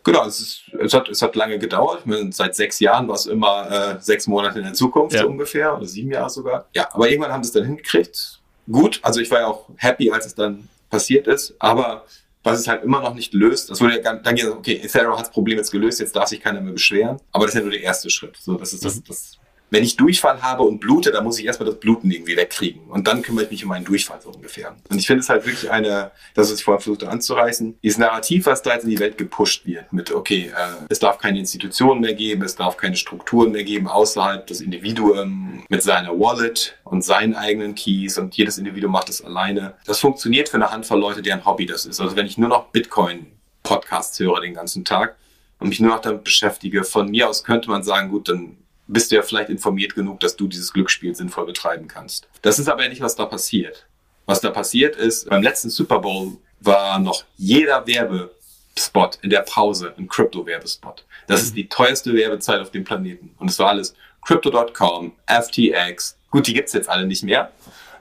Genau, 0.04 0.26
es, 0.26 0.40
ist, 0.40 0.62
es, 0.78 0.92
hat, 0.92 1.08
es 1.08 1.22
hat 1.22 1.34
lange 1.36 1.58
gedauert. 1.58 2.02
Seit 2.30 2.54
sechs 2.54 2.78
Jahren 2.80 3.08
war 3.08 3.16
es 3.16 3.26
immer 3.26 3.70
äh, 3.70 4.00
sechs 4.00 4.26
Monate 4.26 4.58
in 4.58 4.66
der 4.66 4.74
Zukunft 4.74 5.16
ja. 5.16 5.22
so 5.22 5.28
ungefähr 5.28 5.76
oder 5.76 5.86
sieben 5.86 6.12
Jahre 6.12 6.30
sogar. 6.30 6.68
Ja, 6.74 6.88
aber 6.92 7.08
irgendwann 7.08 7.32
haben 7.32 7.42
sie 7.42 7.48
es 7.48 7.54
dann 7.54 7.64
hingekriegt. 7.64 8.40
Gut, 8.70 9.00
also 9.02 9.20
ich 9.20 9.30
war 9.30 9.40
ja 9.40 9.46
auch 9.46 9.68
happy, 9.76 10.10
als 10.10 10.26
es 10.26 10.34
dann 10.34 10.68
passiert 10.90 11.26
ist. 11.26 11.54
Aber 11.58 12.04
was 12.46 12.60
es 12.60 12.68
halt 12.68 12.84
immer 12.84 13.00
noch 13.00 13.14
nicht 13.14 13.34
löst, 13.34 13.70
das 13.70 13.80
wurde 13.80 14.00
ja 14.00 14.14
dann 14.14 14.36
gesagt, 14.36 14.56
okay, 14.56 14.80
Ethereum 14.82 15.14
hat 15.14 15.26
das 15.26 15.30
Problem 15.30 15.58
jetzt 15.58 15.72
gelöst, 15.72 15.98
jetzt 15.98 16.14
darf 16.14 16.28
sich 16.28 16.40
keiner 16.40 16.60
mehr 16.60 16.72
beschweren. 16.72 17.18
Aber 17.32 17.44
das 17.44 17.54
ist 17.54 17.58
ja 17.58 17.62
nur 17.62 17.72
der 17.72 17.82
erste 17.82 18.08
Schritt. 18.08 18.36
So, 18.36 18.54
das 18.54 18.72
ist 18.72 18.84
das, 18.84 18.96
mhm. 18.96 19.04
das 19.08 19.38
wenn 19.70 19.82
ich 19.82 19.96
Durchfall 19.96 20.42
habe 20.42 20.62
und 20.62 20.78
blute, 20.78 21.10
dann 21.10 21.24
muss 21.24 21.38
ich 21.38 21.44
erstmal 21.44 21.68
das 21.68 21.80
Bluten 21.80 22.10
irgendwie 22.10 22.36
wegkriegen. 22.36 22.82
Und 22.88 23.06
dann 23.08 23.22
kümmere 23.22 23.44
ich 23.44 23.50
mich 23.50 23.62
um 23.64 23.70
meinen 23.70 23.84
Durchfall 23.84 24.20
so 24.20 24.30
ungefähr. 24.30 24.76
Und 24.88 24.98
ich 24.98 25.06
finde 25.06 25.20
es 25.20 25.28
halt 25.28 25.44
wirklich 25.44 25.70
eine, 25.70 26.12
das, 26.34 26.50
was 26.50 26.58
ich 26.58 26.64
vorhin 26.64 26.82
versuchte 26.82 27.08
anzureißen, 27.08 27.78
dieses 27.82 27.98
Narrativ, 27.98 28.46
was 28.46 28.62
da 28.62 28.74
jetzt 28.74 28.84
in 28.84 28.90
die 28.90 28.98
Welt 28.98 29.18
gepusht 29.18 29.66
wird, 29.66 29.92
mit, 29.92 30.12
okay, 30.12 30.52
äh, 30.56 30.84
es 30.88 30.98
darf 30.98 31.18
keine 31.18 31.38
Institutionen 31.38 32.00
mehr 32.00 32.14
geben, 32.14 32.42
es 32.42 32.54
darf 32.54 32.76
keine 32.76 32.96
Strukturen 32.96 33.52
mehr 33.52 33.64
geben 33.64 33.88
außerhalb 33.88 34.46
des 34.46 34.60
Individuum 34.60 35.64
mit 35.68 35.82
seiner 35.82 36.18
Wallet 36.18 36.78
und 36.84 37.02
seinen 37.02 37.34
eigenen 37.34 37.74
Keys 37.74 38.18
und 38.18 38.36
jedes 38.36 38.58
Individuum 38.58 38.92
macht 38.92 39.08
es 39.08 39.24
alleine. 39.24 39.74
Das 39.84 39.98
funktioniert 39.98 40.48
für 40.48 40.56
eine 40.56 40.70
Handvoll 40.70 41.00
Leute, 41.00 41.22
deren 41.22 41.44
Hobby 41.44 41.66
das 41.66 41.86
ist. 41.86 42.00
Also 42.00 42.16
wenn 42.16 42.26
ich 42.26 42.38
nur 42.38 42.48
noch 42.48 42.66
Bitcoin 42.68 43.26
Podcasts 43.62 44.18
höre 44.20 44.40
den 44.40 44.54
ganzen 44.54 44.84
Tag, 44.84 45.16
und 45.58 45.68
mich 45.68 45.80
nur 45.80 45.90
noch 45.90 46.00
damit 46.00 46.24
beschäftige. 46.24 46.84
Von 46.84 47.10
mir 47.10 47.28
aus 47.28 47.44
könnte 47.44 47.70
man 47.70 47.82
sagen, 47.82 48.10
gut, 48.10 48.28
dann 48.28 48.58
bist 48.86 49.10
du 49.10 49.16
ja 49.16 49.22
vielleicht 49.22 49.50
informiert 49.50 49.94
genug, 49.94 50.20
dass 50.20 50.36
du 50.36 50.46
dieses 50.46 50.72
Glücksspiel 50.72 51.14
sinnvoll 51.14 51.46
betreiben 51.46 51.88
kannst. 51.88 52.28
Das 52.42 52.58
ist 52.58 52.68
aber 52.68 52.84
ja 52.84 52.88
nicht, 52.88 53.00
was 53.00 53.16
da 53.16 53.26
passiert. 53.26 53.86
Was 54.26 54.40
da 54.40 54.50
passiert 54.50 54.96
ist, 54.96 55.28
beim 55.28 55.42
letzten 55.42 55.70
Super 55.70 56.00
Bowl 56.00 56.36
war 56.60 56.98
noch 56.98 57.24
jeder 57.36 57.86
Werbespot 57.86 59.18
in 59.22 59.30
der 59.30 59.42
Pause 59.42 59.94
ein 59.98 60.08
Crypto-Werbespot. 60.08 61.04
Das 61.26 61.42
ist 61.42 61.56
die 61.56 61.68
teuerste 61.68 62.12
Werbezeit 62.14 62.60
auf 62.60 62.70
dem 62.70 62.84
Planeten. 62.84 63.34
Und 63.38 63.50
es 63.50 63.58
war 63.58 63.68
alles 63.68 63.94
Crypto.com, 64.26 65.12
FTX. 65.26 66.16
Gut, 66.30 66.46
die 66.46 66.54
gibt's 66.54 66.72
jetzt 66.72 66.88
alle 66.88 67.06
nicht 67.06 67.22
mehr. 67.22 67.52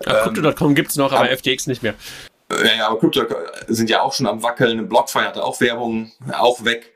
Ja, 0.05 0.23
Crypto.com 0.23 0.75
gibt's 0.75 0.95
noch, 0.95 1.11
aber, 1.11 1.25
aber 1.25 1.37
FTX 1.37 1.67
nicht 1.67 1.83
mehr. 1.83 1.93
Ja, 2.51 2.75
ja, 2.77 2.87
aber 2.87 2.99
Crypto 2.99 3.23
sind 3.67 3.89
ja 3.89 4.01
auch 4.01 4.13
schon 4.13 4.27
am 4.27 4.41
Wackeln. 4.41 4.87
BlockFi 4.87 5.19
hatte 5.19 5.43
auch 5.43 5.59
Werbung, 5.61 6.11
auch 6.31 6.63
weg 6.63 6.94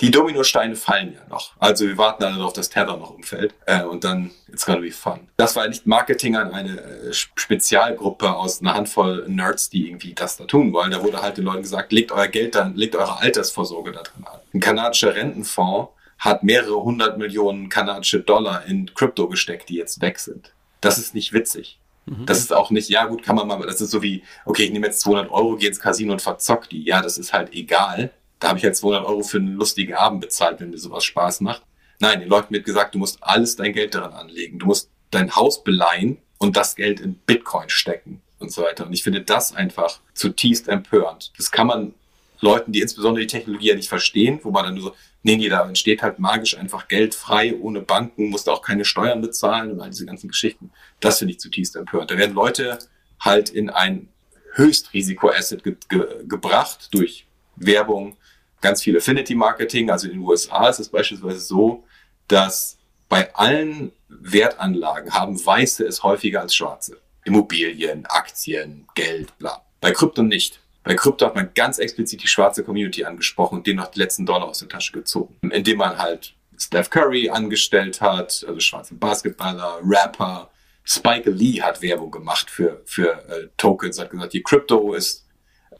die 0.00 0.10
Dominosteine 0.10 0.76
fallen 0.76 1.14
ja 1.14 1.20
noch. 1.28 1.52
Also 1.58 1.86
wir 1.86 1.98
warten 1.98 2.24
alle 2.24 2.36
darauf, 2.36 2.52
dass 2.52 2.68
Tether 2.68 2.96
noch 2.96 3.10
umfällt. 3.10 3.54
Äh, 3.66 3.82
und 3.84 4.04
dann, 4.04 4.30
it's 4.52 4.64
gonna 4.64 4.80
be 4.80 4.90
fun. 4.90 5.28
Das 5.36 5.56
war 5.56 5.66
nicht 5.68 5.86
Marketing 5.86 6.36
an 6.36 6.52
eine 6.52 6.80
äh, 6.80 7.12
Spezialgruppe 7.12 8.34
aus 8.34 8.60
einer 8.60 8.74
Handvoll 8.74 9.24
Nerds, 9.28 9.70
die 9.70 9.88
irgendwie 9.88 10.14
das 10.14 10.36
da 10.36 10.44
tun 10.44 10.72
wollen. 10.72 10.90
Da 10.90 11.02
wurde 11.02 11.22
halt 11.22 11.36
den 11.36 11.44
Leuten 11.44 11.62
gesagt, 11.62 11.92
legt 11.92 12.12
euer 12.12 12.28
Geld 12.28 12.54
dann, 12.54 12.74
legt 12.74 12.96
eure 12.96 13.20
Altersvorsorge 13.20 13.92
da 13.92 14.02
drin 14.02 14.24
an. 14.24 14.40
Ein 14.52 14.60
kanadischer 14.60 15.14
Rentenfonds 15.14 15.90
hat 16.18 16.42
mehrere 16.42 16.82
hundert 16.82 17.18
Millionen 17.18 17.68
kanadische 17.68 18.20
Dollar 18.20 18.64
in 18.66 18.92
Krypto 18.94 19.28
gesteckt, 19.28 19.68
die 19.68 19.76
jetzt 19.76 20.00
weg 20.00 20.18
sind. 20.18 20.52
Das 20.80 20.98
ist 20.98 21.14
nicht 21.14 21.32
witzig. 21.32 21.78
Mhm. 22.06 22.26
Das 22.26 22.38
ist 22.38 22.52
auch 22.52 22.70
nicht, 22.70 22.88
ja 22.88 23.06
gut, 23.06 23.22
kann 23.22 23.36
man 23.36 23.48
mal, 23.48 23.60
das 23.66 23.80
ist 23.80 23.90
so 23.90 24.02
wie, 24.02 24.22
okay, 24.44 24.64
ich 24.64 24.72
nehme 24.72 24.86
jetzt 24.86 25.00
200 25.00 25.30
Euro, 25.30 25.56
gehe 25.56 25.68
ins 25.68 25.80
Casino 25.80 26.12
und 26.12 26.22
verzock 26.22 26.68
die. 26.68 26.84
Ja, 26.84 27.02
das 27.02 27.18
ist 27.18 27.32
halt 27.32 27.52
egal. 27.52 28.10
Da 28.40 28.48
habe 28.48 28.58
ich 28.58 28.64
jetzt 28.64 28.80
200 28.80 29.06
Euro 29.06 29.22
für 29.22 29.38
einen 29.38 29.54
lustigen 29.54 29.94
Abend 29.94 30.20
bezahlt, 30.20 30.60
wenn 30.60 30.70
mir 30.70 30.78
sowas 30.78 31.04
Spaß 31.04 31.40
macht. 31.40 31.62
Nein, 32.00 32.20
den 32.20 32.28
Leuten 32.28 32.52
wird 32.52 32.64
gesagt, 32.64 32.94
du 32.94 32.98
musst 32.98 33.18
alles 33.22 33.56
dein 33.56 33.72
Geld 33.72 33.94
daran 33.94 34.12
anlegen. 34.12 34.58
Du 34.58 34.66
musst 34.66 34.90
dein 35.10 35.34
Haus 35.34 35.62
beleihen 35.64 36.18
und 36.38 36.56
das 36.56 36.76
Geld 36.76 37.00
in 37.00 37.14
Bitcoin 37.14 37.70
stecken 37.70 38.20
und 38.38 38.52
so 38.52 38.62
weiter. 38.62 38.86
Und 38.86 38.92
ich 38.92 39.02
finde 39.02 39.22
das 39.22 39.54
einfach 39.54 40.00
zutiefst 40.14 40.68
empörend. 40.68 41.32
Das 41.36 41.50
kann 41.50 41.66
man 41.66 41.94
Leuten, 42.40 42.72
die 42.72 42.80
insbesondere 42.80 43.22
die 43.22 43.28
Technologie 43.28 43.68
ja 43.68 43.74
nicht 43.74 43.88
verstehen, 43.88 44.40
wo 44.42 44.50
man 44.50 44.64
dann 44.64 44.74
nur 44.74 44.82
so, 44.82 44.94
nee, 45.22 45.36
nee, 45.36 45.48
da 45.48 45.66
entsteht 45.66 46.02
halt 46.02 46.18
magisch 46.18 46.56
einfach 46.56 46.88
Geld 46.88 47.14
frei, 47.14 47.56
ohne 47.58 47.80
Banken, 47.80 48.28
musst 48.28 48.48
auch 48.48 48.62
keine 48.62 48.84
Steuern 48.84 49.20
bezahlen 49.20 49.72
und 49.72 49.80
all 49.80 49.90
diese 49.90 50.06
ganzen 50.06 50.28
Geschichten. 50.28 50.70
Das 51.00 51.18
finde 51.18 51.32
ich 51.32 51.40
zutiefst 51.40 51.76
empörend. 51.76 52.10
Da 52.10 52.18
werden 52.18 52.34
Leute 52.34 52.78
halt 53.20 53.48
in 53.50 53.70
ein 53.70 54.08
Höchstrisiko-Asset 54.54 55.64
ge 55.64 55.76
ge 55.88 56.06
gebracht 56.28 56.88
durch 56.92 57.26
Werbung, 57.56 58.16
ganz 58.64 58.82
viel 58.82 58.96
Affinity 58.96 59.34
Marketing. 59.34 59.90
Also 59.90 60.08
in 60.08 60.14
den 60.14 60.22
USA 60.22 60.68
ist 60.68 60.80
es 60.80 60.88
beispielsweise 60.88 61.38
so, 61.38 61.84
dass 62.28 62.78
bei 63.10 63.32
allen 63.34 63.92
Wertanlagen 64.08 65.12
haben 65.12 65.44
Weiße 65.44 65.84
es 65.86 66.02
häufiger 66.02 66.40
als 66.40 66.54
Schwarze. 66.54 66.96
Immobilien, 67.24 68.06
Aktien, 68.06 68.86
Geld, 68.94 69.36
bla. 69.38 69.62
Bei 69.80 69.92
Krypto 69.92 70.22
nicht. 70.22 70.60
Bei 70.82 70.94
Krypto 70.94 71.26
hat 71.26 71.34
man 71.34 71.50
ganz 71.54 71.78
explizit 71.78 72.22
die 72.22 72.28
schwarze 72.28 72.64
Community 72.64 73.04
angesprochen 73.04 73.58
und 73.58 73.66
denen 73.66 73.78
noch 73.78 73.90
die 73.90 73.98
letzten 73.98 74.24
Dollar 74.24 74.48
aus 74.48 74.58
der 74.60 74.68
Tasche 74.68 74.92
gezogen. 74.92 75.36
Indem 75.50 75.78
man 75.78 75.98
halt 75.98 76.34
Steph 76.58 76.88
Curry 76.88 77.28
angestellt 77.28 78.00
hat, 78.00 78.44
also 78.48 78.60
schwarze 78.60 78.94
Basketballer, 78.94 79.80
Rapper. 79.82 80.50
Spike 80.86 81.30
Lee 81.30 81.62
hat 81.62 81.80
Werbung 81.80 82.10
gemacht 82.10 82.50
für, 82.50 82.82
für 82.84 83.12
äh, 83.28 83.48
Tokens, 83.56 83.98
hat 83.98 84.10
gesagt, 84.10 84.34
die 84.34 84.42
Crypto 84.42 84.92
ist, 84.92 85.26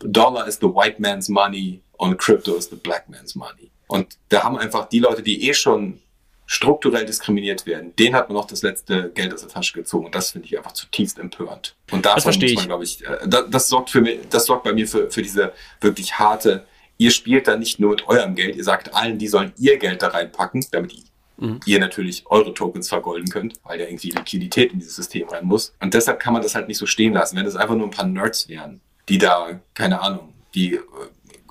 Dollar 0.00 0.46
is 0.46 0.56
the 0.56 0.66
white 0.66 1.00
man's 1.00 1.28
money, 1.28 1.83
und 1.96 2.18
Crypto 2.18 2.54
is 2.54 2.68
the 2.68 2.76
black 2.76 3.08
man's 3.08 3.34
money. 3.34 3.70
Und 3.86 4.16
da 4.28 4.42
haben 4.42 4.56
einfach 4.56 4.88
die 4.88 4.98
Leute, 4.98 5.22
die 5.22 5.48
eh 5.48 5.54
schon 5.54 6.00
strukturell 6.46 7.06
diskriminiert 7.06 7.66
werden, 7.66 7.94
denen 7.96 8.14
hat 8.14 8.28
man 8.28 8.36
noch 8.36 8.46
das 8.46 8.62
letzte 8.62 9.10
Geld 9.10 9.32
aus 9.32 9.40
der 9.40 9.48
Tasche 9.48 9.72
gezogen. 9.72 10.06
Und 10.06 10.14
das 10.14 10.32
finde 10.32 10.46
ich 10.46 10.56
einfach 10.56 10.72
zutiefst 10.72 11.18
empörend. 11.18 11.74
Und 11.90 12.04
davon 12.04 12.34
muss 12.34 12.54
man, 12.54 12.66
glaube 12.66 12.84
ich, 12.84 13.04
äh, 13.04 13.18
das, 13.26 13.44
das, 13.50 13.68
sorgt 13.68 13.90
für 13.90 14.00
mich, 14.00 14.20
das 14.28 14.46
sorgt 14.46 14.64
bei 14.64 14.72
mir 14.72 14.86
für, 14.86 15.10
für 15.10 15.22
diese 15.22 15.52
wirklich 15.80 16.18
harte, 16.18 16.66
ihr 16.98 17.10
spielt 17.10 17.48
da 17.48 17.56
nicht 17.56 17.80
nur 17.80 17.90
mit 17.90 18.06
eurem 18.08 18.34
Geld, 18.34 18.56
ihr 18.56 18.64
sagt 18.64 18.94
allen, 18.94 19.18
die 19.18 19.28
sollen 19.28 19.52
ihr 19.58 19.78
Geld 19.78 20.02
da 20.02 20.08
reinpacken, 20.08 20.64
damit 20.70 20.94
mhm. 21.38 21.60
ihr 21.64 21.80
natürlich 21.80 22.24
eure 22.26 22.52
Tokens 22.52 22.88
vergolden 22.88 23.28
könnt, 23.30 23.54
weil 23.64 23.80
ja 23.80 23.86
irgendwie 23.86 24.10
Liquidität 24.10 24.72
in 24.72 24.78
dieses 24.78 24.96
System 24.96 25.28
rein 25.28 25.46
muss. 25.46 25.74
Und 25.80 25.94
deshalb 25.94 26.20
kann 26.20 26.34
man 26.34 26.42
das 26.42 26.54
halt 26.54 26.68
nicht 26.68 26.78
so 26.78 26.86
stehen 26.86 27.14
lassen. 27.14 27.36
Wenn 27.36 27.44
das 27.44 27.56
einfach 27.56 27.74
nur 27.74 27.86
ein 27.86 27.90
paar 27.90 28.06
Nerds 28.06 28.48
wären, 28.48 28.80
die 29.08 29.18
da, 29.18 29.60
keine 29.74 30.00
Ahnung, 30.00 30.32
die 30.54 30.74
äh, 30.74 30.80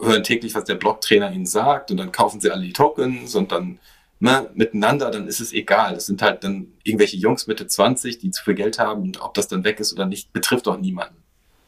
hören 0.05 0.23
täglich, 0.23 0.55
was 0.55 0.65
der 0.65 0.75
Blocktrainer 0.75 1.31
ihnen 1.31 1.45
sagt 1.45 1.91
und 1.91 1.97
dann 1.97 2.11
kaufen 2.11 2.39
sie 2.39 2.51
alle 2.51 2.63
die 2.63 2.73
Tokens 2.73 3.35
und 3.35 3.51
dann 3.51 3.79
ne, 4.19 4.49
miteinander, 4.53 5.11
dann 5.11 5.27
ist 5.27 5.39
es 5.39 5.53
egal. 5.53 5.93
Das 5.95 6.05
sind 6.05 6.21
halt 6.21 6.43
dann 6.43 6.67
irgendwelche 6.83 7.17
Jungs 7.17 7.47
Mitte 7.47 7.67
20, 7.67 8.19
die 8.19 8.31
zu 8.31 8.43
viel 8.43 8.55
Geld 8.55 8.79
haben 8.79 9.01
und 9.03 9.21
ob 9.21 9.33
das 9.33 9.47
dann 9.47 9.63
weg 9.63 9.79
ist 9.79 9.93
oder 9.93 10.05
nicht, 10.05 10.33
betrifft 10.33 10.67
doch 10.67 10.79
niemanden 10.79 11.15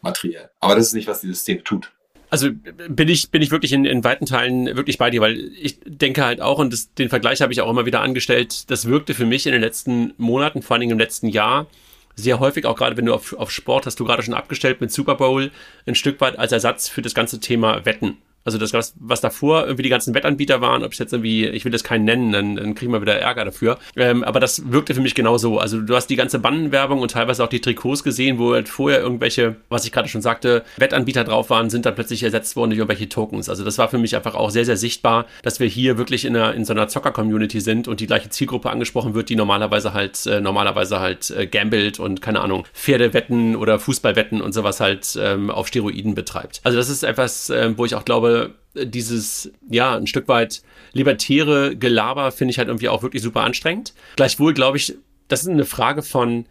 materiell. 0.02 0.50
Aber 0.60 0.76
das 0.76 0.88
ist 0.88 0.93
nicht, 0.93 1.08
was 1.08 1.21
diese 1.21 1.36
Szene 1.36 1.63
tut. 1.63 1.91
Also 2.30 2.50
bin 2.52 3.08
ich, 3.08 3.30
bin 3.30 3.41
ich 3.41 3.52
wirklich 3.52 3.71
in, 3.71 3.86
in 3.86 4.04
weiten 4.04 4.26
Teilen 4.26 4.65
wirklich 4.76 4.98
bei 4.98 5.10
dir, 5.10 5.21
weil 5.21 5.52
ich 5.60 5.80
denke 5.86 6.24
halt 6.24 6.41
auch, 6.41 6.60
und 6.60 6.74
das, 6.74 6.93
den 6.93 7.10
Vergleich 7.10 7.41
habe 7.41 7.54
ich 7.54 7.62
auch 7.62 7.69
immer 7.69 7.86
wieder 7.86 8.02
angestellt, 8.02 8.69
das 8.69 8.88
wirkte 8.88 9.13
für 9.13 9.26
mich 9.26 9.45
in 9.45 9.52
den 9.52 9.62
letzten 9.62 10.13
Monaten, 10.17 10.62
vor 10.62 10.74
allen 10.74 10.82
Dingen 10.82 10.93
im 10.93 11.00
letzten 11.00 11.28
Jahr, 11.28 11.67
sehr 12.15 12.39
häufig, 12.39 12.65
auch 12.65 12.78
gerade 12.78 12.97
wenn 12.97 13.06
du 13.06 13.13
auf, 13.13 13.34
auf 13.34 13.51
Sport, 13.51 13.86
hast 13.86 13.99
du 13.99 14.06
gerade 14.06 14.23
schon 14.23 14.34
abgestellt 14.34 14.82
mit 14.82 14.91
Super 14.91 15.15
Bowl, 15.15 15.51
ein 15.86 15.95
Stück 15.95 16.21
weit 16.21 16.39
als 16.39 16.51
Ersatz 16.51 16.89
für 16.89 17.01
das 17.01 17.13
ganze 17.13 17.39
Thema 17.39 17.86
Wetten. 17.86 18.17
Also 18.45 18.60
das, 18.60 18.73
was, 18.73 18.93
was 18.99 19.21
davor 19.21 19.63
irgendwie 19.63 19.81
die 19.84 19.89
ganzen 19.89 20.13
Wettanbieter 20.13 20.62
waren, 20.62 20.84
ob 20.84 20.93
es 20.93 20.99
jetzt 20.99 21.13
irgendwie, 21.13 21.47
ich 21.47 21.65
will 21.65 21.71
das 21.71 21.84
keinen 21.84 22.05
nennen, 22.05 22.31
dann, 22.31 22.55
dann 22.55 22.75
kriegen 22.75 22.93
wir 22.93 23.01
wieder 23.01 23.19
Ärger 23.19 23.43
dafür. 23.43 23.79
Ähm, 23.95 24.23
aber 24.23 24.39
das 24.39 24.71
wirkte 24.71 24.93
für 24.93 25.01
mich 25.01 25.15
genau 25.15 25.39
so. 25.39 25.58
Also 25.58 25.81
du 25.81 25.95
hast 25.95 26.08
die 26.08 26.15
ganze 26.15 26.38
Bandenwerbung 26.38 27.01
und 27.01 27.10
teilweise 27.10 27.43
auch 27.43 27.49
die 27.49 27.60
Trikots 27.60 28.03
gesehen, 28.03 28.38
wo 28.38 28.53
halt 28.53 28.69
vorher 28.69 28.99
irgendwelche, 28.99 29.55
was 29.69 29.84
ich 29.86 29.91
gerade 29.91 30.08
schon 30.10 30.21
sagte, 30.21 30.63
Wettanbieter 30.77 31.23
drauf 31.23 31.49
waren, 31.49 31.71
sind 31.71 31.88
dann 31.88 31.95
plötzlich 31.95 32.21
ersetzt 32.21 32.55
worden 32.55 32.69
durch 32.69 32.77
irgendwelche 32.77 33.10
Tokens. 33.10 33.49
Also 33.49 33.65
das 33.65 33.79
war 33.79 33.89
für 33.89 33.97
mich 33.97 34.15
einfach 34.15 34.36
auch 34.36 34.51
sehr, 34.51 34.65
sehr 34.65 34.77
sichtbar, 34.77 35.25
dass 35.41 35.60
wir 35.60 35.67
hier 35.67 35.97
wirklich 35.97 36.23
in, 36.23 36.36
einer, 36.36 36.53
in 36.53 36.65
so 36.65 36.73
einer 36.73 36.88
Zocker-Community 36.88 37.62
sind 37.62 37.88
und 37.88 37.99
die 37.99 38.05
gleiche 38.05 38.29
Zielgruppe 38.29 38.69
angesprochen 38.69 39.15
wird, 39.15 39.29
die 39.29 39.36
normalerweise 39.36 39.93
halt, 39.93 40.23
äh, 40.27 40.39
normalerweise 40.39 40.99
halt 40.99 41.31
äh, 41.31 41.47
gambelt 41.47 41.99
und 41.99 42.21
keine 42.21 42.41
Ahnung, 42.41 42.65
Pferdewetten 42.73 43.55
oder 43.55 43.79
Fußballwetten 43.79 44.39
und 44.39 44.53
sowas 44.53 44.79
halt 44.79 45.17
ähm, 45.19 45.49
auf 45.49 45.67
Steroiden 45.67 46.13
betreibt. 46.13 46.62
Also 46.63 46.77
das 46.77 46.89
ist 46.89 47.01
etwas, 47.01 47.49
äh, 47.49 47.73
wo 47.75 47.86
ich 47.86 47.95
auch 47.95 48.05
glaube, 48.05 48.35
dieses, 48.76 49.52
ja, 49.69 49.95
ein 49.95 50.08
Stück 50.08 50.28
weit 50.28 50.62
libertäre 50.93 51.76
Gelaber 51.76 52.32
finde 52.32 52.52
ich 52.52 52.58
halt 52.58 52.67
irgendwie 52.67 52.89
auch 52.89 53.04
wirklich 53.04 53.24
super 53.24 53.41
anstrengend. 53.41 53.93
Gleichwohl 54.15 54.54
glaube 54.54 54.78
ich, 54.78 54.95
das 55.28 55.41
ist 55.41 55.50
eine 55.50 55.65
Frage 55.65 56.02
von 56.02 56.45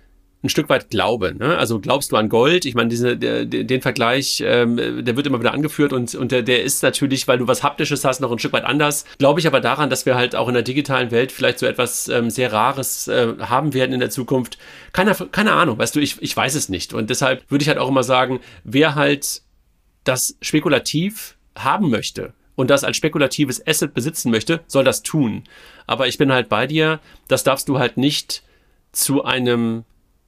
ein 0.44 0.51
Stück 0.51 0.68
weit 0.68 0.90
Glaube. 0.90 1.35
Ne? 1.35 1.57
Also 1.57 1.81
glaubst 1.81 2.12
du 2.12 2.16
an 2.16 2.29
Gold? 2.29 2.66
Ich 2.66 2.75
meine, 2.75 2.90
diese, 2.90 3.16
der, 3.16 3.47
den 3.47 3.81
Vergleich, 3.81 4.42
ähm, 4.47 4.77
der 4.77 5.16
wird 5.16 5.27
immer 5.27 5.40
wieder 5.40 5.55
angeführt 5.55 5.94
und, 5.94 6.14
und 6.14 6.33
der, 6.33 6.42
der 6.42 6.62
ist 6.62 6.83
natürlich, 6.83 7.27
weil 7.27 7.38
du 7.38 7.49
was 7.49 7.62
Haptisches 7.62 8.05
hast, 8.05 8.20
noch 8.20 8.31
ein 8.31 8.38
Stück 8.38 8.53
weit 8.53 8.64
anders. 8.64 9.07
Glaube 9.18 9.40
ich 9.40 9.47
aber 9.47 9.61
daran, 9.61 9.88
dass 9.88 10.05
wir 10.05 10.14
halt 10.16 10.37
auch 10.37 10.49
in 10.49 10.55
der 10.55 10.62
digitalen 10.62 11.11
Welt 11.11 11.33
vielleicht 11.33 11.59
so 11.59 11.66
etwas 11.66 12.09
ähm, 12.09 12.29
sehr 12.29 12.53
Rares 12.53 13.09
äh, 13.09 13.35
haben 13.40 13.73
werden 13.73 13.94
in 13.94 14.01
der 14.01 14.11
Zukunft. 14.11 14.59
Keine, 14.92 15.14
keine 15.14 15.53
Ahnung, 15.53 15.79
weißt 15.79 15.97
du, 15.97 16.01
ich, 16.01 16.20
ich 16.20 16.37
weiß 16.37 16.55
es 16.55 16.68
nicht. 16.68 16.92
Und 16.92 17.09
deshalb 17.09 17.51
würde 17.51 17.62
ich 17.62 17.68
halt 17.68 17.79
auch 17.79 17.88
immer 17.88 18.05
sagen, 18.05 18.40
wer 18.64 18.94
halt 18.97 19.42
das 20.05 20.37
spekulativ 20.42 21.34
haben 21.57 21.90
möchte 21.90 22.35
und 22.57 22.71
das 22.71 22.85
als 22.85 22.97
spekulatives 22.97 23.67
Asset 23.67 23.95
besitzen 23.95 24.31
möchte, 24.31 24.61
soll 24.67 24.85
das 24.85 25.03
tun. 25.03 25.45
Aber 25.87 26.07
ich 26.07 26.19
bin 26.19 26.33
halt 26.33 26.49
bei 26.49 26.67
dir, 26.67 27.01
das 27.29 27.45
darfst 27.45 27.69
du 27.69 27.79
halt 27.79 27.97
nicht 27.97 28.43
zu 28.93 29.25
einem 29.25 29.85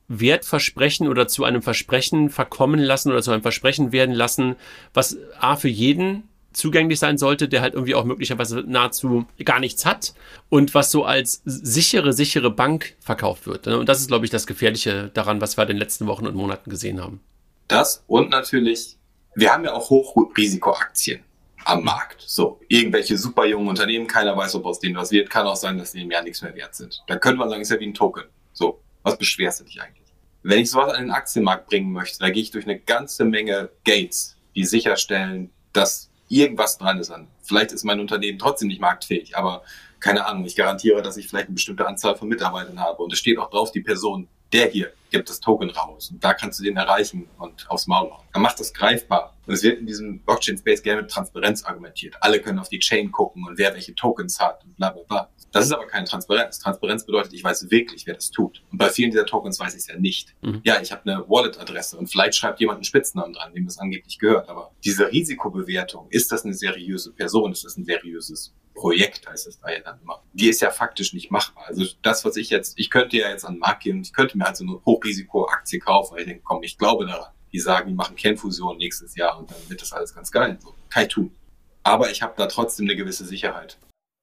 Wertversprechen 0.08 1.08
oder 1.08 1.28
zu 1.28 1.44
einem 1.44 1.62
Versprechen 1.62 2.30
verkommen 2.30 2.80
lassen 2.80 3.10
oder 3.10 3.22
zu 3.22 3.32
einem 3.32 3.42
Versprechen 3.42 3.92
werden 3.92 4.14
lassen, 4.14 4.56
was 4.94 5.16
A 5.40 5.56
für 5.56 5.68
jeden 5.68 6.24
zugänglich 6.52 6.98
sein 6.98 7.18
sollte, 7.18 7.48
der 7.48 7.60
halt 7.60 7.74
irgendwie 7.74 7.94
auch 7.94 8.04
möglicherweise 8.04 8.64
nahezu 8.66 9.26
gar 9.44 9.60
nichts 9.60 9.84
hat 9.84 10.14
und 10.48 10.74
was 10.74 10.90
so 10.90 11.04
als 11.04 11.42
sichere, 11.44 12.12
sichere 12.14 12.50
Bank 12.50 12.94
verkauft 12.98 13.46
wird. 13.46 13.66
Und 13.66 13.88
das 13.88 14.00
ist, 14.00 14.08
glaube 14.08 14.24
ich, 14.24 14.30
das 14.30 14.46
Gefährliche 14.46 15.10
daran, 15.12 15.40
was 15.40 15.58
wir 15.58 15.62
in 15.62 15.68
den 15.68 15.76
letzten 15.76 16.06
Wochen 16.06 16.26
und 16.26 16.34
Monaten 16.34 16.70
gesehen 16.70 17.00
haben. 17.00 17.20
Das 17.68 18.04
und 18.06 18.30
natürlich 18.30 18.95
wir 19.36 19.52
haben 19.52 19.64
ja 19.64 19.74
auch 19.74 19.90
Hochrisikoaktien 19.90 21.22
am 21.64 21.84
Markt. 21.84 22.24
So, 22.26 22.58
irgendwelche 22.68 23.18
super 23.18 23.44
jungen 23.44 23.68
Unternehmen, 23.68 24.06
keiner 24.06 24.36
weiß, 24.36 24.54
ob 24.54 24.64
aus 24.64 24.80
denen 24.80 24.96
was 24.96 25.10
wird. 25.10 25.28
Kann 25.28 25.46
auch 25.46 25.56
sein, 25.56 25.76
dass 25.78 25.92
die 25.92 26.00
im 26.00 26.10
Jahr 26.10 26.22
nichts 26.22 26.40
mehr 26.40 26.54
wert 26.54 26.74
sind. 26.74 27.02
Da 27.06 27.16
könnte 27.16 27.38
man 27.38 27.50
sagen, 27.50 27.60
ist 27.60 27.70
ja 27.70 27.78
wie 27.78 27.86
ein 27.86 27.94
Token. 27.94 28.24
So, 28.54 28.80
was 29.02 29.18
beschwerst 29.18 29.60
du 29.60 29.64
dich 29.64 29.80
eigentlich? 29.80 30.06
Wenn 30.42 30.60
ich 30.60 30.70
sowas 30.70 30.94
an 30.94 31.02
den 31.02 31.10
Aktienmarkt 31.10 31.66
bringen 31.66 31.92
möchte, 31.92 32.18
da 32.18 32.30
gehe 32.30 32.42
ich 32.42 32.50
durch 32.50 32.64
eine 32.64 32.78
ganze 32.78 33.24
Menge 33.24 33.68
Gates, 33.84 34.36
die 34.54 34.64
sicherstellen, 34.64 35.50
dass 35.72 36.10
irgendwas 36.28 36.78
dran 36.78 36.98
ist. 36.98 37.12
Vielleicht 37.42 37.72
ist 37.72 37.84
mein 37.84 38.00
Unternehmen 38.00 38.38
trotzdem 38.38 38.68
nicht 38.68 38.80
marktfähig, 38.80 39.36
aber 39.36 39.62
keine 40.00 40.24
Ahnung, 40.26 40.44
ich 40.46 40.56
garantiere, 40.56 41.02
dass 41.02 41.16
ich 41.18 41.28
vielleicht 41.28 41.48
eine 41.48 41.54
bestimmte 41.54 41.86
Anzahl 41.86 42.16
von 42.16 42.28
Mitarbeitern 42.28 42.80
habe. 42.80 43.02
Und 43.02 43.12
es 43.12 43.18
steht 43.18 43.38
auch 43.38 43.50
drauf, 43.50 43.70
die 43.70 43.80
Person 43.82 44.28
der 44.52 44.68
hier 44.68 44.92
gibt 45.10 45.28
das 45.30 45.40
Token 45.40 45.70
raus 45.70 46.10
und 46.10 46.22
da 46.22 46.34
kannst 46.34 46.58
du 46.58 46.64
den 46.64 46.76
erreichen 46.76 47.28
und 47.38 47.68
aufs 47.70 47.86
Maul 47.86 48.10
hauen. 48.10 48.24
Dann 48.32 48.42
macht 48.42 48.60
das 48.60 48.72
greifbar. 48.72 49.35
Und 49.46 49.54
es 49.54 49.62
wird 49.62 49.78
in 49.78 49.86
diesem 49.86 50.20
Blockchain-Space 50.20 50.82
gerne 50.82 51.02
mit 51.02 51.10
Transparenz 51.10 51.64
argumentiert. 51.64 52.16
Alle 52.20 52.40
können 52.40 52.58
auf 52.58 52.68
die 52.68 52.78
Chain 52.78 53.12
gucken 53.12 53.46
und 53.46 53.58
wer 53.58 53.74
welche 53.74 53.94
Tokens 53.94 54.40
hat 54.40 54.64
und 54.64 54.76
bla 54.76 54.90
bla 54.90 55.02
bla. 55.02 55.30
Das 55.52 55.64
ist 55.64 55.72
aber 55.72 55.86
keine 55.86 56.06
Transparenz. 56.06 56.58
Transparenz 56.58 57.06
bedeutet, 57.06 57.32
ich 57.32 57.42
weiß 57.42 57.70
wirklich, 57.70 58.06
wer 58.06 58.14
das 58.14 58.30
tut. 58.30 58.62
Und 58.70 58.78
bei 58.78 58.90
vielen 58.90 59.10
dieser 59.10 59.26
Tokens 59.26 59.58
weiß 59.58 59.74
ich 59.74 59.80
es 59.80 59.86
ja 59.86 59.96
nicht. 59.96 60.34
Mhm. 60.42 60.60
Ja, 60.64 60.80
ich 60.80 60.92
habe 60.92 61.10
eine 61.10 61.24
Wallet-Adresse 61.28 61.96
und 61.96 62.08
vielleicht 62.08 62.36
schreibt 62.36 62.60
jemand 62.60 62.76
einen 62.76 62.84
Spitznamen 62.84 63.32
dran, 63.32 63.54
dem 63.54 63.64
das 63.64 63.78
angeblich 63.78 64.18
gehört. 64.18 64.48
Aber 64.48 64.72
diese 64.84 65.10
Risikobewertung, 65.10 66.08
ist 66.10 66.32
das 66.32 66.44
eine 66.44 66.54
seriöse 66.54 67.12
Person? 67.12 67.52
Ist 67.52 67.64
das 67.64 67.76
ein 67.76 67.84
seriöses 67.84 68.54
Projekt, 68.74 69.26
heißt 69.26 69.46
es 69.46 69.58
da 69.58 69.70
ja 69.70 69.80
dann 69.80 69.98
immer. 70.02 70.22
Die 70.34 70.48
ist 70.48 70.60
ja 70.60 70.70
faktisch 70.70 71.14
nicht 71.14 71.30
machbar. 71.30 71.64
Also 71.66 71.84
das, 72.02 72.24
was 72.24 72.36
ich 72.36 72.50
jetzt, 72.50 72.78
ich 72.78 72.90
könnte 72.90 73.16
ja 73.16 73.30
jetzt 73.30 73.44
an 73.44 73.54
den 73.54 73.60
Markt 73.60 73.82
gehen 73.82 73.96
und 73.96 74.06
ich 74.06 74.12
könnte 74.12 74.36
mir 74.36 74.44
halt 74.44 74.56
so 74.56 74.64
eine 74.64 74.84
Hochrisiko-Aktie 74.84 75.80
kaufen, 75.80 76.14
weil 76.14 76.20
ich 76.20 76.26
denke, 76.26 76.42
komm, 76.44 76.62
ich 76.62 76.76
glaube 76.76 77.06
daran. 77.06 77.32
Die 77.52 77.60
sagen, 77.60 77.88
die 77.88 77.94
machen 77.94 78.16
Kernfusion 78.16 78.76
nächstes 78.76 79.16
Jahr 79.16 79.38
und 79.38 79.50
dann 79.50 79.58
wird 79.68 79.82
das 79.82 79.92
alles 79.92 80.14
ganz 80.14 80.30
geil. 80.30 80.58
So, 80.60 80.74
kann 80.90 81.04
ich 81.04 81.08
tun. 81.08 81.34
Aber 81.82 82.10
ich 82.10 82.22
habe 82.22 82.34
da 82.36 82.46
trotzdem 82.46 82.86
eine 82.86 82.96
gewisse 82.96 83.24
Sicherheit. 83.24 83.78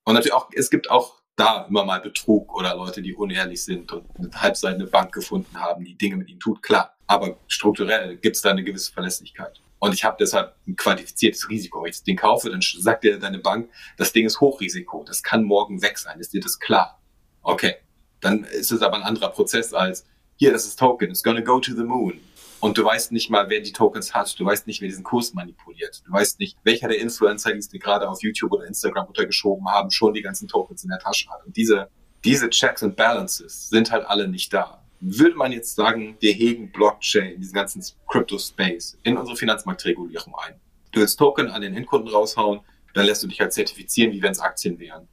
Und 0.06 0.16
natürlich 0.16 0.34
auch, 0.34 0.50
es 0.54 0.70
gibt 0.70 0.90
auch 0.90 1.24
da 1.36 1.66
immer 1.68 1.86
mal 1.86 2.02
Betrug 2.02 2.56
oder 2.56 2.76
Leute, 2.76 3.02
die 3.02 3.14
unehrlich 3.14 3.64
sind 3.64 3.92
und 3.92 4.06
eine 4.18 4.30
halbseitende 4.42 4.86
Bank 4.86 5.14
gefunden 5.14 5.60
haben, 5.60 5.84
die 5.84 5.98
Dinge 5.98 6.18
mit 6.18 6.30
ihnen 6.30 6.40
tut, 6.40 6.62
klar. 6.62 6.96
Aber 7.08 7.38
strukturell 7.48 8.18
gibt 8.18 8.36
es 8.36 8.42
da 8.42 8.52
eine 8.52 8.64
gewisse 8.64 8.92
Verlässlichkeit. 8.92 9.62
Und 9.80 9.94
ich 9.94 10.04
habe 10.06 10.16
deshalb 10.20 10.56
ein 10.66 10.76
quantifiziertes 10.76 11.50
Risiko. 11.50 11.82
Wenn 11.82 11.90
ich 11.90 11.98
das 11.98 12.04
Ding 12.04 12.16
kaufe, 12.16 12.50
dann 12.50 12.62
sagt 12.62 13.04
dir 13.04 13.20
deine 13.20 13.40
Bank, 13.40 13.70
das 13.98 14.14
Ding 14.14 14.26
ist 14.26 14.40
Hochrisiko. 14.40 15.04
Das 15.04 15.24
kann 15.24 15.44
morgen 15.44 15.82
weg 15.82 15.98
sein. 15.98 16.20
Ist 16.20 16.34
dir 16.34 16.40
das 16.40 16.60
klar? 16.60 17.02
Okay. 17.42 17.76
Dann 18.22 18.46
ist 18.46 18.72
es 18.72 18.82
aber 18.82 18.96
ein 18.96 19.04
anderer 19.04 19.30
Prozess 19.30 19.74
als, 19.74 20.06
hier, 20.38 20.54
das 20.54 20.66
ist 20.66 20.80
Token. 20.80 21.10
It's 21.10 21.22
gonna 21.22 21.42
go 21.42 21.60
to 21.60 21.74
the 21.76 21.84
moon. 21.84 22.22
Und 22.64 22.78
du 22.78 22.86
weißt 22.86 23.12
nicht 23.12 23.30
mal, 23.30 23.50
wer 23.50 23.60
die 23.60 23.74
Tokens 23.74 24.14
hat. 24.14 24.40
Du 24.40 24.46
weißt 24.46 24.68
nicht, 24.68 24.80
wer 24.80 24.88
diesen 24.88 25.04
Kurs 25.04 25.34
manipuliert. 25.34 26.02
Du 26.06 26.14
weißt 26.14 26.40
nicht, 26.40 26.58
welcher 26.64 26.88
der 26.88 27.00
Influencer, 27.00 27.52
die 27.52 27.60
es 27.60 27.68
dir 27.68 27.80
gerade 27.80 28.08
auf 28.08 28.24
YouTube 28.24 28.54
oder 28.54 28.66
Instagram 28.66 29.08
untergeschoben 29.08 29.68
haben, 29.68 29.92
schon 29.92 30.14
die 30.14 30.22
ganzen 30.22 30.48
Tokens 30.48 30.84
in 30.84 30.90
der 30.90 31.00
Tasche 31.00 31.30
hat. 31.30 31.46
Und 31.46 31.58
diese, 31.58 31.90
diese 32.24 32.50
Checks 32.50 32.82
and 32.82 32.96
Balances 32.96 33.68
sind 33.68 33.92
halt 33.92 34.06
alle 34.06 34.30
nicht 34.30 34.54
da 34.54 34.84
würde 35.06 35.36
man 35.36 35.52
jetzt 35.52 35.76
sagen, 35.76 36.16
wir 36.22 36.32
hegen 36.32 36.72
Blockchain, 36.72 37.38
diesen 37.40 37.54
ganzen 37.54 37.84
Crypto-Space 38.08 38.98
in 39.04 39.18
unsere 39.18 39.36
Finanzmarktregulierung 39.36 40.34
ein. 40.36 40.56
Du 40.94 41.02
willst 41.02 41.20
Token 41.20 41.50
an 41.50 41.62
den 41.62 41.76
Endkunden 41.76 42.10
raushauen, 42.10 42.62
dann 42.94 43.06
lässt 43.06 43.22
du 43.22 43.28
dich 43.28 43.42
halt 43.42 43.52
zertifizieren, 43.52 44.14
wie 44.14 44.22
wenn 44.22 44.32
es 44.32 44.40
Aktien 44.40 44.80
wären. 44.80 45.08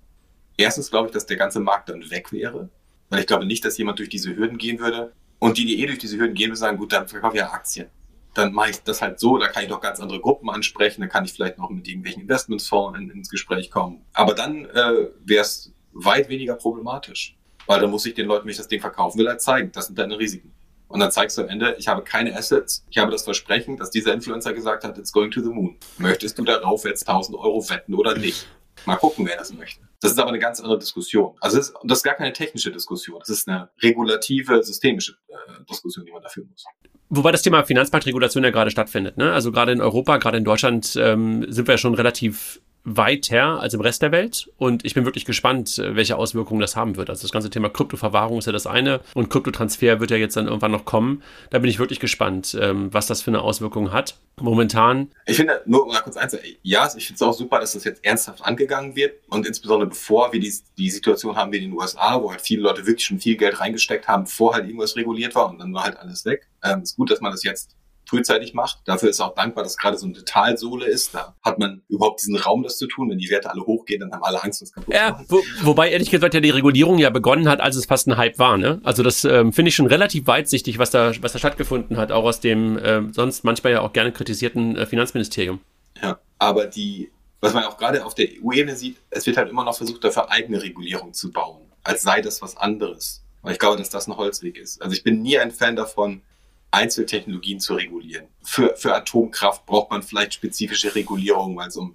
Erstens 0.56 0.90
glaube 0.90 1.08
ich, 1.08 1.12
dass 1.12 1.26
der 1.26 1.36
ganze 1.36 1.58
Markt 1.58 1.88
dann 1.88 2.08
weg 2.10 2.30
wäre, 2.30 2.68
weil 3.08 3.20
ich 3.20 3.26
glaube 3.26 3.46
nicht, 3.46 3.64
dass 3.64 3.78
jemand 3.78 3.98
durch 3.98 4.08
diese 4.08 4.36
Hürden 4.36 4.58
gehen 4.58 4.78
würde. 4.78 5.12
Und 5.40 5.58
die, 5.58 5.64
die 5.64 5.82
eh 5.82 5.86
durch 5.86 5.98
diese 5.98 6.18
Hürden 6.18 6.34
gehen, 6.34 6.54
sagen, 6.54 6.78
gut, 6.78 6.92
dann 6.92 7.08
verkaufe 7.08 7.34
ich 7.34 7.40
ja 7.40 7.50
Aktien. 7.50 7.88
Dann 8.34 8.52
mache 8.52 8.70
ich 8.70 8.82
das 8.84 9.02
halt 9.02 9.18
so, 9.18 9.38
da 9.38 9.48
kann 9.48 9.64
ich 9.64 9.68
doch 9.68 9.80
ganz 9.80 9.98
andere 9.98 10.20
Gruppen 10.20 10.48
ansprechen, 10.50 11.00
da 11.00 11.08
kann 11.08 11.24
ich 11.24 11.32
vielleicht 11.32 11.58
noch 11.58 11.70
mit 11.70 11.88
irgendwelchen 11.88 12.22
Investmentsfonds 12.22 12.96
in, 12.96 13.10
ins 13.10 13.28
Gespräch 13.28 13.70
kommen. 13.72 14.02
Aber 14.12 14.34
dann 14.34 14.66
äh, 14.66 15.08
wäre 15.24 15.40
es 15.40 15.72
weit 15.92 16.28
weniger 16.28 16.54
problematisch. 16.54 17.36
Weil 17.66 17.80
dann 17.80 17.90
muss 17.90 18.06
ich 18.06 18.14
den 18.14 18.26
Leuten, 18.26 18.44
wenn 18.44 18.52
ich 18.52 18.56
das 18.56 18.68
Ding 18.68 18.80
verkaufen 18.80 19.18
will, 19.18 19.28
halt 19.28 19.40
zeigen, 19.40 19.72
das 19.72 19.86
sind 19.86 19.98
deine 19.98 20.18
Risiken. 20.18 20.52
Und 20.88 21.00
dann 21.00 21.12
zeigst 21.12 21.38
du 21.38 21.42
am 21.42 21.48
Ende, 21.48 21.76
ich 21.78 21.88
habe 21.88 22.02
keine 22.02 22.36
Assets, 22.36 22.84
ich 22.90 22.98
habe 22.98 23.12
das 23.12 23.22
Versprechen, 23.22 23.76
dass 23.76 23.90
dieser 23.90 24.12
Influencer 24.12 24.52
gesagt 24.52 24.82
hat, 24.82 24.98
it's 24.98 25.12
going 25.12 25.30
to 25.30 25.40
the 25.40 25.48
moon. 25.48 25.76
Möchtest 25.98 26.38
du 26.38 26.42
darauf 26.44 26.84
jetzt 26.84 27.08
1000 27.08 27.38
Euro 27.38 27.68
wetten 27.70 27.94
oder 27.94 28.16
nicht? 28.18 28.48
Mal 28.86 28.96
gucken, 28.96 29.26
wer 29.26 29.36
das 29.36 29.52
möchte. 29.52 29.82
Das 30.00 30.12
ist 30.12 30.18
aber 30.18 30.30
eine 30.30 30.38
ganz 30.38 30.60
andere 30.60 30.78
Diskussion. 30.78 31.36
Also 31.40 31.58
das 31.58 31.68
ist, 31.68 31.76
das 31.84 31.98
ist 31.98 32.04
gar 32.04 32.14
keine 32.14 32.32
technische 32.32 32.72
Diskussion. 32.72 33.18
Das 33.18 33.28
ist 33.28 33.48
eine 33.48 33.68
regulative, 33.82 34.62
systemische 34.62 35.16
äh, 35.28 35.64
Diskussion, 35.68 36.06
die 36.06 36.12
man 36.12 36.22
dafür 36.22 36.44
muss. 36.50 36.64
Wobei 37.10 37.32
das 37.32 37.42
Thema 37.42 37.64
Finanzmarktregulation 37.64 38.44
ja 38.44 38.50
gerade 38.50 38.70
stattfindet. 38.70 39.18
Ne? 39.18 39.32
Also 39.32 39.52
gerade 39.52 39.72
in 39.72 39.80
Europa, 39.80 40.16
gerade 40.16 40.38
in 40.38 40.44
Deutschland 40.44 40.96
ähm, 40.96 41.44
sind 41.48 41.66
wir 41.66 41.74
ja 41.74 41.78
schon 41.78 41.94
relativ 41.94 42.60
weiter 42.84 43.60
als 43.60 43.74
im 43.74 43.80
Rest 43.80 44.02
der 44.02 44.12
Welt. 44.12 44.50
Und 44.56 44.84
ich 44.84 44.94
bin 44.94 45.04
wirklich 45.04 45.24
gespannt, 45.24 45.78
äh, 45.78 45.96
welche 45.96 46.16
Auswirkungen 46.16 46.60
das 46.60 46.76
haben 46.76 46.96
wird. 46.96 47.10
Also 47.10 47.22
das 47.22 47.32
ganze 47.32 47.50
Thema 47.50 47.68
Kryptoverwahrung 47.68 48.38
ist 48.38 48.46
ja 48.46 48.52
das 48.52 48.66
eine 48.66 49.00
und 49.14 49.30
Kryptotransfer 49.30 50.00
wird 50.00 50.10
ja 50.10 50.16
jetzt 50.16 50.36
dann 50.36 50.46
irgendwann 50.46 50.72
noch 50.72 50.84
kommen. 50.84 51.22
Da 51.50 51.58
bin 51.58 51.70
ich 51.70 51.78
wirklich 51.78 52.00
gespannt, 52.00 52.56
ähm, 52.60 52.92
was 52.92 53.06
das 53.06 53.22
für 53.22 53.30
eine 53.30 53.42
Auswirkung 53.42 53.92
hat. 53.92 54.18
Momentan. 54.40 55.10
Ich 55.26 55.36
finde, 55.36 55.60
nur 55.66 55.86
mal 55.86 56.00
kurz 56.00 56.16
eins, 56.16 56.36
ja, 56.62 56.86
ich 56.96 57.06
finde 57.06 57.16
es 57.16 57.22
auch 57.22 57.34
super, 57.34 57.60
dass 57.60 57.72
das 57.72 57.84
jetzt 57.84 58.02
ernsthaft 58.04 58.42
angegangen 58.42 58.96
wird 58.96 59.20
und 59.28 59.46
insbesondere 59.46 59.90
bevor 59.90 60.32
wir 60.32 60.40
die, 60.40 60.52
die 60.78 60.90
Situation 60.90 61.36
haben 61.36 61.52
wie 61.52 61.58
in 61.58 61.64
den 61.64 61.72
USA, 61.72 62.22
wo 62.22 62.30
halt 62.30 62.40
viele 62.40 62.62
Leute 62.62 62.86
wirklich 62.86 63.04
schon 63.04 63.20
viel 63.20 63.36
Geld 63.36 63.60
reingesteckt 63.60 64.08
haben, 64.08 64.24
bevor 64.24 64.54
halt 64.54 64.64
irgendwas 64.64 64.96
reguliert 64.96 65.34
war 65.34 65.50
und 65.50 65.58
dann 65.58 65.74
war 65.74 65.84
halt 65.84 65.98
alles 65.98 66.24
weg. 66.24 66.48
Ähm, 66.64 66.82
ist 66.82 66.96
gut, 66.96 67.10
dass 67.10 67.20
man 67.20 67.32
das 67.32 67.44
jetzt 67.44 67.76
frühzeitig 68.10 68.54
macht. 68.54 68.78
Dafür 68.84 69.08
ist 69.08 69.20
auch 69.20 69.34
dankbar, 69.34 69.62
dass 69.64 69.76
gerade 69.76 69.96
so 69.96 70.06
eine 70.06 70.24
Talsohle 70.24 70.86
ist. 70.86 71.14
Da 71.14 71.36
hat 71.42 71.58
man 71.58 71.82
überhaupt 71.88 72.20
diesen 72.20 72.36
Raum, 72.36 72.62
das 72.62 72.76
zu 72.76 72.86
tun. 72.86 73.08
Wenn 73.08 73.18
die 73.18 73.30
Werte 73.30 73.50
alle 73.50 73.62
hochgehen, 73.62 74.00
dann 74.00 74.12
haben 74.12 74.24
alle 74.24 74.42
Angst, 74.42 74.60
was 74.62 74.72
kaputt 74.72 74.92
ja, 74.92 75.20
wo, 75.28 75.40
Wobei 75.62 75.90
ehrlich 75.90 76.10
gesagt 76.10 76.34
ja 76.34 76.40
die 76.40 76.50
Regulierung 76.50 76.98
ja 76.98 77.10
begonnen 77.10 77.48
hat, 77.48 77.60
als 77.60 77.76
es 77.76 77.86
fast 77.86 78.08
ein 78.08 78.16
Hype 78.16 78.38
war. 78.38 78.58
Ne? 78.58 78.80
Also 78.82 79.02
das 79.02 79.24
ähm, 79.24 79.52
finde 79.52 79.68
ich 79.68 79.76
schon 79.76 79.86
relativ 79.86 80.26
weitsichtig, 80.26 80.78
was 80.78 80.90
da, 80.90 81.12
was 81.20 81.32
da 81.32 81.38
stattgefunden 81.38 81.96
hat, 81.96 82.10
auch 82.10 82.24
aus 82.24 82.40
dem 82.40 82.76
äh, 82.78 83.02
sonst 83.12 83.44
manchmal 83.44 83.72
ja 83.72 83.80
auch 83.80 83.92
gerne 83.92 84.12
kritisierten 84.12 84.76
äh, 84.76 84.86
Finanzministerium. 84.86 85.60
Ja, 86.02 86.18
aber 86.38 86.66
die, 86.66 87.10
was 87.40 87.54
man 87.54 87.64
auch 87.64 87.76
gerade 87.76 88.04
auf 88.04 88.14
der 88.14 88.26
EU-Ebene 88.28 88.74
sieht, 88.74 88.96
es 89.10 89.26
wird 89.26 89.36
halt 89.36 89.48
immer 89.48 89.64
noch 89.64 89.76
versucht, 89.76 90.02
dafür 90.02 90.30
eigene 90.30 90.62
Regulierung 90.62 91.12
zu 91.12 91.30
bauen, 91.30 91.62
als 91.84 92.02
sei 92.02 92.20
das 92.20 92.42
was 92.42 92.56
anderes. 92.56 93.22
Weil 93.42 93.52
ich 93.52 93.58
glaube, 93.58 93.78
dass 93.78 93.88
das 93.88 94.06
ein 94.06 94.16
Holzweg 94.16 94.58
ist. 94.58 94.82
Also 94.82 94.94
ich 94.94 95.02
bin 95.02 95.22
nie 95.22 95.38
ein 95.38 95.50
Fan 95.50 95.76
davon, 95.76 96.22
Einzeltechnologien 96.70 97.60
zu 97.60 97.74
regulieren. 97.74 98.26
Für, 98.42 98.76
für 98.76 98.94
Atomkraft 98.94 99.66
braucht 99.66 99.90
man 99.90 100.02
vielleicht 100.02 100.34
spezifische 100.34 100.94
Regulierungen, 100.94 101.56
weil 101.56 101.70
so 101.70 101.94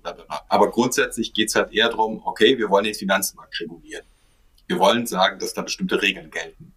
aber 0.49 0.71
grundsätzlich 0.71 1.33
geht 1.33 1.49
es 1.49 1.55
halt 1.55 1.73
eher 1.73 1.89
darum, 1.89 2.21
okay, 2.25 2.57
wir 2.57 2.69
wollen 2.69 2.85
den 2.85 2.93
Finanzmarkt 2.93 3.59
regulieren. 3.59 4.05
Wir 4.67 4.79
wollen 4.79 5.05
sagen, 5.05 5.39
dass 5.39 5.53
da 5.53 5.61
bestimmte 5.61 6.01
Regeln 6.01 6.31
gelten 6.31 6.73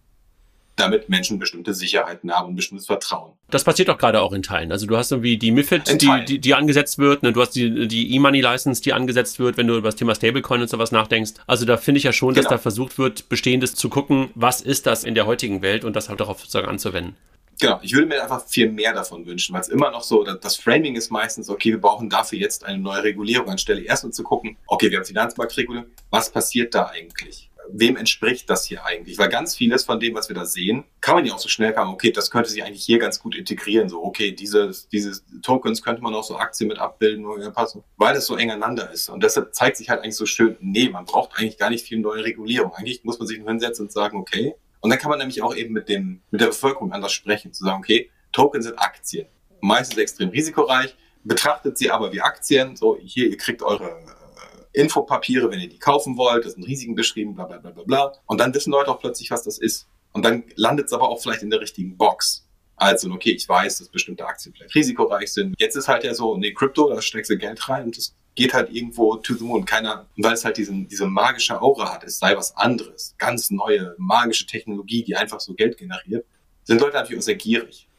damit 0.79 1.09
Menschen 1.09 1.39
bestimmte 1.39 1.73
Sicherheiten 1.73 2.31
haben 2.31 2.49
und 2.49 2.55
bestimmtes 2.55 2.87
Vertrauen. 2.87 3.33
Das 3.49 3.63
passiert 3.63 3.89
doch 3.89 3.97
gerade 3.97 4.21
auch 4.21 4.33
in 4.33 4.43
Teilen. 4.43 4.71
Also 4.71 4.85
du 4.85 4.97
hast 4.97 5.11
irgendwie 5.11 5.37
die 5.37 5.51
MIFID, 5.51 6.01
die, 6.01 6.25
die, 6.25 6.39
die 6.39 6.53
angesetzt 6.53 6.97
wird, 6.97 7.23
ne? 7.23 7.33
du 7.33 7.41
hast 7.41 7.51
die, 7.51 7.87
die 7.87 8.13
E-Money-License, 8.15 8.81
die 8.81 8.93
angesetzt 8.93 9.39
wird, 9.39 9.57
wenn 9.57 9.67
du 9.67 9.77
über 9.77 9.89
das 9.89 9.95
Thema 9.95 10.15
Stablecoin 10.15 10.61
und 10.61 10.69
sowas 10.69 10.91
nachdenkst. 10.91 11.33
Also 11.47 11.65
da 11.65 11.77
finde 11.77 11.97
ich 11.97 12.03
ja 12.03 12.13
schon, 12.13 12.33
genau. 12.33 12.43
dass 12.43 12.49
da 12.49 12.57
versucht 12.57 12.97
wird, 12.97 13.29
Bestehendes 13.29 13.75
zu 13.75 13.89
gucken, 13.89 14.29
was 14.35 14.61
ist 14.61 14.85
das 14.85 15.03
in 15.03 15.15
der 15.15 15.25
heutigen 15.25 15.61
Welt 15.61 15.83
und 15.83 15.95
das 15.95 16.09
halt 16.09 16.19
darauf 16.19 16.39
sozusagen 16.39 16.67
anzuwenden. 16.67 17.15
Genau, 17.61 17.79
ich 17.81 17.93
würde 17.93 18.07
mir 18.07 18.23
einfach 18.23 18.45
viel 18.47 18.71
mehr 18.71 18.93
davon 18.93 19.25
wünschen, 19.25 19.53
weil 19.53 19.61
es 19.61 19.67
immer 19.67 19.91
noch 19.91 20.03
so, 20.03 20.23
das 20.23 20.55
Framing 20.55 20.95
ist 20.95 21.11
meistens, 21.11 21.49
okay, 21.49 21.71
wir 21.71 21.81
brauchen 21.81 22.09
dafür 22.09 22.39
jetzt 22.39 22.63
eine 22.63 22.77
neue 22.77 23.03
Regulierung, 23.03 23.49
anstelle 23.49 23.81
erstmal 23.81 24.13
zu 24.13 24.23
gucken, 24.23 24.57
okay, 24.65 24.89
wir 24.89 24.97
haben 24.97 25.05
Finanzmarktregulierung, 25.05 25.89
was 26.09 26.31
passiert 26.31 26.73
da 26.73 26.85
eigentlich? 26.85 27.51
Wem 27.71 27.97
entspricht 27.97 28.49
das 28.49 28.65
hier 28.65 28.85
eigentlich? 28.85 29.17
Weil 29.19 29.27
ganz 29.27 29.55
vieles 29.55 29.83
von 29.83 29.99
dem, 29.99 30.15
was 30.15 30.29
wir 30.29 30.35
da 30.35 30.45
sehen, 30.45 30.85
kann 31.01 31.15
man 31.15 31.25
ja 31.25 31.33
auch 31.33 31.39
so 31.39 31.49
schnell 31.49 31.75
sagen, 31.75 31.91
okay, 31.91 32.11
das 32.11 32.31
könnte 32.31 32.49
sich 32.49 32.63
eigentlich 32.63 32.83
hier 32.83 32.97
ganz 32.97 33.19
gut 33.19 33.35
integrieren. 33.35 33.89
So, 33.89 34.03
okay, 34.03 34.31
diese, 34.31 34.71
diese 34.91 35.21
Tokens 35.41 35.83
könnte 35.83 36.01
man 36.01 36.15
auch 36.15 36.23
so 36.23 36.37
Aktien 36.37 36.69
mit 36.69 36.79
abbilden, 36.79 37.25
weil 37.25 38.13
das 38.13 38.25
so 38.25 38.37
eng 38.37 38.49
aneinander 38.49 38.89
ist. 38.89 39.09
Und 39.09 39.21
deshalb 39.21 39.53
zeigt 39.53 39.77
sich 39.77 39.89
halt 39.89 40.01
eigentlich 40.01 40.15
so 40.15 40.25
schön, 40.25 40.57
nee, 40.61 40.89
man 40.89 41.05
braucht 41.05 41.37
eigentlich 41.37 41.57
gar 41.57 41.69
nicht 41.69 41.85
viel 41.85 41.99
neue 41.99 42.23
Regulierung. 42.23 42.73
Eigentlich 42.73 43.03
muss 43.03 43.19
man 43.19 43.27
sich 43.27 43.37
nur 43.37 43.49
hinsetzen 43.49 43.85
und 43.85 43.91
sagen, 43.91 44.17
okay, 44.17 44.55
und 44.81 44.89
dann 44.89 44.99
kann 44.99 45.09
man 45.09 45.19
nämlich 45.19 45.41
auch 45.41 45.55
eben 45.55 45.73
mit 45.73 45.89
dem, 45.89 46.21
mit 46.31 46.41
der 46.41 46.47
Bevölkerung 46.47 46.91
anders 46.93 47.11
sprechen, 47.11 47.53
zu 47.53 47.65
sagen, 47.65 47.79
okay, 47.79 48.09
Token 48.31 48.61
sind 48.61 48.77
Aktien. 48.79 49.27
Meistens 49.61 49.97
extrem 49.97 50.29
risikoreich, 50.29 50.95
betrachtet 51.23 51.77
sie 51.77 51.91
aber 51.91 52.13
wie 52.13 52.21
Aktien, 52.21 52.75
so 52.75 52.97
hier, 52.97 53.29
ihr 53.29 53.37
kriegt 53.37 53.61
eure 53.61 53.89
äh, 53.89 54.81
Infopapiere, 54.81 55.51
wenn 55.51 55.59
ihr 55.59 55.69
die 55.69 55.79
kaufen 55.79 56.17
wollt, 56.17 56.45
das 56.45 56.53
sind 56.53 56.65
Risiken 56.65 56.95
beschrieben, 56.95 57.35
bla, 57.35 57.45
bla, 57.45 57.57
bla, 57.57 57.71
bla, 57.71 57.83
bla. 57.83 58.13
Und 58.25 58.39
dann 58.39 58.53
wissen 58.53 58.71
Leute 58.71 58.89
auch 58.91 58.99
plötzlich, 58.99 59.31
was 59.31 59.43
das 59.43 59.57
ist. 59.57 59.87
Und 60.13 60.23
dann 60.23 60.43
landet 60.55 60.87
es 60.87 60.93
aber 60.93 61.09
auch 61.09 61.21
vielleicht 61.21 61.43
in 61.43 61.49
der 61.49 61.59
richtigen 61.59 61.97
Box. 61.97 62.47
Also, 62.79 63.11
okay, 63.11 63.31
ich 63.31 63.47
weiß, 63.47 63.79
dass 63.79 63.89
bestimmte 63.89 64.25
Aktien 64.25 64.53
vielleicht 64.55 64.73
risikoreich 64.73 65.33
sind. 65.33 65.53
Jetzt 65.59 65.75
ist 65.75 65.89
halt 65.89 66.05
ja 66.05 66.13
so, 66.13 66.37
nee, 66.37 66.53
Krypto, 66.53 66.89
da 66.89 67.01
steckst 67.01 67.29
du 67.29 67.37
Geld 67.37 67.67
rein 67.67 67.85
und 67.85 67.97
das 67.97 68.15
geht 68.35 68.53
halt 68.53 68.73
irgendwo 68.73 69.17
to 69.17 69.33
the 69.33 69.43
moon. 69.43 69.65
Keiner, 69.65 70.05
weil 70.15 70.33
es 70.33 70.45
halt 70.45 70.55
diesen, 70.55 70.87
diese 70.87 71.05
magische 71.05 71.61
Aura 71.61 71.93
hat, 71.93 72.05
es 72.05 72.19
sei 72.19 72.37
was 72.37 72.55
anderes. 72.55 73.15
Ganz 73.17 73.51
neue, 73.51 73.95
magische 73.97 74.45
Technologie, 74.45 75.03
die 75.03 75.17
einfach 75.17 75.41
so 75.41 75.53
Geld 75.55 75.77
generiert, 75.77 76.25
sind 76.63 76.79
Leute 76.79 76.95
natürlich 76.95 77.19
auch 77.19 77.25
sehr 77.25 77.35
gierig. 77.35 77.89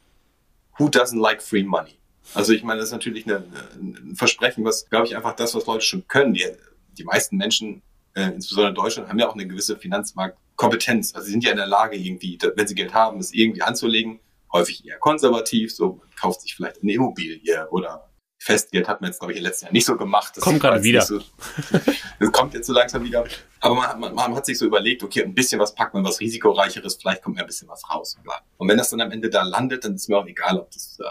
Who 0.79 0.85
doesn't 0.85 1.21
like 1.21 1.43
free 1.43 1.63
money? 1.63 1.99
Also 2.33 2.53
ich 2.53 2.63
meine, 2.63 2.79
das 2.79 2.89
ist 2.89 2.93
natürlich 2.93 3.27
eine, 3.27 3.43
ein 3.75 4.15
Versprechen, 4.15 4.65
was, 4.65 4.89
glaube 4.89 5.05
ich, 5.05 5.15
einfach 5.15 5.35
das, 5.35 5.53
was 5.53 5.67
Leute 5.67 5.85
schon 5.85 6.07
können. 6.07 6.33
Die, 6.33 6.45
die 6.97 7.03
meisten 7.03 7.37
Menschen, 7.37 7.83
äh, 8.15 8.31
insbesondere 8.31 8.69
in 8.69 8.75
Deutschland, 8.75 9.09
haben 9.09 9.19
ja 9.19 9.27
auch 9.27 9.35
eine 9.35 9.45
gewisse 9.45 9.77
Finanzmarktkompetenz. 9.77 11.13
Also 11.13 11.25
sie 11.25 11.33
sind 11.33 11.43
ja 11.43 11.51
in 11.51 11.57
der 11.57 11.67
Lage, 11.67 11.97
irgendwie, 11.97 12.39
wenn 12.55 12.65
sie 12.65 12.73
Geld 12.73 12.95
haben, 12.95 13.19
es 13.19 13.31
irgendwie 13.31 13.61
anzulegen. 13.61 14.19
Häufig 14.53 14.85
eher 14.85 14.97
konservativ, 14.97 15.73
so 15.73 15.93
man 15.93 16.09
kauft 16.19 16.41
sich 16.41 16.55
vielleicht 16.55 16.81
eine 16.81 16.93
Immobilie 16.93 17.67
oder 17.69 18.11
Festgeld 18.43 18.87
hat 18.87 19.01
man 19.01 19.11
jetzt, 19.11 19.19
glaube 19.19 19.33
ich, 19.33 19.37
im 19.37 19.43
letzten 19.43 19.65
Jahr 19.65 19.73
nicht 19.73 19.85
so 19.85 19.95
gemacht. 19.95 20.35
Das 20.35 20.43
kommt 20.43 20.59
gerade 20.59 20.81
wieder. 20.81 21.03
So, 21.03 21.19
das 22.19 22.31
kommt 22.31 22.55
jetzt 22.55 22.65
so 22.65 22.73
langsam 22.73 23.03
wieder. 23.03 23.23
Aber 23.59 23.75
man, 23.75 23.99
man, 23.99 24.15
man, 24.15 24.35
hat 24.35 24.47
sich 24.47 24.57
so 24.57 24.65
überlegt, 24.65 25.03
okay, 25.03 25.23
ein 25.23 25.35
bisschen 25.35 25.59
was 25.59 25.75
packt 25.75 25.93
man, 25.93 26.03
was 26.03 26.19
risikoreicheres, 26.19 26.95
vielleicht 26.95 27.21
kommt 27.21 27.35
mir 27.35 27.43
ein 27.43 27.47
bisschen 27.47 27.67
was 27.67 27.87
raus. 27.87 28.17
Und 28.57 28.67
wenn 28.67 28.79
das 28.79 28.89
dann 28.89 28.99
am 28.99 29.11
Ende 29.11 29.29
da 29.29 29.43
landet, 29.43 29.85
dann 29.85 29.93
ist 29.93 30.09
mir 30.09 30.17
auch 30.17 30.25
egal, 30.25 30.57
ob 30.57 30.71
das, 30.71 30.97
äh, 30.99 31.03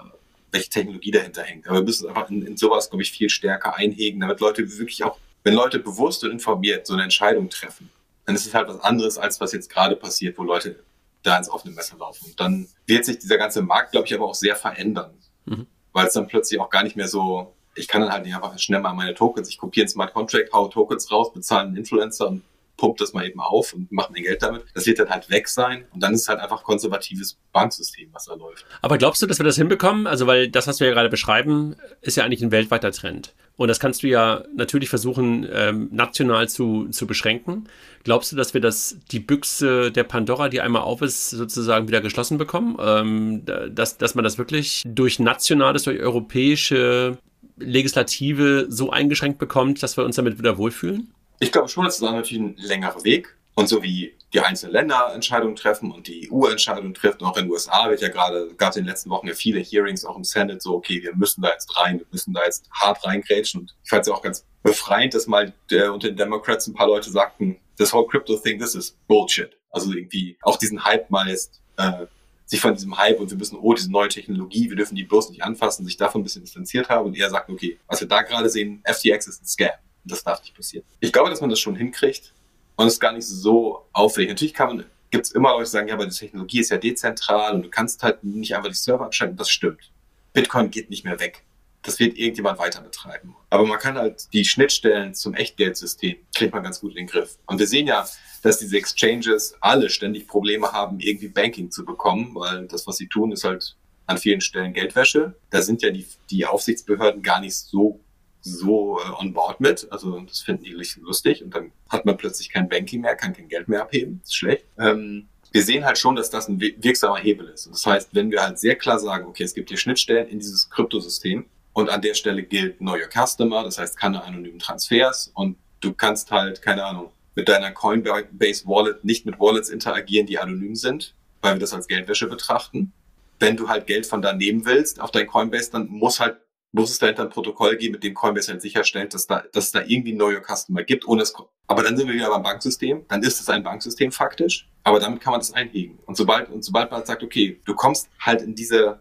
welche 0.51 0.71
Technologie 0.71 1.13
dahinter 1.13 1.45
hängt. 1.45 1.69
Aber 1.69 1.77
wir 1.77 1.85
müssen 1.85 2.09
einfach 2.09 2.29
in, 2.31 2.45
in 2.45 2.57
sowas, 2.57 2.91
glaube 2.91 3.05
ich, 3.05 3.13
viel 3.13 3.31
stärker 3.31 3.77
einhegen, 3.77 4.19
damit 4.19 4.41
Leute 4.41 4.69
wirklich 4.79 5.05
auch, 5.05 5.17
wenn 5.45 5.55
Leute 5.55 5.79
bewusst 5.79 6.25
und 6.25 6.33
informiert 6.33 6.85
so 6.85 6.95
eine 6.95 7.05
Entscheidung 7.05 7.49
treffen, 7.49 7.91
dann 8.27 8.35
ist 8.35 8.45
es 8.45 8.55
halt 8.55 8.67
was 8.67 8.81
anderes, 8.81 9.19
als 9.19 9.41
was 9.41 9.53
jetzt 9.53 9.71
gerade 9.71 9.95
passiert, 9.95 10.37
wo 10.37 10.43
Leute 10.43 10.83
da 11.23 11.37
ins 11.37 11.51
offene 11.51 11.75
Messer 11.75 11.97
laufen. 11.99 12.27
Und 12.27 12.41
dann 12.41 12.69
wird 12.87 13.05
sich 13.05 13.19
dieser 13.19 13.39
ganze 13.39 13.63
Markt, 13.63 13.93
glaube 13.93 14.07
ich, 14.07 14.15
aber 14.15 14.27
auch 14.27 14.35
sehr 14.35 14.57
verändern. 14.57 15.15
Mhm 15.45 15.67
weil 15.93 16.07
es 16.07 16.15
dann 16.15 16.27
plötzlich 16.27 16.61
auch 16.61 16.71
gar 16.71 16.83
nicht 16.83 16.97
mehr 16.97 17.09
so, 17.09 17.55
ich 17.75 17.89
kann 17.89 18.01
dann 18.01 18.13
halt 18.13 18.25
nicht 18.25 18.35
einfach 18.35 18.59
schnell 18.59 18.81
mal 18.81 18.93
meine 18.93 19.15
Tokens, 19.15 19.49
ich 19.49 19.59
kopiere 19.59 19.85
einen 19.85 19.91
Smart 19.91 20.13
Contract, 20.13 20.53
hau 20.53 20.69
Tokens 20.69 21.11
raus, 21.11 21.33
bezahle 21.33 21.69
einen 21.69 21.77
Influencer 21.77 22.29
und 22.29 22.43
pumpt 22.81 23.01
das 23.01 23.13
mal 23.13 23.27
eben 23.27 23.41
auf 23.41 23.75
und 23.75 23.93
macht 23.93 24.11
mein 24.11 24.23
Geld 24.23 24.43
damit. 24.43 24.65
Das 24.75 24.87
wird 24.87 24.99
dann 24.99 25.11
halt 25.11 25.29
weg 25.29 25.49
sein 25.49 25.85
und 25.93 26.03
dann 26.03 26.15
ist 26.15 26.23
es 26.23 26.29
halt 26.29 26.41
einfach 26.41 26.65
konservatives 26.65 27.39
Banksystem, 27.53 28.09
was 28.13 28.25
da 28.25 28.35
läuft. 28.35 28.65
Aber 28.81 28.97
glaubst 28.97 29.21
du, 29.21 29.27
dass 29.27 29.39
wir 29.39 29.45
das 29.45 29.57
hinbekommen? 29.57 30.07
Also, 30.07 30.27
weil 30.27 30.49
das, 30.49 30.67
was 30.67 30.81
wir 30.81 30.87
ja 30.87 30.95
gerade 30.95 31.11
beschreiben, 31.11 31.77
ist 32.01 32.17
ja 32.17 32.25
eigentlich 32.25 32.43
ein 32.43 32.51
weltweiter 32.51 32.91
Trend. 32.91 33.35
Und 33.57 33.69
das 33.69 33.79
kannst 33.79 34.03
du 34.03 34.09
ja 34.09 34.45
natürlich 34.57 34.89
versuchen, 34.89 35.47
ähm, 35.53 35.89
national 35.93 36.49
zu, 36.49 36.89
zu 36.89 37.07
beschränken. 37.07 37.69
Glaubst 38.05 38.33
du, 38.33 38.37
dass 38.37 38.55
wir 38.55 38.63
das, 38.63 38.97
die 39.11 39.21
Büchse 39.21 39.93
der 39.93 40.05
Pandora, 40.05 40.49
die 40.49 40.63
einmal 40.63 40.81
auf 40.81 41.03
ist, 41.03 41.29
sozusagen 41.29 41.87
wieder 41.87 42.01
geschlossen 42.01 42.39
bekommen? 42.39 42.79
Ähm, 42.81 43.43
dass, 43.45 43.99
dass 43.99 44.15
man 44.15 44.25
das 44.25 44.39
wirklich 44.39 44.83
durch 44.87 45.19
nationales, 45.19 45.83
durch 45.83 46.01
europäische 46.01 47.19
Legislative 47.59 48.67
so 48.71 48.89
eingeschränkt 48.91 49.39
bekommt, 49.39 49.83
dass 49.83 49.99
wir 49.99 50.05
uns 50.07 50.17
damit 50.17 50.39
wieder 50.39 50.57
wohlfühlen? 50.57 51.13
Ich 51.43 51.51
glaube 51.51 51.69
schon, 51.69 51.87
das 51.87 51.97
ist 51.97 52.03
natürlich 52.03 52.43
ein 52.43 52.57
längerer 52.59 53.03
Weg. 53.03 53.35
Und 53.55 53.67
so 53.67 53.83
wie 53.83 54.15
die 54.33 54.41
einzelnen 54.41 54.75
Länder 54.75 55.13
Entscheidungen 55.15 55.57
treffen 55.57 55.91
und 55.91 56.07
die 56.07 56.31
EU 56.31 56.47
Entscheidungen 56.47 56.95
trifft, 56.95 57.23
auch 57.23 57.37
in 57.37 57.45
den 57.45 57.51
USA 57.51 57.91
wird 57.91 58.01
ja 58.01 58.09
gerade, 58.09 58.55
gab 58.57 58.71
es 58.71 58.77
in 58.77 58.85
den 58.85 58.89
letzten 58.91 59.11
Wochen 59.11 59.27
ja 59.27 59.35
viele 59.35 59.59
Hearings 59.59 60.05
auch 60.05 60.17
im 60.17 60.25
Senate, 60.25 60.61
so, 60.61 60.75
okay, 60.75 61.03
wir 61.03 61.17
müssen 61.17 61.43
da 61.43 61.49
jetzt 61.49 61.77
rein, 61.77 61.99
wir 61.99 62.07
müssen 62.13 62.33
da 62.35 62.45
jetzt 62.45 62.69
hart 62.73 63.05
reingrätschen. 63.05 63.63
Und 63.63 63.75
ich 63.83 63.89
fand 63.89 64.03
es 64.03 64.09
ja 64.09 64.15
auch 64.15 64.23
ganz 64.23 64.47
befreiend, 64.63 65.15
dass 65.15 65.27
mal 65.27 65.53
der, 65.71 65.93
unter 65.93 66.09
den 66.09 66.17
Democrats 66.17 66.67
ein 66.67 66.75
paar 66.75 66.87
Leute 66.87 67.11
sagten, 67.11 67.59
this 67.77 67.93
whole 67.93 68.07
crypto 68.07 68.37
thing, 68.37 68.59
this 68.59 68.75
is 68.75 68.97
bullshit. 69.09 69.59
Also 69.71 69.93
irgendwie 69.93 70.37
auch 70.43 70.59
diesen 70.59 70.85
Hype 70.85 71.11
mal 71.11 71.29
jetzt, 71.29 71.61
äh, 71.79 72.07
sich 72.45 72.61
von 72.61 72.75
diesem 72.75 72.99
Hype 72.99 73.19
und 73.19 73.31
wir 73.31 73.39
müssen, 73.39 73.59
oh, 73.59 73.73
diese 73.73 73.91
neue 73.91 74.09
Technologie, 74.09 74.69
wir 74.69 74.77
dürfen 74.77 74.95
die 74.95 75.05
bloß 75.05 75.31
nicht 75.31 75.43
anfassen, 75.43 75.87
sich 75.87 75.97
davon 75.97 76.21
ein 76.21 76.25
bisschen 76.25 76.43
distanziert 76.43 76.89
haben 76.89 77.07
und 77.07 77.17
er 77.17 77.31
sagt, 77.31 77.49
okay, 77.49 77.79
was 77.87 78.01
wir 78.01 78.09
da 78.09 78.23
gerade 78.23 78.51
sehen, 78.51 78.83
FTX 78.85 79.29
ist 79.29 79.43
ein 79.43 79.47
Scam. 79.47 79.71
Das 80.05 80.25
darf 80.25 80.41
nicht 80.43 80.55
passieren. 80.55 80.85
Ich 81.01 81.13
glaube, 81.13 81.31
dass 81.31 81.41
man 81.41 81.51
das 81.51 81.61
schon 81.61 81.77
hinkriegt 81.77 82.33
und 82.77 82.87
es 82.87 82.99
gar 82.99 83.13
nicht 83.13 83.27
so 83.27 83.87
aufwendig. 83.93 84.31
Natürlich 84.31 84.55
kann 84.55 84.77
man, 84.77 84.87
gibt 85.11 85.27
es 85.27 85.33
immer 85.33 85.51
Leute, 85.51 85.65
die 85.65 85.71
sagen, 85.71 85.89
ja, 85.89 85.95
aber 85.95 86.07
die 86.07 86.17
Technologie 86.17 86.61
ist 86.61 86.71
ja 86.71 86.79
dezentral 86.79 87.55
und 87.55 87.63
du 87.63 87.71
kannst 87.71 88.03
halt 88.03 88.25
nicht 88.25 88.55
einfach 88.55 88.69
die 88.69 88.75
Server 88.75 89.05
abschalten. 89.05 89.37
Das 89.37 89.51
stimmt. 89.51 89.91
Bitcoin 90.33 90.71
geht 90.71 90.91
nicht 90.91 91.05
mehr 91.05 91.21
weg. 91.21 91.45
Das 91.83 91.99
wird 91.99 92.17
irgendjemand 92.17 92.59
weiter 92.59 92.83
betreiben. 92.83 93.35
Aber 93.49 93.67
man 93.67 93.79
kann 93.79 93.97
halt 93.97 94.29
die 94.33 94.45
Schnittstellen 94.45 95.15
zum 95.15 95.35
Echtgeldsystem 95.35 96.17
kriegt 96.35 96.53
man 96.53 96.63
ganz 96.63 96.81
gut 96.81 96.91
in 96.93 96.99
den 96.99 97.07
Griff. 97.07 97.39
Und 97.47 97.59
wir 97.59 97.67
sehen 97.67 97.87
ja, 97.87 98.07
dass 98.43 98.59
diese 98.59 98.77
Exchanges 98.77 99.55
alle 99.61 99.89
ständig 99.89 100.27
Probleme 100.29 100.73
haben, 100.73 101.01
irgendwie 101.01 101.29
Banking 101.29 101.71
zu 101.71 101.85
bekommen, 101.85 102.35
weil 102.35 102.67
das, 102.67 102.87
was 102.87 102.97
sie 102.97 103.09
tun, 103.09 103.33
ist 103.33 103.45
halt 103.45 103.77
an 104.07 104.19
vielen 104.19 104.41
Stellen 104.41 104.75
Geldwäsche. 104.75 105.35
Da 105.51 105.63
sind 105.63 105.83
ja 105.83 105.91
die, 105.91 106.07
die 106.31 106.45
Aufsichtsbehörden 106.45 107.23
gar 107.23 107.41
nicht 107.41 107.55
so 107.55 108.01
so 108.41 109.01
äh, 109.01 109.21
on 109.21 109.33
board 109.33 109.61
mit. 109.61 109.87
Also 109.91 110.19
das 110.21 110.41
finden 110.41 110.65
die 110.65 110.73
lustig 111.01 111.43
und 111.43 111.55
dann 111.55 111.73
hat 111.89 112.05
man 112.05 112.17
plötzlich 112.17 112.51
kein 112.51 112.69
Banking 112.69 113.03
mehr, 113.03 113.17
kann 113.17 113.33
kein 113.33 113.49
Geld 113.49 113.69
mehr 113.69 113.83
abheben. 113.83 114.21
Ist 114.25 114.37
schlecht. 114.37 114.65
Ähm, 114.79 115.29
wir 115.53 115.63
sehen 115.63 115.85
halt 115.85 115.99
schon, 115.99 116.17
dass 116.17 116.31
das 116.31 116.49
ein 116.49 116.61
wirksamer 116.61 117.19
Hebel 117.19 117.49
ist. 117.49 117.67
Und 117.67 117.73
das 117.75 117.85
heißt, 117.85 118.15
wenn 118.15 118.31
wir 118.31 118.43
halt 118.43 118.59
sehr 118.59 118.77
klar 118.77 118.99
sagen, 118.99 119.27
okay, 119.27 119.43
es 119.43 119.55
gibt 119.55 119.69
hier 119.69 119.79
Schnittstellen 119.79 120.29
in 120.29 120.39
dieses 120.39 120.71
Kryptosystem 120.71 121.47
und 121.73 121.91
an 121.91 122.03
der 122.03 122.15
Stelle 122.15 122.43
gilt 122.43 122.81
Your 122.81 123.09
Customer, 123.13 123.65
das 123.65 123.79
heißt 123.79 123.99
keine 123.99 124.23
anonymen 124.23 124.59
Transfers 124.59 125.31
und 125.35 125.57
du 125.81 125.93
kannst 125.93 126.31
halt, 126.31 126.63
keine 126.63 126.85
Ahnung, 126.85 127.11
mit 127.35 127.49
deiner 127.49 127.73
Coinbase 127.73 128.67
Wallet 128.67 129.05
nicht 129.05 129.27
mit 129.27 129.41
Wallets 129.41 129.71
interagieren, 129.71 130.27
die 130.27 130.39
anonym 130.39 130.77
sind, 130.77 131.15
weil 131.43 131.55
wir 131.55 131.61
das 131.61 131.73
als 131.73 131.89
Geldwäsche 131.89 132.29
betrachten. 132.29 132.93
Wenn 133.39 133.57
du 133.57 133.69
halt 133.69 133.87
Geld 133.87 134.07
von 134.07 134.21
da 134.21 134.33
nehmen 134.33 134.67
willst 134.67 135.01
auf 135.01 135.11
dein 135.11 135.27
Coinbase, 135.27 135.71
dann 135.71 135.89
muss 135.89 136.21
halt 136.21 136.37
muss 136.73 136.91
es 136.91 136.99
dahinter 136.99 137.23
ein 137.23 137.31
Protokoll 137.31 137.77
geben, 137.77 137.93
mit 137.93 138.05
dem 138.05 138.15
Coinbase 138.15 138.53
halt 138.53 138.63
sicherstellt, 138.63 139.13
dass, 139.15 139.27
da, 139.27 139.43
dass 139.53 139.67
es 139.67 139.73
da 139.73 139.83
irgendwie 139.85 140.13
neue 140.13 140.41
Customer 140.41 140.85
gibt, 140.85 141.07
ohne 141.07 141.23
es, 141.23 141.35
aber 141.67 141.83
dann 141.83 141.97
sind 141.97 142.07
wir 142.07 142.15
wieder 142.15 142.31
beim 142.31 142.43
Banksystem, 142.43 143.05
dann 143.09 143.23
ist 143.23 143.41
es 143.41 143.49
ein 143.49 143.63
Banksystem 143.63 144.13
faktisch, 144.13 144.69
aber 144.85 145.01
damit 145.01 145.21
kann 145.21 145.33
man 145.33 145.41
das 145.41 145.53
einhegen. 145.53 145.99
Und 146.07 146.17
sobald, 146.17 146.49
und 146.51 146.65
sobald 146.65 146.91
man 146.91 147.05
sagt, 147.05 147.23
okay, 147.23 147.61
du 147.65 147.75
kommst 147.75 148.09
halt 148.21 148.43
in 148.43 148.55
diese 148.55 149.01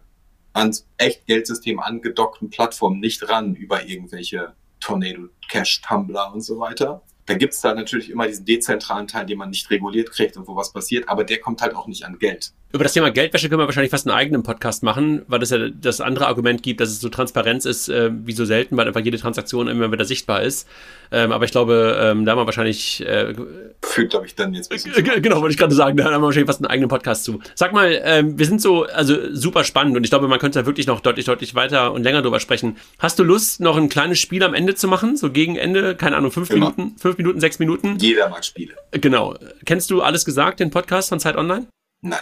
ans 0.52 0.86
echt 0.96 1.26
Geldsystem 1.26 1.78
angedockten 1.78 2.50
Plattformen 2.50 2.98
nicht 2.98 3.28
ran 3.28 3.54
über 3.54 3.84
irgendwelche 3.84 4.54
Tornado 4.80 5.28
Cash 5.48 5.80
Tumbler 5.82 6.32
und 6.32 6.40
so 6.40 6.58
weiter, 6.58 7.02
dann 7.26 7.38
gibt 7.38 7.54
es 7.54 7.60
da 7.60 7.74
natürlich 7.74 8.10
immer 8.10 8.26
diesen 8.26 8.44
dezentralen 8.44 9.06
Teil, 9.06 9.26
den 9.26 9.38
man 9.38 9.50
nicht 9.50 9.70
reguliert 9.70 10.10
kriegt 10.10 10.36
und 10.36 10.48
wo 10.48 10.56
was 10.56 10.72
passiert, 10.72 11.08
aber 11.08 11.22
der 11.22 11.38
kommt 11.38 11.62
halt 11.62 11.74
auch 11.74 11.86
nicht 11.86 12.04
an 12.04 12.18
Geld. 12.18 12.52
Über 12.72 12.84
das 12.84 12.92
Thema 12.92 13.10
Geldwäsche 13.10 13.48
können 13.48 13.60
wir 13.60 13.66
wahrscheinlich 13.66 13.90
fast 13.90 14.06
einen 14.06 14.16
eigenen 14.16 14.44
Podcast 14.44 14.84
machen, 14.84 15.22
weil 15.26 15.42
es 15.42 15.50
ja 15.50 15.68
das 15.68 16.00
andere 16.00 16.28
Argument 16.28 16.62
gibt, 16.62 16.80
dass 16.80 16.88
es 16.88 17.00
so 17.00 17.08
Transparenz 17.08 17.64
ist, 17.64 17.88
äh, 17.88 18.10
wie 18.12 18.32
so 18.32 18.44
selten, 18.44 18.76
weil 18.76 18.86
einfach 18.86 19.00
jede 19.00 19.18
Transaktion 19.18 19.66
immer 19.66 19.90
wieder 19.90 20.04
sichtbar 20.04 20.42
ist. 20.42 20.68
Ähm, 21.10 21.32
aber 21.32 21.44
ich 21.44 21.50
glaube, 21.50 21.98
ähm, 22.00 22.24
da 22.24 22.32
haben 22.32 22.38
wir 22.38 22.46
wahrscheinlich. 22.46 23.04
Äh, 23.04 23.34
Fühlt, 23.82 24.10
glaube 24.10 24.26
ich, 24.26 24.36
dann 24.36 24.54
jetzt. 24.54 24.72
Äh, 24.72 25.02
genau, 25.20 25.40
wollte 25.40 25.52
ich 25.52 25.58
gerade 25.58 25.74
sagen, 25.74 25.96
da 25.96 26.04
haben 26.04 26.12
wir 26.12 26.22
wahrscheinlich 26.22 26.46
fast 26.46 26.60
einen 26.60 26.70
eigenen 26.70 26.88
Podcast 26.88 27.24
zu. 27.24 27.40
Sag 27.56 27.72
mal, 27.72 28.00
ähm, 28.04 28.38
wir 28.38 28.46
sind 28.46 28.62
so, 28.62 28.84
also 28.84 29.34
super 29.34 29.64
spannend 29.64 29.96
und 29.96 30.04
ich 30.04 30.10
glaube, 30.10 30.28
man 30.28 30.38
könnte 30.38 30.60
da 30.60 30.66
wirklich 30.66 30.86
noch 30.86 31.00
deutlich, 31.00 31.24
deutlich 31.24 31.56
weiter 31.56 31.92
und 31.92 32.04
länger 32.04 32.22
drüber 32.22 32.38
sprechen. 32.38 32.76
Hast 33.00 33.18
du 33.18 33.24
Lust, 33.24 33.60
noch 33.60 33.76
ein 33.76 33.88
kleines 33.88 34.20
Spiel 34.20 34.44
am 34.44 34.54
Ende 34.54 34.76
zu 34.76 34.86
machen? 34.86 35.16
So 35.16 35.32
gegen 35.32 35.56
Ende, 35.56 35.96
keine 35.96 36.16
Ahnung, 36.16 36.30
fünf 36.30 36.50
Immer. 36.50 36.70
Minuten, 36.70 36.96
fünf 36.98 37.18
Minuten, 37.18 37.40
sechs 37.40 37.58
Minuten? 37.58 37.96
Jeder 37.98 38.28
mag 38.28 38.44
Spiele. 38.44 38.74
Genau. 38.92 39.36
Kennst 39.64 39.90
du 39.90 40.02
alles 40.02 40.24
gesagt, 40.24 40.60
den 40.60 40.70
Podcast 40.70 41.08
von 41.08 41.18
Zeit 41.18 41.36
Online? 41.36 41.66
Nein. 42.02 42.20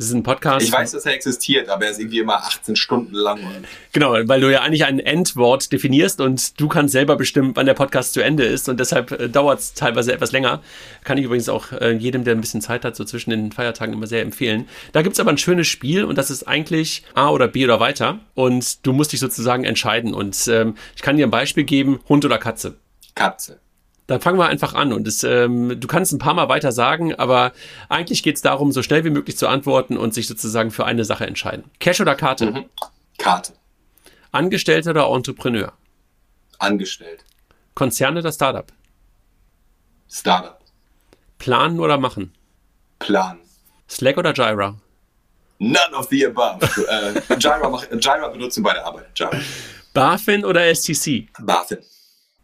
Das 0.00 0.08
ist 0.08 0.14
ein 0.14 0.22
Podcast. 0.22 0.66
Ich 0.66 0.72
weiß, 0.72 0.92
dass 0.92 1.04
er 1.04 1.12
existiert, 1.12 1.68
aber 1.68 1.84
er 1.84 1.90
ist 1.90 2.00
irgendwie 2.00 2.20
immer 2.20 2.36
18 2.36 2.74
Stunden 2.74 3.14
lang. 3.14 3.38
Genau, 3.92 4.12
weil 4.12 4.40
du 4.40 4.50
ja 4.50 4.62
eigentlich 4.62 4.86
ein 4.86 4.98
Endwort 4.98 5.70
definierst 5.70 6.22
und 6.22 6.58
du 6.58 6.68
kannst 6.68 6.92
selber 6.92 7.16
bestimmen, 7.16 7.54
wann 7.54 7.66
der 7.66 7.74
Podcast 7.74 8.14
zu 8.14 8.22
Ende 8.22 8.44
ist 8.44 8.70
und 8.70 8.80
deshalb 8.80 9.12
äh, 9.12 9.28
dauert 9.28 9.58
es 9.58 9.74
teilweise 9.74 10.14
etwas 10.14 10.32
länger. 10.32 10.62
Kann 11.04 11.18
ich 11.18 11.24
übrigens 11.24 11.50
auch 11.50 11.72
äh, 11.72 11.90
jedem, 11.90 12.24
der 12.24 12.34
ein 12.34 12.40
bisschen 12.40 12.62
Zeit 12.62 12.86
hat, 12.86 12.96
so 12.96 13.04
zwischen 13.04 13.28
den 13.28 13.52
Feiertagen 13.52 13.92
immer 13.92 14.06
sehr 14.06 14.22
empfehlen. 14.22 14.66
Da 14.92 15.02
gibt 15.02 15.16
es 15.16 15.20
aber 15.20 15.32
ein 15.32 15.36
schönes 15.36 15.66
Spiel 15.66 16.04
und 16.04 16.16
das 16.16 16.30
ist 16.30 16.48
eigentlich 16.48 17.04
A 17.12 17.28
oder 17.28 17.46
B 17.46 17.62
oder 17.62 17.78
weiter 17.78 18.20
und 18.32 18.86
du 18.86 18.94
musst 18.94 19.12
dich 19.12 19.20
sozusagen 19.20 19.64
entscheiden 19.64 20.14
und 20.14 20.48
ähm, 20.48 20.76
ich 20.96 21.02
kann 21.02 21.18
dir 21.18 21.26
ein 21.26 21.30
Beispiel 21.30 21.64
geben, 21.64 22.00
Hund 22.08 22.24
oder 22.24 22.38
Katze. 22.38 22.78
Katze. 23.14 23.60
Dann 24.10 24.20
fangen 24.20 24.40
wir 24.40 24.48
einfach 24.48 24.74
an. 24.74 24.92
Und 24.92 25.06
es, 25.06 25.22
ähm, 25.22 25.78
du 25.78 25.86
kannst 25.86 26.12
ein 26.12 26.18
paar 26.18 26.34
Mal 26.34 26.48
weiter 26.48 26.72
sagen, 26.72 27.14
aber 27.14 27.52
eigentlich 27.88 28.24
geht 28.24 28.34
es 28.34 28.42
darum, 28.42 28.72
so 28.72 28.82
schnell 28.82 29.04
wie 29.04 29.10
möglich 29.10 29.36
zu 29.36 29.46
antworten 29.46 29.96
und 29.96 30.14
sich 30.14 30.26
sozusagen 30.26 30.72
für 30.72 30.84
eine 30.84 31.04
Sache 31.04 31.28
entscheiden. 31.28 31.70
Cash 31.78 32.00
oder 32.00 32.16
Karte? 32.16 32.46
Mhm. 32.50 32.64
Karte. 33.18 33.52
Angestellter 34.32 34.90
oder 34.90 35.06
Entrepreneur? 35.14 35.72
Angestellt. 36.58 37.24
Konzern 37.74 38.18
oder 38.18 38.32
Startup? 38.32 38.72
Startup. 40.10 40.58
Planen 41.38 41.78
oder 41.78 41.96
machen? 41.96 42.32
Planen. 42.98 43.38
Slack 43.88 44.18
oder 44.18 44.32
Jira? 44.32 44.74
None 45.60 45.94
of 45.94 46.08
the 46.10 46.26
above. 46.26 46.58
äh, 46.88 47.34
Jira, 47.38 47.68
mach, 47.68 47.84
Jira 47.88 48.26
benutzen 48.26 48.64
bei 48.64 48.72
der 48.72 48.84
Arbeit. 48.84 49.06
Jira. 49.14 49.30
BaFin 49.94 50.44
oder 50.44 50.74
STC? 50.74 51.28
BaFin. 51.38 51.78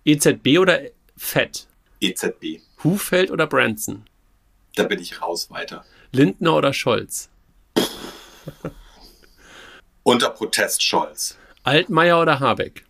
EZB 0.04 0.58
oder 0.60 0.78
Fett. 1.16 1.66
EZB. 2.00 2.60
Hufeld 2.84 3.30
oder 3.30 3.46
Branson? 3.46 4.04
Da 4.74 4.84
bin 4.84 5.00
ich 5.00 5.22
raus 5.22 5.50
weiter. 5.50 5.84
Lindner 6.12 6.54
oder 6.56 6.72
Scholz? 6.72 7.30
Unter 10.02 10.30
Protest 10.30 10.82
Scholz. 10.82 11.36
Altmaier 11.64 12.20
oder 12.20 12.38
Habeck? 12.38 12.84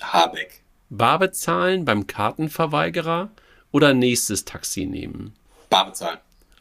Habeck. 0.00 0.62
Bar 0.90 1.18
bezahlen 1.18 1.84
beim 1.84 2.06
Kartenverweigerer 2.06 3.30
oder 3.72 3.94
nächstes 3.94 4.44
Taxi 4.44 4.86
nehmen? 4.86 5.34
Bar 5.70 5.86
bezahlen. 5.86 6.18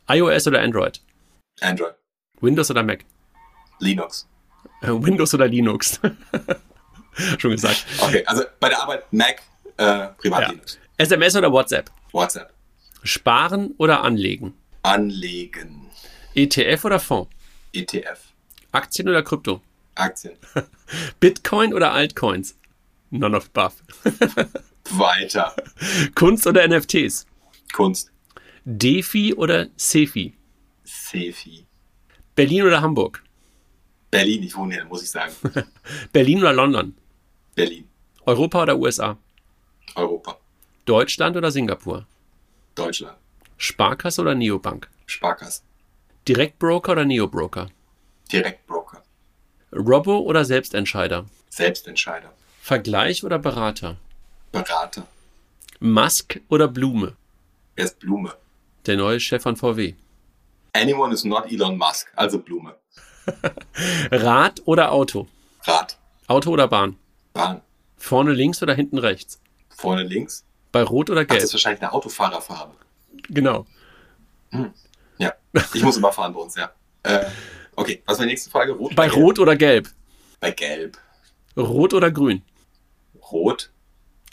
iOS 0.10 0.48
oder 0.48 0.62
Android? 0.62 1.02
Android. 1.62 1.94
Windows 2.40 2.70
oder 2.70 2.84
Mac? 2.84 3.04
Linux. 3.80 4.28
Windows 4.82 5.34
oder 5.34 5.48
Linux? 5.48 6.00
Schon 7.40 7.52
gesagt. 7.52 7.86
Okay, 8.00 8.24
also 8.26 8.44
bei 8.60 8.70
der 8.70 8.82
Arbeit 8.82 9.12
Mac, 9.12 9.42
äh, 9.78 10.08
Privatlinux. 10.18 10.76
Ja. 10.76 11.06
SMS 11.06 11.36
oder 11.36 11.52
WhatsApp? 11.52 11.92
WhatsApp. 12.12 12.54
Sparen 13.04 13.74
oder 13.78 14.04
anlegen? 14.04 14.54
Anlegen. 14.84 15.88
ETF 16.36 16.86
oder 16.86 17.00
Fonds? 17.00 17.30
ETF. 17.74 18.20
Aktien 18.72 19.08
oder 19.10 19.24
Krypto? 19.24 19.62
Aktien. 19.96 20.36
Bitcoin 21.20 21.74
oder 21.74 21.94
Altcoins? 21.94 22.58
None 23.10 23.36
of 23.36 23.50
buff. 23.52 23.84
Weiter. 24.92 25.56
Kunst 26.16 26.48
oder 26.48 26.68
NFTs? 26.68 27.26
Kunst. 27.74 28.12
Defi 28.66 29.34
oder 29.34 29.68
Sefi? 29.78 30.34
Sefi. 30.84 31.66
Berlin 32.36 32.64
oder 32.64 32.82
Hamburg? 32.82 33.24
Berlin, 34.12 34.44
ich 34.44 34.56
wohne 34.56 34.76
hier, 34.76 34.86
muss 34.86 35.04
ich 35.04 35.10
sagen. 35.10 35.34
Berlin 36.14 36.40
oder 36.40 36.54
London? 36.54 36.96
Berlin. 37.56 37.88
Europa 38.26 38.64
oder 38.64 38.78
USA? 38.78 39.18
Europa. 39.96 40.38
Deutschland 40.86 41.36
oder 41.38 41.52
Singapur? 41.52 42.06
Deutschland. 42.76 43.18
Sparkasse 43.58 44.22
oder 44.22 44.36
Neobank? 44.36 44.90
Sparkasse. 45.06 45.62
Direktbroker 46.28 46.92
oder 46.92 47.06
Neobroker? 47.06 47.70
Direktbroker. 48.32 49.02
Robo 49.74 50.20
oder 50.20 50.46
Selbstentscheider? 50.46 51.26
Selbstentscheider. 51.50 52.32
Vergleich 52.62 53.24
oder 53.24 53.40
Berater? 53.40 53.98
Berater. 54.52 55.08
Musk 55.80 56.40
oder 56.50 56.68
Blume? 56.68 57.16
Er 57.76 57.86
ist 57.86 58.00
Blume. 58.00 58.34
Der 58.86 58.98
neue 58.98 59.20
Chef 59.20 59.44
von 59.44 59.56
VW. 59.56 59.94
Anyone 60.74 61.14
is 61.14 61.24
not 61.24 61.52
Elon 61.52 61.78
Musk, 61.78 62.12
also 62.16 62.40
Blume. 62.40 62.76
Rad 64.12 64.62
oder 64.66 64.92
Auto? 64.92 65.28
Rad. 65.64 65.98
Auto 66.28 66.52
oder 66.52 66.68
Bahn? 66.68 66.98
Bahn. 67.34 67.62
Vorne 67.98 68.34
links 68.34 68.62
oder 68.62 68.74
hinten 68.74 68.98
rechts? 68.98 69.40
Vorne 69.78 70.02
links. 70.04 70.44
Bei 70.72 70.82
Rot 70.82 71.10
oder 71.12 71.22
Ach, 71.22 71.26
das 71.28 71.36
Gelb? 71.36 71.44
ist 71.44 71.54
wahrscheinlich 71.54 71.82
eine 71.82 71.94
Autofahrerfarbe. 71.94 72.74
Genau. 73.30 73.66
Ja. 75.20 75.34
Ich 75.74 75.84
muss 75.84 75.98
immer 75.98 76.12
fahren 76.12 76.34
bei 76.34 76.40
uns, 76.40 76.56
ja. 76.56 76.72
Äh, 77.04 77.26
okay, 77.76 78.02
was 78.06 78.18
war 78.18 78.26
die 78.26 78.32
nächste 78.32 78.50
Frage? 78.50 78.72
Rot 78.74 78.96
Bei 78.96 79.08
gelb? 79.08 79.18
Rot 79.18 79.40
oder 79.40 79.56
Gelb? 79.56 79.90
Bei 80.40 80.52
Gelb. 80.52 80.98
Rot 81.56 81.94
oder 81.94 82.12
Grün? 82.12 82.42
Rot. 83.32 83.70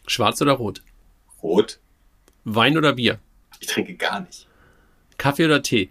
Schwarz 0.06 0.40
oder 0.40 0.52
Rot? 0.52 0.82
Rot. 1.42 1.78
Wein 2.44 2.76
oder 2.78 2.94
Bier? 2.94 3.18
Ich 3.60 3.66
trinke 3.66 3.94
gar 3.94 4.20
nicht. 4.20 4.46
Kaffee 5.18 5.44
oder 5.44 5.62
Tee? 5.62 5.90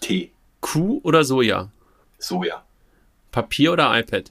Tee. 0.00 0.30
Kuh 0.60 1.00
oder 1.02 1.24
Soja? 1.24 1.70
Soja. 2.18 2.64
Papier 3.30 3.72
oder 3.72 3.98
iPad? 3.98 4.30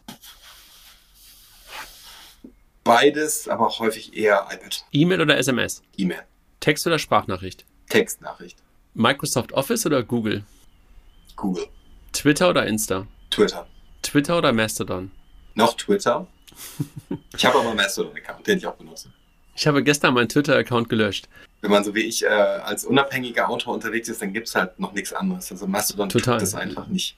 Beides, 2.89 3.47
aber 3.47 3.69
häufig 3.77 4.17
eher 4.17 4.47
iPad. 4.51 4.83
E-Mail 4.91 5.21
oder 5.21 5.37
SMS? 5.37 5.83
E-Mail. 5.95 6.23
Text 6.59 6.87
oder 6.87 6.97
Sprachnachricht? 6.97 7.63
Textnachricht. 7.87 8.57
Microsoft 8.95 9.53
Office 9.53 9.85
oder 9.85 10.01
Google? 10.01 10.43
Google. 11.35 11.67
Twitter 12.13 12.49
oder 12.49 12.65
Insta? 12.65 13.05
Twitter. 13.29 13.67
Twitter 14.01 14.39
oder 14.39 14.53
Mastodon? 14.53 15.11
Noch 15.53 15.77
Twitter. 15.77 16.25
Ich 17.37 17.45
habe 17.45 17.59
aber 17.59 17.75
Mastodon-Account, 17.75 18.47
den 18.47 18.57
ich 18.57 18.65
auch 18.65 18.73
benutze. 18.73 19.13
Ich 19.55 19.67
habe 19.67 19.83
gestern 19.83 20.15
meinen 20.15 20.27
Twitter-Account 20.27 20.89
gelöscht. 20.89 21.29
Wenn 21.61 21.69
man 21.69 21.83
so 21.83 21.93
wie 21.93 22.01
ich 22.01 22.23
äh, 22.23 22.27
als 22.27 22.85
unabhängiger 22.85 23.49
Autor 23.49 23.75
unterwegs 23.75 24.09
ist, 24.09 24.21
dann 24.21 24.33
gibt's 24.33 24.55
halt 24.55 24.79
noch 24.79 24.93
nichts 24.93 25.13
anderes. 25.13 25.51
Also 25.51 25.67
Mastodon 25.67 26.09
Total. 26.09 26.37
tut 26.37 26.41
das 26.41 26.55
einfach 26.55 26.87
nicht. 26.87 27.17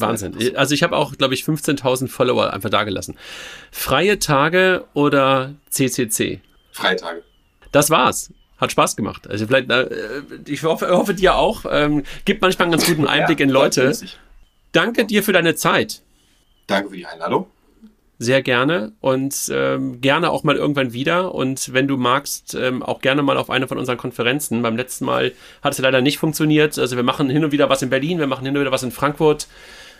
Wahnsinn. 0.00 0.56
Also 0.56 0.74
ich 0.74 0.82
habe 0.82 0.96
auch, 0.96 1.12
glaube 1.16 1.34
ich, 1.34 1.42
15.000 1.44 2.08
Follower 2.08 2.52
einfach 2.52 2.70
dagelassen. 2.70 3.16
Freie 3.70 4.18
Tage 4.18 4.84
oder 4.94 5.54
CCC? 5.70 6.40
Freitage. 6.72 7.22
Das 7.72 7.90
war's. 7.90 8.32
Hat 8.58 8.72
Spaß 8.72 8.96
gemacht. 8.96 9.28
Also 9.28 9.46
vielleicht, 9.46 9.70
äh, 9.70 9.88
ich 10.46 10.64
hoffe, 10.64 10.88
hoffe 10.88 11.14
dir 11.14 11.36
auch. 11.36 11.64
Ähm, 11.70 12.02
gibt 12.24 12.42
manchmal 12.42 12.64
einen 12.66 12.72
ganz 12.72 12.86
guten 12.86 13.06
Einblick 13.06 13.38
Ja, 13.38 13.44
in 13.44 13.50
Leute. 13.50 13.96
Danke 14.72 15.04
dir 15.06 15.22
für 15.22 15.32
deine 15.32 15.54
Zeit. 15.54 16.02
Danke 16.66 16.90
für 16.90 16.96
die 16.96 17.06
Einladung. 17.06 17.46
Sehr 18.20 18.42
gerne 18.42 18.92
und 19.00 19.48
ähm, 19.52 20.00
gerne 20.00 20.30
auch 20.30 20.42
mal 20.42 20.56
irgendwann 20.56 20.92
wieder. 20.92 21.34
Und 21.34 21.72
wenn 21.72 21.86
du 21.86 21.96
magst, 21.96 22.54
ähm, 22.54 22.82
auch 22.82 23.00
gerne 23.00 23.22
mal 23.22 23.36
auf 23.36 23.48
eine 23.48 23.68
von 23.68 23.78
unseren 23.78 23.96
Konferenzen. 23.96 24.60
Beim 24.60 24.76
letzten 24.76 25.04
Mal 25.04 25.32
hat 25.62 25.72
es 25.74 25.78
leider 25.78 26.00
nicht 26.00 26.18
funktioniert. 26.18 26.78
Also 26.78 26.96
wir 26.96 27.04
machen 27.04 27.30
hin 27.30 27.44
und 27.44 27.52
wieder 27.52 27.68
was 27.68 27.82
in 27.82 27.90
Berlin, 27.90 28.18
wir 28.18 28.26
machen 28.26 28.44
hin 28.44 28.56
und 28.56 28.60
wieder 28.60 28.72
was 28.72 28.82
in 28.82 28.90
Frankfurt. 28.90 29.46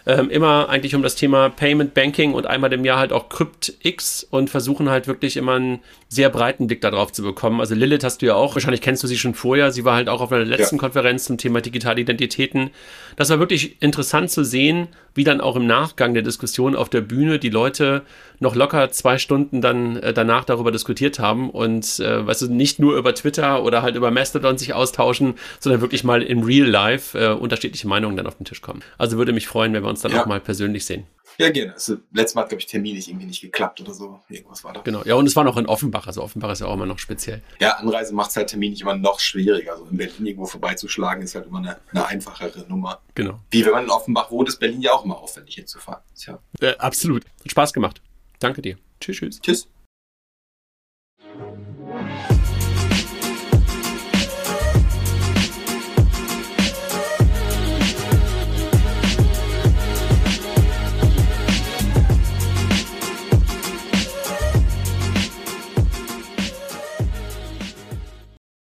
Ähm, 0.07 0.30
immer 0.30 0.68
eigentlich 0.68 0.94
um 0.94 1.03
das 1.03 1.16
Thema 1.16 1.51
Payment 1.51 1.92
Banking 1.92 2.32
und 2.32 2.46
einmal 2.46 2.72
im 2.72 2.84
Jahr 2.84 2.99
halt 2.99 3.12
auch 3.12 3.28
CryptX 3.28 4.26
und 4.30 4.49
versuchen 4.49 4.88
halt 4.88 5.07
wirklich 5.07 5.36
immer 5.36 5.55
einen 5.55 5.80
sehr 6.09 6.30
breiten 6.30 6.66
Blick 6.66 6.80
darauf 6.80 7.12
zu 7.12 7.22
bekommen. 7.22 7.61
Also 7.61 7.74
Lilith 7.74 8.05
hast 8.05 8.22
du 8.22 8.26
ja 8.26 8.34
auch, 8.34 8.55
wahrscheinlich 8.55 8.80
kennst 8.80 9.03
du 9.03 9.07
sie 9.07 9.18
schon 9.18 9.34
vorher. 9.34 9.70
Sie 9.70 9.84
war 9.84 9.96
halt 9.96 10.09
auch 10.09 10.20
auf 10.20 10.32
einer 10.32 10.44
letzten 10.44 10.76
Ja. 10.76 10.80
Konferenz 10.80 11.24
zum 11.24 11.36
Thema 11.36 11.61
digitale 11.61 12.01
Identitäten. 12.01 12.70
Das 13.16 13.28
war 13.28 13.38
wirklich 13.38 13.82
interessant 13.82 14.30
zu 14.30 14.44
sehen, 14.44 14.88
wie 15.14 15.24
dann 15.24 15.40
auch 15.40 15.57
im 15.57 15.66
Nachgang 15.66 16.14
der 16.14 16.22
Diskussion 16.22 16.74
auf 16.76 16.88
der 16.88 17.03
Bühne 17.03 17.38
die 17.38 17.51
Leute 17.51 18.03
noch 18.41 18.55
locker 18.55 18.91
zwei 18.91 19.18
Stunden 19.18 19.61
dann 19.61 19.97
äh, 19.97 20.12
danach 20.12 20.45
darüber 20.45 20.70
diskutiert 20.72 21.18
haben 21.18 21.51
und 21.51 21.99
äh, 22.01 22.26
weißt 22.26 22.43
du, 22.43 22.49
nicht 22.53 22.78
nur 22.78 22.97
über 22.97 23.14
Twitter 23.14 23.62
oder 23.64 23.82
halt 23.82 23.97
über 23.97 24.11
Mastodon 24.11 24.59
sich 24.59 24.74
austauschen, 24.74 25.34
sondern 25.61 25.80
wirklich 25.80 26.05
mal 26.05 26.22
im 26.22 26.43
Real 26.43 26.66
Life 26.68 27.18
äh, 27.18 27.32
unterschiedliche 27.32 27.89
Meinungen 27.89 28.16
dann 28.16 28.26
auf 28.26 28.36
den 28.36 28.45
Tisch 28.45 28.62
kommen. 28.62 28.82
Also 28.99 29.18
würde 29.18 29.32
mich 29.32 29.47
freuen, 29.49 29.72
wenn 29.72 29.82
wir 29.82 29.89
uns 29.91 30.03
dann 30.03 30.12
Ja. 30.12 30.22
auch 30.22 30.26
mal 30.26 30.41
persönlich 30.41 30.84
sehen. 30.86 31.07
Ja, 31.41 31.51
gerne. 31.51 31.74
Also, 31.74 31.99
letztes 32.12 32.34
Mal 32.34 32.41
hat, 32.43 32.49
glaube 32.49 32.61
ich, 32.62 32.66
terminlich 32.66 33.09
irgendwie 33.09 33.26
nicht 33.26 33.41
geklappt 33.41 33.80
oder 33.80 33.95
so. 33.95 34.18
Irgendwas 34.28 34.64
war 34.64 34.72
da. 34.72 34.80
Genau. 34.80 35.03
Ja, 35.05 35.14
und 35.14 35.24
es 35.26 35.36
war 35.36 35.45
noch 35.45 35.57
in 35.57 35.66
Offenbach. 35.66 36.09
Also 36.09 36.20
Offenbach 36.20 36.51
ist 36.51 36.61
ja 36.62 36.66
auch 36.66 36.74
immer 36.74 36.86
noch 36.86 36.99
speziell. 36.99 37.43
Ja, 37.61 37.74
Anreise 37.76 38.12
macht 38.12 38.30
es 38.30 38.36
halt 38.36 38.49
terminlich 38.49 38.80
immer 38.80 38.97
noch 38.97 39.20
schwieriger. 39.20 39.72
Also 39.72 39.86
in 39.89 39.97
Berlin 39.99 40.26
irgendwo 40.26 40.47
vorbeizuschlagen 40.47 41.22
ist 41.22 41.36
halt 41.36 41.47
immer 41.47 41.59
eine, 41.59 41.76
eine 41.93 42.07
einfachere 42.07 42.64
Nummer. 42.68 42.99
Genau. 43.14 43.39
Wie 43.53 43.64
wenn 43.64 43.70
man 43.70 43.84
in 43.84 43.91
Offenbach 43.91 44.32
wohnt, 44.32 44.49
ist 44.49 44.59
Berlin 44.59 44.80
ja 44.82 44.91
auch 44.93 45.05
immer 45.05 45.18
aufwendig 45.18 45.55
hinzufahren. 45.55 46.03
Tja. 46.16 46.41
Äh, 46.61 46.74
absolut. 46.78 47.24
Hat 47.45 47.51
Spaß 47.53 47.72
gemacht. 47.72 48.03
Danke 48.39 48.62
dir. 48.62 48.78
Tschüss, 49.01 49.16
tschüss. 49.18 49.41
Tschüss. 49.41 49.68